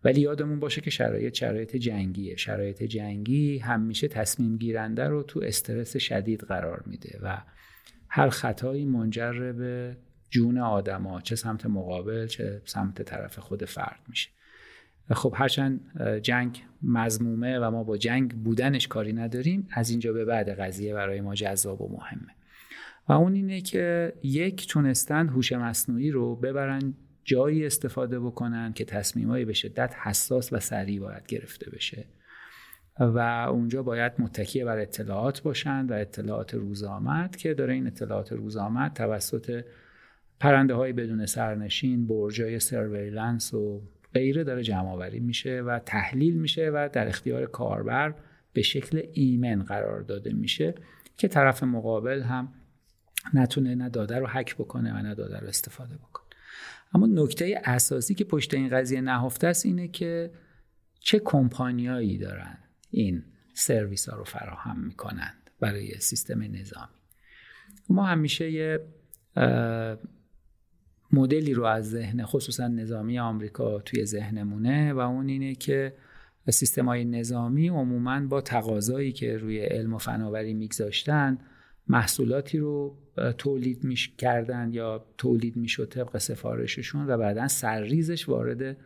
ولی 0.04 0.20
یادمون 0.20 0.60
باشه 0.60 0.80
که 0.80 0.90
شرایط 0.90 1.34
شرایط 1.34 1.76
جنگیه. 1.76 2.36
شرایط 2.36 2.82
جنگی 2.82 3.58
همیشه 3.58 4.08
تصمیم 4.08 4.56
گیرنده 4.56 5.04
رو 5.04 5.22
تو 5.22 5.40
استرس 5.40 5.96
شدید 5.96 6.40
قرار 6.40 6.82
میده 6.86 7.18
و 7.22 7.38
هر 8.08 8.28
خطایی 8.28 8.84
منجر 8.84 9.52
به 9.52 9.96
جون 10.30 10.58
آدما 10.58 11.20
چه 11.20 11.36
سمت 11.36 11.66
مقابل 11.66 12.26
چه 12.26 12.62
سمت 12.64 13.02
طرف 13.02 13.38
خود 13.38 13.64
فرد 13.64 14.00
میشه. 14.08 14.30
خب 15.10 15.34
هرچند 15.36 15.80
جنگ 16.22 16.62
مزمومه 16.82 17.58
و 17.58 17.70
ما 17.70 17.84
با 17.84 17.96
جنگ 17.96 18.32
بودنش 18.32 18.88
کاری 18.88 19.12
نداریم 19.12 19.68
از 19.70 19.90
اینجا 19.90 20.12
به 20.12 20.24
بعد 20.24 20.60
قضیه 20.60 20.94
برای 20.94 21.20
ما 21.20 21.34
جذاب 21.34 21.82
و 21.82 21.88
مهمه. 21.88 22.34
و 23.08 23.12
اون 23.12 23.34
اینه 23.34 23.60
که 23.60 24.12
یک 24.22 24.68
تونستن 24.68 25.28
هوش 25.28 25.52
مصنوعی 25.52 26.10
رو 26.10 26.36
ببرن 26.36 26.94
جایی 27.24 27.66
استفاده 27.66 28.20
بکنن 28.20 28.72
که 28.72 28.84
تصمیمایی 28.84 29.44
به 29.44 29.52
شدت 29.52 29.94
حساس 30.02 30.52
و 30.52 30.60
سریع 30.60 31.00
باید 31.00 31.26
گرفته 31.26 31.70
بشه. 31.70 32.04
و 33.00 33.18
اونجا 33.50 33.82
باید 33.82 34.12
متکی 34.18 34.64
بر 34.64 34.78
اطلاعات 34.78 35.42
باشند 35.42 35.90
و 35.90 35.94
اطلاعات 35.94 36.54
روزآمد 36.54 37.36
که 37.36 37.54
داره 37.54 37.74
این 37.74 37.86
اطلاعات 37.86 38.32
روزآمد 38.32 38.92
توسط 38.92 39.64
پرنده 40.40 40.74
های 40.74 40.92
بدون 40.92 41.26
سرنشین 41.26 42.06
برجای 42.06 42.60
سرویلنس 42.60 43.54
و 43.54 43.82
غیره 44.14 44.44
داره 44.44 44.62
جمع 44.62 44.88
آوری 44.88 45.20
میشه 45.20 45.62
و 45.62 45.78
تحلیل 45.78 46.34
میشه 46.34 46.70
و 46.70 46.88
در 46.92 47.08
اختیار 47.08 47.46
کاربر 47.46 48.14
به 48.52 48.62
شکل 48.62 49.02
ایمن 49.12 49.62
قرار 49.62 50.00
داده 50.00 50.32
میشه 50.32 50.74
که 51.16 51.28
طرف 51.28 51.62
مقابل 51.62 52.22
هم 52.22 52.52
نتونه 53.34 53.74
نه 53.74 53.88
داده 53.88 54.18
رو 54.18 54.26
حک 54.26 54.54
بکنه 54.54 54.94
و 54.94 55.02
نه 55.02 55.14
داده 55.14 55.38
رو 55.38 55.46
استفاده 55.46 55.96
بکنه. 55.96 56.24
اما 56.94 57.06
نکته 57.06 57.60
اساسی 57.64 58.14
که 58.14 58.24
پشت 58.24 58.54
این 58.54 58.68
قضیه 58.68 59.00
نهفته 59.00 59.46
است 59.46 59.66
اینه 59.66 59.88
که 59.88 60.30
چه 61.00 61.18
کمپانیایی 61.24 62.18
دارن 62.18 62.58
این 62.90 63.22
سرویس 63.54 64.08
ها 64.08 64.16
رو 64.16 64.24
فراهم 64.24 64.80
می‌کنند 64.80 65.50
برای 65.60 65.98
سیستم 65.98 66.42
نظامی. 66.42 66.92
ما 67.88 68.04
همیشه 68.04 68.50
یه 68.50 68.80
مدلی 71.14 71.54
رو 71.54 71.64
از 71.64 71.90
ذهن 71.90 72.24
خصوصا 72.24 72.68
نظامی 72.68 73.18
آمریکا 73.18 73.78
توی 73.78 74.04
ذهنمونه 74.04 74.92
و 74.92 74.98
اون 74.98 75.28
اینه 75.28 75.54
که 75.54 75.94
سیستم 76.50 76.86
های 76.86 77.04
نظامی 77.04 77.68
عموما 77.68 78.20
با 78.26 78.40
تقاضایی 78.40 79.12
که 79.12 79.36
روی 79.36 79.60
علم 79.60 79.94
و 79.94 79.98
فناوری 79.98 80.54
میگذاشتن 80.54 81.38
محصولاتی 81.88 82.58
رو 82.58 82.96
تولید 83.38 83.84
می 83.84 83.94
کردن 84.18 84.70
یا 84.72 85.06
تولید 85.18 85.56
می 85.56 85.68
شد 85.68 85.88
طبق 85.88 86.18
سفارششون 86.18 87.10
و 87.10 87.18
بعدا 87.18 87.48
سرریزش 87.48 88.28
وارد 88.28 88.76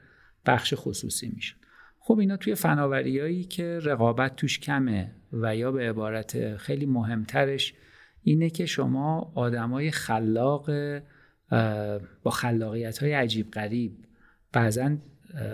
بخش 0.47 0.75
خصوصی 0.77 1.29
می 1.29 1.41
شد 1.41 1.57
خب 1.99 2.19
اینا 2.19 2.37
توی 2.37 2.55
فناوریایی 2.55 3.45
که 3.45 3.79
رقابت 3.83 4.37
توش 4.37 4.59
کمه 4.59 5.15
و 5.33 5.57
یا 5.57 5.73
به 5.73 5.89
عبارت 5.89 6.57
خیلی 6.57 6.87
مهمترش 6.87 7.75
اینه 8.23 8.51
که 8.51 8.67
شما 8.67 9.33
آدمای 9.35 9.91
خلاق 9.91 10.71
با 12.23 12.31
خلاقیت 12.31 12.99
های 12.99 13.13
عجیب 13.13 13.51
غریب. 13.51 13.93
بعضا 14.53 14.97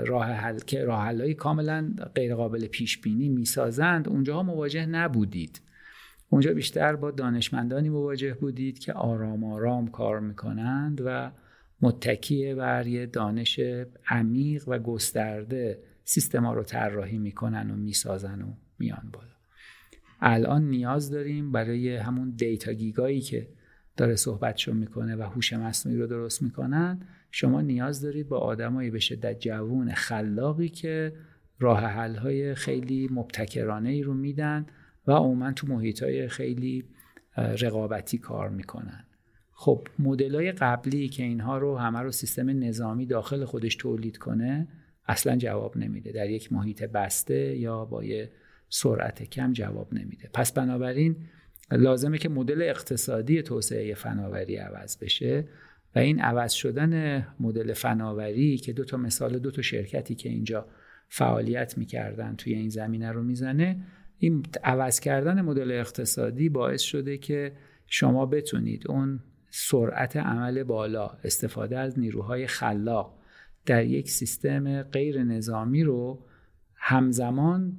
راه 0.06 0.26
حل 0.26 0.58
که 0.58 0.84
راه 0.84 1.04
حلایی 1.04 1.34
کاملا 1.34 1.94
غیر 2.14 2.34
قابل 2.34 2.66
پیش 2.66 3.00
بینی 3.00 3.28
می‌سازند. 3.28 4.08
اونجاها 4.08 4.42
مواجه 4.42 4.86
نبودید. 4.86 5.60
اونجا 6.28 6.52
بیشتر 6.52 6.96
با 6.96 7.10
دانشمندانی 7.10 7.88
مواجه 7.88 8.34
بودید 8.34 8.78
که 8.78 8.92
آرام 8.92 9.44
آرام 9.44 9.88
کار 9.88 10.20
می‌کنند 10.20 11.00
و 11.04 11.30
متکی 11.80 12.54
بر 12.54 12.86
یه 12.86 13.06
دانش 13.06 13.60
عمیق 14.08 14.68
و 14.68 14.78
گسترده 14.78 15.78
سیستما 16.04 16.54
رو 16.54 16.62
طراحی 16.62 17.18
می‌کنن 17.18 17.70
و 17.70 17.76
می‌سازن 17.76 18.42
و 18.42 18.52
میان 18.78 19.10
بالا. 19.12 19.28
الان 20.20 20.70
نیاز 20.70 21.10
داریم 21.10 21.52
برای 21.52 21.96
همون 21.96 22.30
دیتا 22.30 22.72
گیگایی 22.72 23.20
که 23.20 23.48
داره 23.96 24.16
صحبتشو 24.16 24.72
می‌کنه 24.72 25.16
و 25.16 25.22
هوش 25.22 25.52
مصنوعی 25.52 25.98
رو 25.98 26.06
درست 26.06 26.42
می‌کنن 26.42 27.00
شما 27.30 27.60
نیاز 27.60 28.00
دارید 28.00 28.28
با 28.28 28.38
آدمایی 28.38 28.90
به 28.90 28.98
شدت 28.98 29.40
جوون 29.40 29.94
خلاقی 29.94 30.68
که 30.68 31.12
راه 31.58 31.80
حل 31.80 32.16
های 32.16 32.54
خیلی 32.54 33.08
مبتکرانه 33.12 33.90
ای 33.90 34.02
رو 34.02 34.14
میدن 34.14 34.66
و 35.06 35.12
عموما 35.12 35.52
تو 35.52 35.66
محیط 35.66 36.02
های 36.02 36.28
خیلی 36.28 36.84
رقابتی 37.36 38.18
کار 38.18 38.48
می‌کنن. 38.48 39.04
خب 39.52 39.88
مدل 39.98 40.34
های 40.34 40.52
قبلی 40.52 41.08
که 41.08 41.22
اینها 41.22 41.58
رو 41.58 41.78
همه 41.78 42.00
رو 42.00 42.10
سیستم 42.10 42.64
نظامی 42.64 43.06
داخل 43.06 43.44
خودش 43.44 43.76
تولید 43.76 44.16
کنه 44.16 44.68
اصلا 45.06 45.36
جواب 45.36 45.76
نمیده. 45.76 46.12
در 46.12 46.30
یک 46.30 46.52
محیط 46.52 46.82
بسته 46.82 47.56
یا 47.56 47.84
با 47.84 48.04
یه 48.04 48.30
سرعت 48.68 49.22
کم 49.22 49.52
جواب 49.52 49.94
نمیده. 49.94 50.30
پس 50.32 50.52
بنابراین 50.52 51.16
لازمه 51.72 52.18
که 52.18 52.28
مدل 52.28 52.62
اقتصادی 52.62 53.42
توسعه 53.42 53.94
فناوری 53.94 54.56
عوض 54.56 54.98
بشه 54.98 55.44
و 55.94 55.98
این 55.98 56.20
عوض 56.20 56.52
شدن 56.52 57.26
مدل 57.40 57.72
فناوری 57.72 58.56
که 58.56 58.72
دو 58.72 58.84
تا 58.84 58.96
مثال 58.96 59.38
دو 59.38 59.50
تا 59.50 59.62
شرکتی 59.62 60.14
که 60.14 60.28
اینجا 60.28 60.66
فعالیت 61.08 61.78
می‌کردن 61.78 62.36
توی 62.36 62.54
این 62.54 62.68
زمینه 62.68 63.12
رو 63.12 63.22
می‌زنه 63.22 63.80
این 64.18 64.42
عوض 64.64 65.00
کردن 65.00 65.40
مدل 65.40 65.70
اقتصادی 65.70 66.48
باعث 66.48 66.82
شده 66.82 67.18
که 67.18 67.52
شما 67.86 68.26
بتونید 68.26 68.90
اون 68.90 69.20
سرعت 69.50 70.16
عمل 70.16 70.62
بالا 70.62 71.08
استفاده 71.24 71.78
از 71.78 71.98
نیروهای 71.98 72.46
خلاق 72.46 73.18
در 73.66 73.84
یک 73.84 74.10
سیستم 74.10 74.82
غیر 74.82 75.22
نظامی 75.22 75.82
رو 75.82 76.26
همزمان 76.74 77.76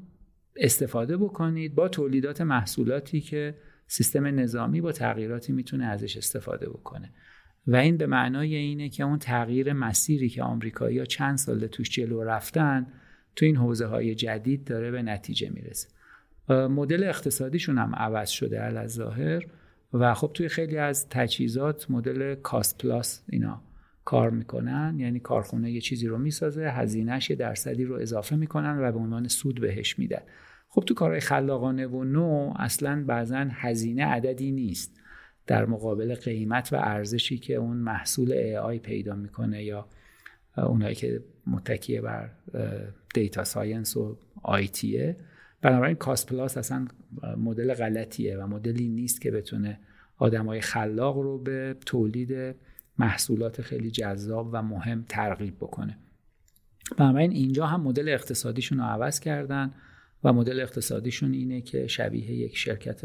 استفاده 0.56 1.18
بکنید 1.18 1.76
با 1.76 1.88
تولیدات 1.88 2.42
محصولاتی 2.42 3.22
که 3.22 3.56
سیستم 3.88 4.26
نظامی 4.26 4.82
با 4.82 4.92
تغییراتی 4.92 5.54
می‌تونه 5.54 5.86
ازش 5.86 6.18
استفاده 6.18 6.70
بکنه. 6.70 7.12
و 7.68 7.76
این 7.76 7.98
به 7.98 8.06
معنای 8.06 8.56
اینه 8.56 8.90
که 8.90 9.04
اون 9.04 9.20
تغییر 9.20 9.74
مسیری 9.74 10.30
که 10.30 10.44
آمریکایی‌ها 10.44 11.06
چند 11.06 11.38
سال 11.38 11.68
توش 11.68 11.90
جلو 11.90 12.24
رفتن 12.24 12.88
تو 13.36 13.46
این 13.46 13.56
حوزه 13.56 13.86
های 13.86 14.16
جدید 14.16 14.64
داره 14.64 14.92
به 14.92 15.02
نتیجه 15.02 15.50
می‌رسه. 15.50 15.88
مدل 16.50 17.04
اقتصادیشون 17.04 17.78
هم 17.78 17.96
عوض 17.96 18.30
شده 18.30 18.62
از 18.62 18.94
ظاهر 18.94 19.46
و 19.94 20.14
خب 20.14 20.32
توی 20.34 20.50
خیلی 20.50 20.78
از 20.78 21.10
تجهیزات 21.10 21.92
مدل 21.92 22.36
کاست 22.36 22.78
پلاس 22.78 23.24
اینا 23.30 23.62
کار 24.06 24.30
می‌کنن. 24.30 24.96
یعنی 25.00 25.20
کارخونه 25.20 25.72
یه 25.72 25.82
چیزی 25.82 26.08
رو 26.08 26.18
می‌سازه 26.18 26.70
هزینهش 26.70 27.30
یه 27.30 27.36
درصدی 27.36 27.84
رو 27.84 27.96
اضافه 27.96 28.36
می‌کنن 28.36 28.80
و 28.80 28.92
به 28.92 29.00
عنوان 29.00 29.28
سود 29.28 29.62
بهش 29.62 30.00
میدن. 30.00 30.22
خب 30.76 30.84
تو 30.84 30.94
کارهای 30.94 31.20
خلاقانه 31.20 31.88
و 31.88 32.04
نو 32.04 32.54
اصلا 32.56 33.04
بعضا 33.08 33.48
هزینه 33.52 34.06
عددی 34.06 34.52
نیست 34.52 35.00
در 35.48 35.66
مقابل 35.66 36.16
قیمت 36.16 36.74
و 36.74 36.76
ارزشی 36.76 37.38
که 37.38 37.56
اون 37.56 37.78
محصول 37.78 38.34
AI 38.34 38.80
پیدا 38.80 39.16
می‌کنه 39.16 39.64
یا 39.64 39.88
اونایی 40.58 40.96
که 40.96 41.24
متکیه 41.48 42.02
بر 42.02 42.30
data 43.14 43.44
science 43.44 43.98
و 43.98 44.18
IT 44.44 44.92
ه 44.92 45.16
بنابراین 45.62 45.96
cost 45.96 46.26
plus 46.26 46.58
اصلا 46.58 46.88
مدل 47.38 47.74
غلطیه 47.74 48.38
و 48.38 48.48
مدلی 48.48 48.88
نیست 48.88 49.22
که 49.22 49.32
بتونه 49.32 49.80
آدمای 50.18 50.62
خلاق 50.62 51.18
رو 51.18 51.38
به 51.38 51.76
تولید 51.86 52.56
محصولات 53.00 53.62
خیلی 53.62 53.92
جذاب 53.92 54.50
و 54.52 54.62
مهم 54.62 55.06
ترغیب 55.10 55.56
بکنه. 55.56 55.98
بنابراین 56.98 57.32
اینجا 57.32 57.66
هم 57.66 57.82
مدل 57.82 58.10
اقتصادیشون 58.10 58.78
رو 58.78 58.84
عوض 58.84 59.20
کردن. 59.20 59.72
و 60.26 60.34
مدل 60.34 60.60
اقتصادیشون 60.60 61.34
اینه 61.34 61.62
که 61.62 61.88
شبیه 61.88 62.32
یک 62.32 62.58
شرکت 62.58 63.02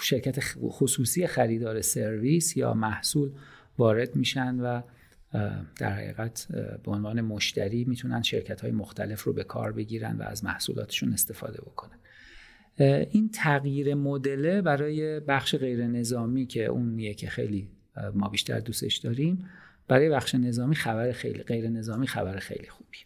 شرکت 0.00 0.38
خصوصی 0.62 1.26
خریدار 1.26 1.80
سرویس 1.80 2.56
یا 2.56 2.74
محصول 2.74 3.30
وارد 3.78 4.16
میشن 4.16 4.60
و 4.60 4.82
در 5.78 5.92
حقیقت 5.92 6.46
به 6.84 6.90
عنوان 6.90 7.20
مشتری 7.20 7.84
می‌تونن 7.84 8.22
شرکت 8.22 8.60
های 8.60 8.70
مختلف 8.70 9.22
رو 9.22 9.32
به 9.32 9.44
کار 9.44 9.72
بگیرن 9.72 10.16
و 10.16 10.22
از 10.22 10.44
محصولاتشون 10.44 11.12
استفاده 11.12 11.60
بکنن. 11.60 11.98
این 13.10 13.28
تغییر 13.28 13.94
مدله 13.94 14.62
برای 14.62 15.20
بخش 15.20 15.54
غیر 15.54 15.86
نظامی 15.86 16.46
که 16.46 16.64
اونیه 16.64 17.14
که 17.14 17.28
خیلی 17.28 17.68
ما 18.14 18.28
بیشتر 18.28 18.60
دوستش 18.60 18.96
داریم 18.96 19.48
برای 19.88 20.08
بخش 20.08 20.34
نظامی 20.34 20.74
خبر 20.74 21.12
خیلی 21.12 21.42
غیر 21.42 21.68
نظامی 21.68 22.06
خبر 22.06 22.38
خیلی 22.38 22.68
خوبی 22.68 22.98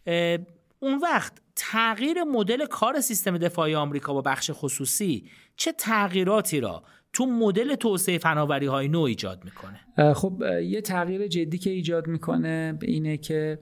اون 0.79 0.99
وقت 1.03 1.33
تغییر 1.71 2.23
مدل 2.23 2.65
کار 2.65 3.01
سیستم 3.01 3.37
دفاعی 3.37 3.75
آمریکا 3.75 4.13
با 4.13 4.21
بخش 4.21 4.51
خصوصی 4.53 5.29
چه 5.55 5.71
تغییراتی 5.71 6.59
را 6.59 6.83
تو 7.13 7.25
مدل 7.25 7.75
توسعه 7.75 8.17
فناوری 8.17 8.65
های 8.65 8.87
نو 8.87 8.99
ایجاد 8.99 9.43
می‌کنه؟ 9.45 10.13
خب 10.13 10.43
یه 10.63 10.81
تغییر 10.81 11.27
جدی 11.27 11.57
که 11.57 11.69
ایجاد 11.69 12.07
می‌کنه 12.07 12.77
اینه 12.81 13.17
که 13.17 13.59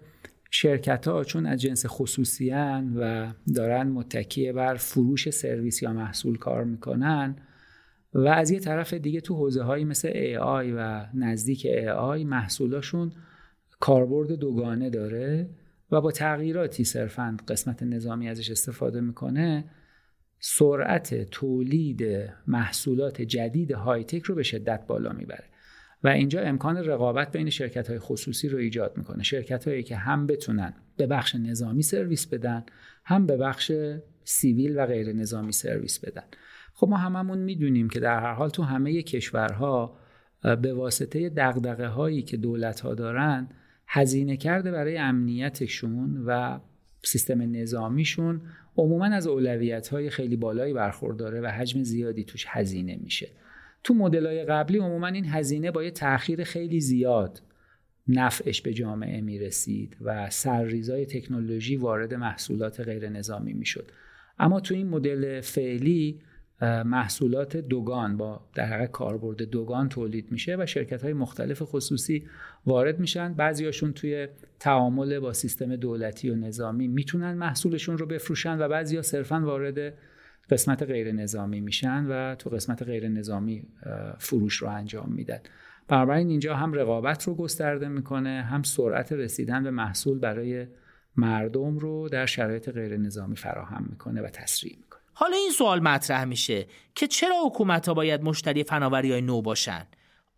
شرکت 0.52 1.08
ها 1.08 1.24
چون 1.24 1.46
از 1.46 1.62
جنس 1.62 1.86
خصوصی 1.88 2.52
و 2.96 3.34
دارن 3.56 3.88
متکیه 3.88 4.54
بر 4.54 4.76
فروش 4.76 5.30
سرویس 5.30 5.84
یا 5.84 5.94
محصول 5.94 6.38
کار 6.38 6.64
می‌کنن 6.64 7.36
و 8.14 8.28
از 8.28 8.52
یه 8.52 8.60
طرف 8.60 8.94
دیگه 8.94 9.22
تو 9.22 9.36
حوزه 9.36 9.64
هایی 9.64 9.86
مثل 9.86 10.10
AI 10.10 10.74
و 10.78 11.06
نزدیک 11.14 11.68
AI 11.68 12.26
محصولاشون 12.26 13.12
کاربرد 13.80 14.32
دوگانه 14.32 14.90
داره. 14.90 15.50
و 15.92 16.02
با 16.02 16.12
تغییراتی 16.12 16.84
صرفا 16.84 17.38
قسمت 17.48 17.84
نظامی 17.84 18.30
ازش 18.30 18.52
استفاده 18.52 19.02
می‌کنه 19.02 19.64
سرعت 20.40 21.30
تولید 21.32 22.30
محصولات 22.48 23.22
جدید 23.22 23.72
های 23.72 24.04
تک 24.04 24.24
رو 24.24 24.36
به 24.36 24.44
شدت 24.44 24.88
بالا 24.88 25.14
می‌بره. 25.14 25.46
و 26.04 26.08
اینجا 26.08 26.42
امکان 26.42 26.78
رقابت 26.78 27.32
بین 27.32 27.50
شرکت 27.50 27.88
های 27.90 28.00
خصوصی 28.00 28.50
رو 28.50 28.58
ایجاد 28.58 28.98
می‌کنه. 28.98 29.24
شرکت 29.24 29.68
هایی 29.68 29.84
که 29.84 29.96
هم 29.96 30.28
بتونن 30.28 30.74
به 30.98 31.08
بخش 31.08 31.36
نظامی 31.36 31.82
سرویس 31.82 32.28
بدن 32.28 32.64
هم 33.06 33.26
به 33.26 33.38
بخش 33.38 33.72
سیویل 34.24 34.80
و 34.80 34.86
غیر 34.86 35.14
نظامی 35.14 35.52
سرویس 35.52 36.00
بدن. 36.00 36.24
خب 36.74 36.88
ما 36.88 36.98
هممون 36.98 37.38
می‌دونیم 37.38 37.90
که 37.90 38.00
در 38.00 38.20
هر 38.20 38.34
حال 38.34 38.50
تو 38.50 38.64
همه 38.64 39.02
کشورها 39.02 39.98
به 40.62 40.74
واسطه 40.74 41.30
دقدقه 41.30 41.88
هایی 41.88 42.22
که 42.22 42.38
دولت 42.38 42.80
ها 42.80 42.96
دارن 42.96 43.48
هزینه 43.92 44.38
کرده 44.38 44.72
برای 44.72 44.98
امنیتشون 44.98 46.24
و 46.26 46.60
سیستم 47.04 47.42
نظامیشون. 47.42 48.42
عموما 48.78 49.06
از 49.06 49.28
اولویت 49.28 49.88
های 49.88 50.10
خیلی 50.10 50.36
بالایی 50.36 50.74
برخورداره 50.74 51.42
و 51.42 51.46
حجم 51.46 51.84
زیادی 51.84 52.24
توش 52.24 52.46
هزینه 52.48 53.00
میشه. 53.04 53.28
تو 53.84 53.94
مدل 53.94 54.26
های 54.26 54.44
قبلی 54.44 54.78
عموما 54.78 55.08
این 55.08 55.26
هزینه 55.26 55.72
با 55.72 55.84
یه 55.84 55.92
تاخیر 55.92 56.44
خیلی 56.44 56.80
زیاد 56.80 57.42
نفعش 58.08 58.62
به 58.62 58.74
جامعه 58.74 59.22
می‌رسید 59.22 59.98
و 60.02 60.30
سرریزای 60.30 61.06
تکنولوژی 61.06 61.76
وارد 61.76 62.14
محصولات 62.14 62.80
غیر 62.80 63.10
نظامی 63.10 63.54
می‌شد. 63.54 63.92
اما 64.40 64.60
تو 64.60 64.74
این 64.74 64.88
مدل 64.88 65.42
فعلی 65.42 66.20
محصولات 66.62 67.58
دوگان 67.58 68.18
با 68.18 68.42
در 68.56 68.66
حقیقت 68.66 68.92
کاربرد 68.92 69.42
دوگان 69.42 69.90
تولید 69.90 70.32
میشه 70.32 70.58
و 70.60 70.66
شرکت 70.66 71.04
های 71.04 71.14
مختلف 71.14 71.62
خصوصی 71.62 72.28
وارد 72.66 73.00
میشن. 73.00 73.34
بعضیاشون 73.34 73.94
توی 73.94 74.28
تعامل 74.60 75.20
با 75.20 75.34
سیستم 75.34 75.76
دولتی 75.76 76.30
و 76.30 76.36
نظامی 76.36 76.88
می‌تونن 76.88 77.34
محصولشون 77.34 77.98
رو 77.98 78.06
بفروشن 78.06 78.62
و 78.62 78.68
بعضیا 78.68 79.02
صرفا 79.02 79.40
وارد 79.40 79.94
قسمت 80.50 80.84
غیر 80.84 81.12
نظامی 81.12 81.62
میشن 81.62 82.06
و 82.10 82.36
تو 82.36 82.50
قسمت 82.50 82.84
غیر 82.84 83.08
نظامی 83.08 83.64
فروش 84.18 84.56
رو 84.56 84.70
انجام 84.70 85.12
میدن. 85.12 85.40
بنابراین 85.88 86.30
اینجا 86.30 86.56
هم 86.56 86.74
رقابت 86.74 87.24
رو 87.24 87.36
گسترده 87.36 87.88
می‌کنه 87.88 88.42
هم 88.42 88.64
سرعت 88.64 89.12
رسیدن 89.12 89.64
به 89.64 89.72
محصول 89.72 90.20
برای 90.20 90.68
مردم 91.16 91.78
رو 91.78 92.10
در 92.10 92.26
شرایط 92.26 92.70
غیر 92.70 92.98
نظامی 92.98 93.36
فراهم 93.36 93.88
می‌کنه 93.90 94.22
و 94.22 94.28
تسریع 94.28 94.78
حالا 95.20 95.38
این 95.38 95.52
سوال 95.52 95.80
مطرح 95.80 96.24
میشه 96.24 96.66
که 96.96 97.08
چرا 97.08 97.36
حکومت 97.46 97.88
ها 97.88 97.94
باید 97.94 98.24
مشتری 98.24 98.64
فناوری 98.64 99.12
های 99.12 99.22
نو 99.22 99.42
باشن؟ 99.42 99.88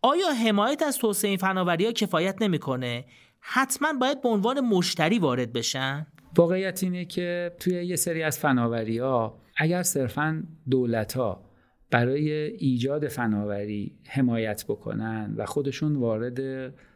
آیا 0.02 0.32
حمایت 0.46 0.82
از 0.82 0.98
توسعه 0.98 1.28
این 1.28 1.38
فناوری 1.38 1.84
ها 1.86 1.92
کفایت 1.92 2.42
نمی‌کنه؟ 2.42 3.04
حتما 3.40 3.92
باید 3.92 4.22
به 4.22 4.28
عنوان 4.28 4.60
مشتری 4.60 5.18
وارد 5.18 5.52
بشن؟ 5.52 6.06
واقعیت 6.36 6.82
اینه 6.82 7.04
که 7.04 7.52
توی 7.60 7.84
یه 7.84 7.96
سری 7.96 8.22
از 8.22 8.38
فناوری 8.38 8.98
ها 8.98 9.40
اگر 9.56 9.82
صرفا 9.82 10.42
دولت 10.70 11.12
ها 11.12 11.44
برای 11.90 12.30
ایجاد 12.42 13.08
فناوری 13.08 13.98
حمایت 14.08 14.64
بکنن 14.68 15.34
و 15.36 15.46
خودشون 15.46 15.96
وارد 15.96 16.40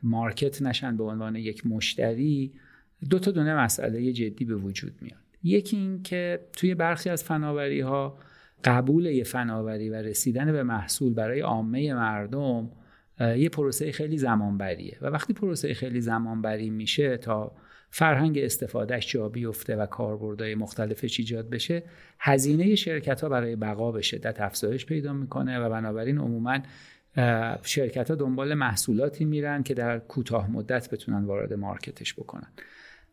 مارکت 0.03 0.63
نشن 0.63 0.97
به 0.97 1.05
عنوان 1.05 1.37
یک 1.37 1.67
مشتری 1.67 2.53
دو 3.11 3.19
تا 3.19 3.31
دونه 3.31 3.55
مسئله 3.55 4.13
جدی 4.13 4.45
به 4.45 4.55
وجود 4.55 4.93
میاد 5.01 5.26
یکی 5.47 5.77
این 5.77 6.03
که 6.03 6.41
توی 6.53 6.75
برخی 6.75 7.11
از 7.11 7.25
فناوری 7.25 7.81
ها 7.81 8.19
قبول 8.65 9.07
یه 9.07 9.25
فناوری 9.25 9.91
و 9.91 9.95
رسیدن 9.95 10.53
به 10.53 10.63
محصول 10.63 11.15
برای 11.15 11.41
عامه 11.41 11.95
مردم 11.95 12.71
یه 13.21 13.49
پروسه 13.49 13.93
خیلی 13.93 14.19
زمانبریه. 14.19 14.99
و 15.03 15.07
وقتی 15.07 15.33
پروسه 15.33 15.75
خیلی 15.75 16.01
زمانبری 16.01 16.71
میشه 16.71 17.17
تا 17.17 17.53
فرهنگ 17.91 18.39
استفادهش 18.39 19.13
جا 19.13 19.29
بیفته 19.29 19.77
و 19.77 19.87
کاربردهای 19.87 20.55
مختلفش 20.55 21.21
ایجاد 21.21 21.51
بشه 21.51 21.83
هزینه 22.21 22.75
شرکت 22.75 23.21
ها 23.21 23.29
برای 23.29 23.57
بقا 23.57 23.93
به 23.93 24.03
شدت 24.03 24.41
افزایش 24.41 24.87
پیدا 24.87 25.13
می‌کنه 25.13 25.59
و 25.59 25.71
بنابراین 25.71 26.19
عموما 26.19 26.59
شرکت 27.63 28.11
ها 28.11 28.17
دنبال 28.17 28.55
محصولاتی 28.55 29.25
میرن 29.25 29.63
که 29.63 29.75
در 29.75 29.99
کوتاه 29.99 30.51
مدت 30.51 30.91
بتونن 30.91 31.25
وارد 31.25 31.53
مارکتش 31.53 32.15
بکنن. 32.15 32.49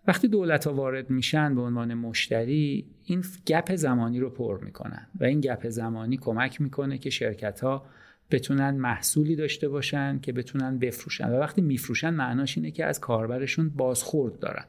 وقتی 0.08 0.28
دولت 0.28 0.68
ها 0.68 0.74
وارد 0.74 1.10
میشن 1.10 1.56
به 1.56 1.62
عنوان 1.62 1.94
مشتری 1.94 2.86
این 3.04 3.24
گپ 3.48 3.76
زمانی 3.76 4.20
رو 4.20 4.30
پر 4.30 4.64
می‌کنن 4.64 5.08
و 5.20 5.24
این 5.24 5.42
گپ 5.42 5.70
زمانی 5.70 6.18
کمک 6.18 6.62
می‌کنه 6.62 6.98
که 6.98 7.10
شرکت 7.10 7.60
ها 7.60 7.86
بتونن 8.32 8.72
محصولی 8.72 9.36
داشته 9.36 9.70
باشن 9.70 10.20
که 10.20 10.34
بتونن 10.34 10.80
بفروشن. 10.80 11.30
و 11.30 11.40
وقتی 11.40 11.62
میفروشن 11.62 12.10
معناش 12.10 12.58
اینه 12.58 12.72
که 12.72 12.86
از 12.86 13.00
کاربرشون 13.00 13.70
بازخورد 13.70 14.40
دارن. 14.40 14.66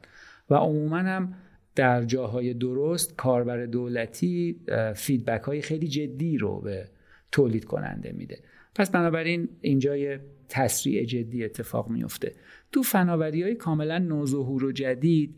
و 0.51 0.55
عموما 0.55 0.99
هم 0.99 1.35
در 1.75 2.05
جاهای 2.05 2.55
درست 2.55 3.17
کاربر 3.17 3.67
دولتی 3.67 4.61
فیدبک 4.97 5.43
های 5.43 5.63
خیلی 5.63 5.89
جدی 5.89 6.39
رو 6.39 6.61
به 6.61 6.89
تولید 7.33 7.65
کننده 7.65 8.13
میده. 8.13 8.39
پس 8.75 8.91
بنابراین 8.91 9.49
اینجا 9.61 9.97
یه 9.97 10.21
تسریع 10.49 11.05
جدی 11.05 11.45
اتفاق 11.45 11.91
میفته 11.91 12.33
تو 12.75 12.83
فناوری 12.83 13.43
های 13.43 13.55
کاملا 13.55 13.99
نوظهور 13.99 14.65
و 14.65 14.73
جدید 14.73 15.35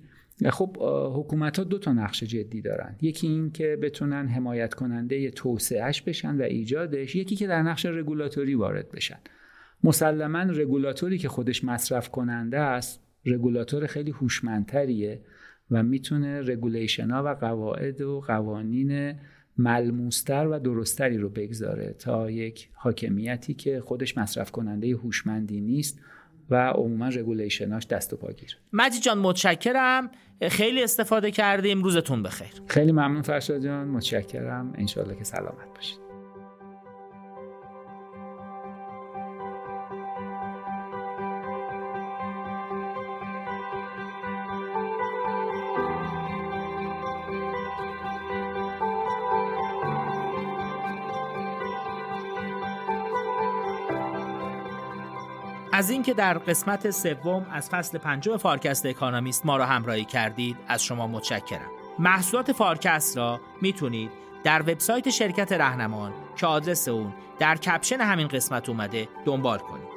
خب 0.50 0.76
حکومت 1.14 1.58
ها 1.58 1.64
دو 1.64 1.78
تا 1.78 1.92
نقش 1.92 2.24
جدی 2.24 2.62
دارن. 2.62 2.96
یکی 3.00 3.26
این 3.26 3.50
که 3.50 3.78
بتونن 3.82 4.28
حمایت 4.28 4.74
کننده 4.74 5.30
توسعهش 5.30 6.02
بشن 6.02 6.36
و 6.36 6.42
ایجادش 6.42 7.16
یکی 7.16 7.36
که 7.36 7.46
در 7.46 7.62
نقش 7.62 7.86
رگولاتوری 7.86 8.54
وارد 8.54 8.88
بشن. 8.90 9.18
مسلما 9.84 10.38
رگولاتوری 10.38 11.18
که 11.18 11.28
خودش 11.28 11.64
مصرف 11.64 12.08
کننده 12.08 12.58
است 12.58 13.02
رگولاتور 13.26 13.86
خیلی 13.86 14.10
هوشمندتریه 14.10 15.20
و 15.70 15.82
می‌تونه 15.82 16.40
regulation 16.40 17.10
ها 17.10 17.22
و 17.24 17.28
قواعد 17.28 18.00
و 18.00 18.20
قوانین 18.20 19.14
ملموستر 19.58 20.46
و 20.46 20.58
درستری 20.58 21.18
رو 21.18 21.28
بگذاره 21.28 21.94
تا 21.98 22.30
یک 22.30 22.68
حاکمیتی 22.72 23.54
که 23.54 23.80
خودش 23.80 24.18
مصرف 24.18 24.50
کننده 24.50 24.90
هوشمندی 24.96 25.60
نیست. 25.60 26.00
و 26.50 26.70
عموما 26.70 27.08
regulation 27.08 27.73
اش 27.73 27.86
دست 27.86 28.12
و 28.12 28.16
پاگیر 28.16 28.58
مجید 28.72 29.02
جان 29.02 29.18
متشکرم. 29.18 30.10
خیلی 30.50 30.82
استفاده 30.82 31.30
کردیم. 31.30 31.82
روزتون 31.82 32.22
بخیر. 32.22 32.62
خیلی 32.66 32.92
ممنون 32.92 33.22
فرشاد 33.22 33.64
جان. 33.64 33.88
متشکرم. 33.88 34.72
انشالله 34.78 35.16
که 35.16 35.24
سلامت 35.24 35.74
باشید. 35.74 36.05
از 55.86 55.90
اینکه 55.90 56.14
در 56.14 56.38
قسمت 56.38 56.90
سوم 56.90 57.46
از 57.52 57.70
فصل 57.70 57.98
پنجم 57.98 58.36
فارکست 58.36 58.86
اکانومیست 58.86 59.46
ما 59.46 59.56
را 59.56 59.66
همراهی 59.66 60.04
کردید 60.04 60.56
از 60.68 60.84
شما 60.84 61.06
متشکرم 61.06 61.70
محصولات 61.98 62.52
فارکست 62.52 63.16
را 63.16 63.40
می‌تونید 63.60 64.10
در 64.44 64.62
وبسایت 64.62 65.10
شرکت 65.10 65.52
رهنمان 65.52 66.12
که 66.36 66.46
آدرس 66.46 66.88
اون 66.88 67.14
در 67.38 67.56
کپشن 67.56 68.00
همین 68.00 68.28
قسمت 68.28 68.68
اومده 68.68 69.08
دنبال 69.24 69.58
کنید 69.58 69.88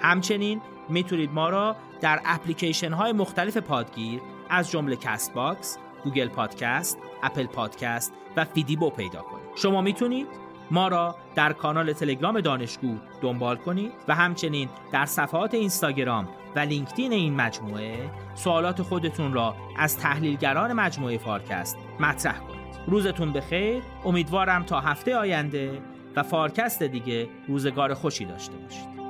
همچنین 0.00 0.60
می‌تونید 0.88 1.32
ما 1.32 1.48
را 1.48 1.76
در 2.00 2.20
اپلیکیشن 2.24 2.92
های 2.92 3.12
مختلف 3.12 3.56
پادگیر 3.56 4.20
از 4.50 4.70
جمله 4.70 4.96
کست 4.96 5.34
باکس، 5.34 5.78
گوگل 6.04 6.28
پادکست، 6.28 6.98
اپل 7.22 7.46
پادکست 7.46 8.12
و 8.36 8.44
فیدیبو 8.44 8.90
پیدا 8.90 9.22
کنید. 9.22 9.46
شما 9.56 9.80
می‌تونید 9.80 10.26
ما 10.72 10.88
را 10.88 11.16
در 11.34 11.52
کانال 11.52 11.92
تلگرام 11.92 12.40
دانشگو 12.40 12.96
دنبال 13.20 13.56
کنید 13.56 13.92
و 14.08 14.14
همچنین 14.14 14.68
در 14.92 15.06
صفحات 15.06 15.54
اینستاگرام 15.54 16.28
و 16.56 16.58
لینکدین 16.58 17.12
این 17.12 17.34
مجموعه 17.34 18.10
سوالات 18.34 18.82
خودتون 18.82 19.32
را 19.32 19.56
از 19.78 19.98
تحلیلگران 19.98 20.72
مجموعه 20.72 21.18
فارکست 21.18 21.76
مطرح 22.00 22.38
کنید. 22.38 22.62
روزتون 22.86 23.32
بخیر، 23.32 23.82
امیدوارم 24.04 24.62
تا 24.62 24.80
هفته 24.80 25.16
آینده 25.16 25.82
و 26.16 26.22
فارکست 26.22 26.82
دیگه 26.82 27.28
روزگار 27.48 27.94
خوشی 27.94 28.24
داشته 28.24 28.56
باشید. 28.56 29.01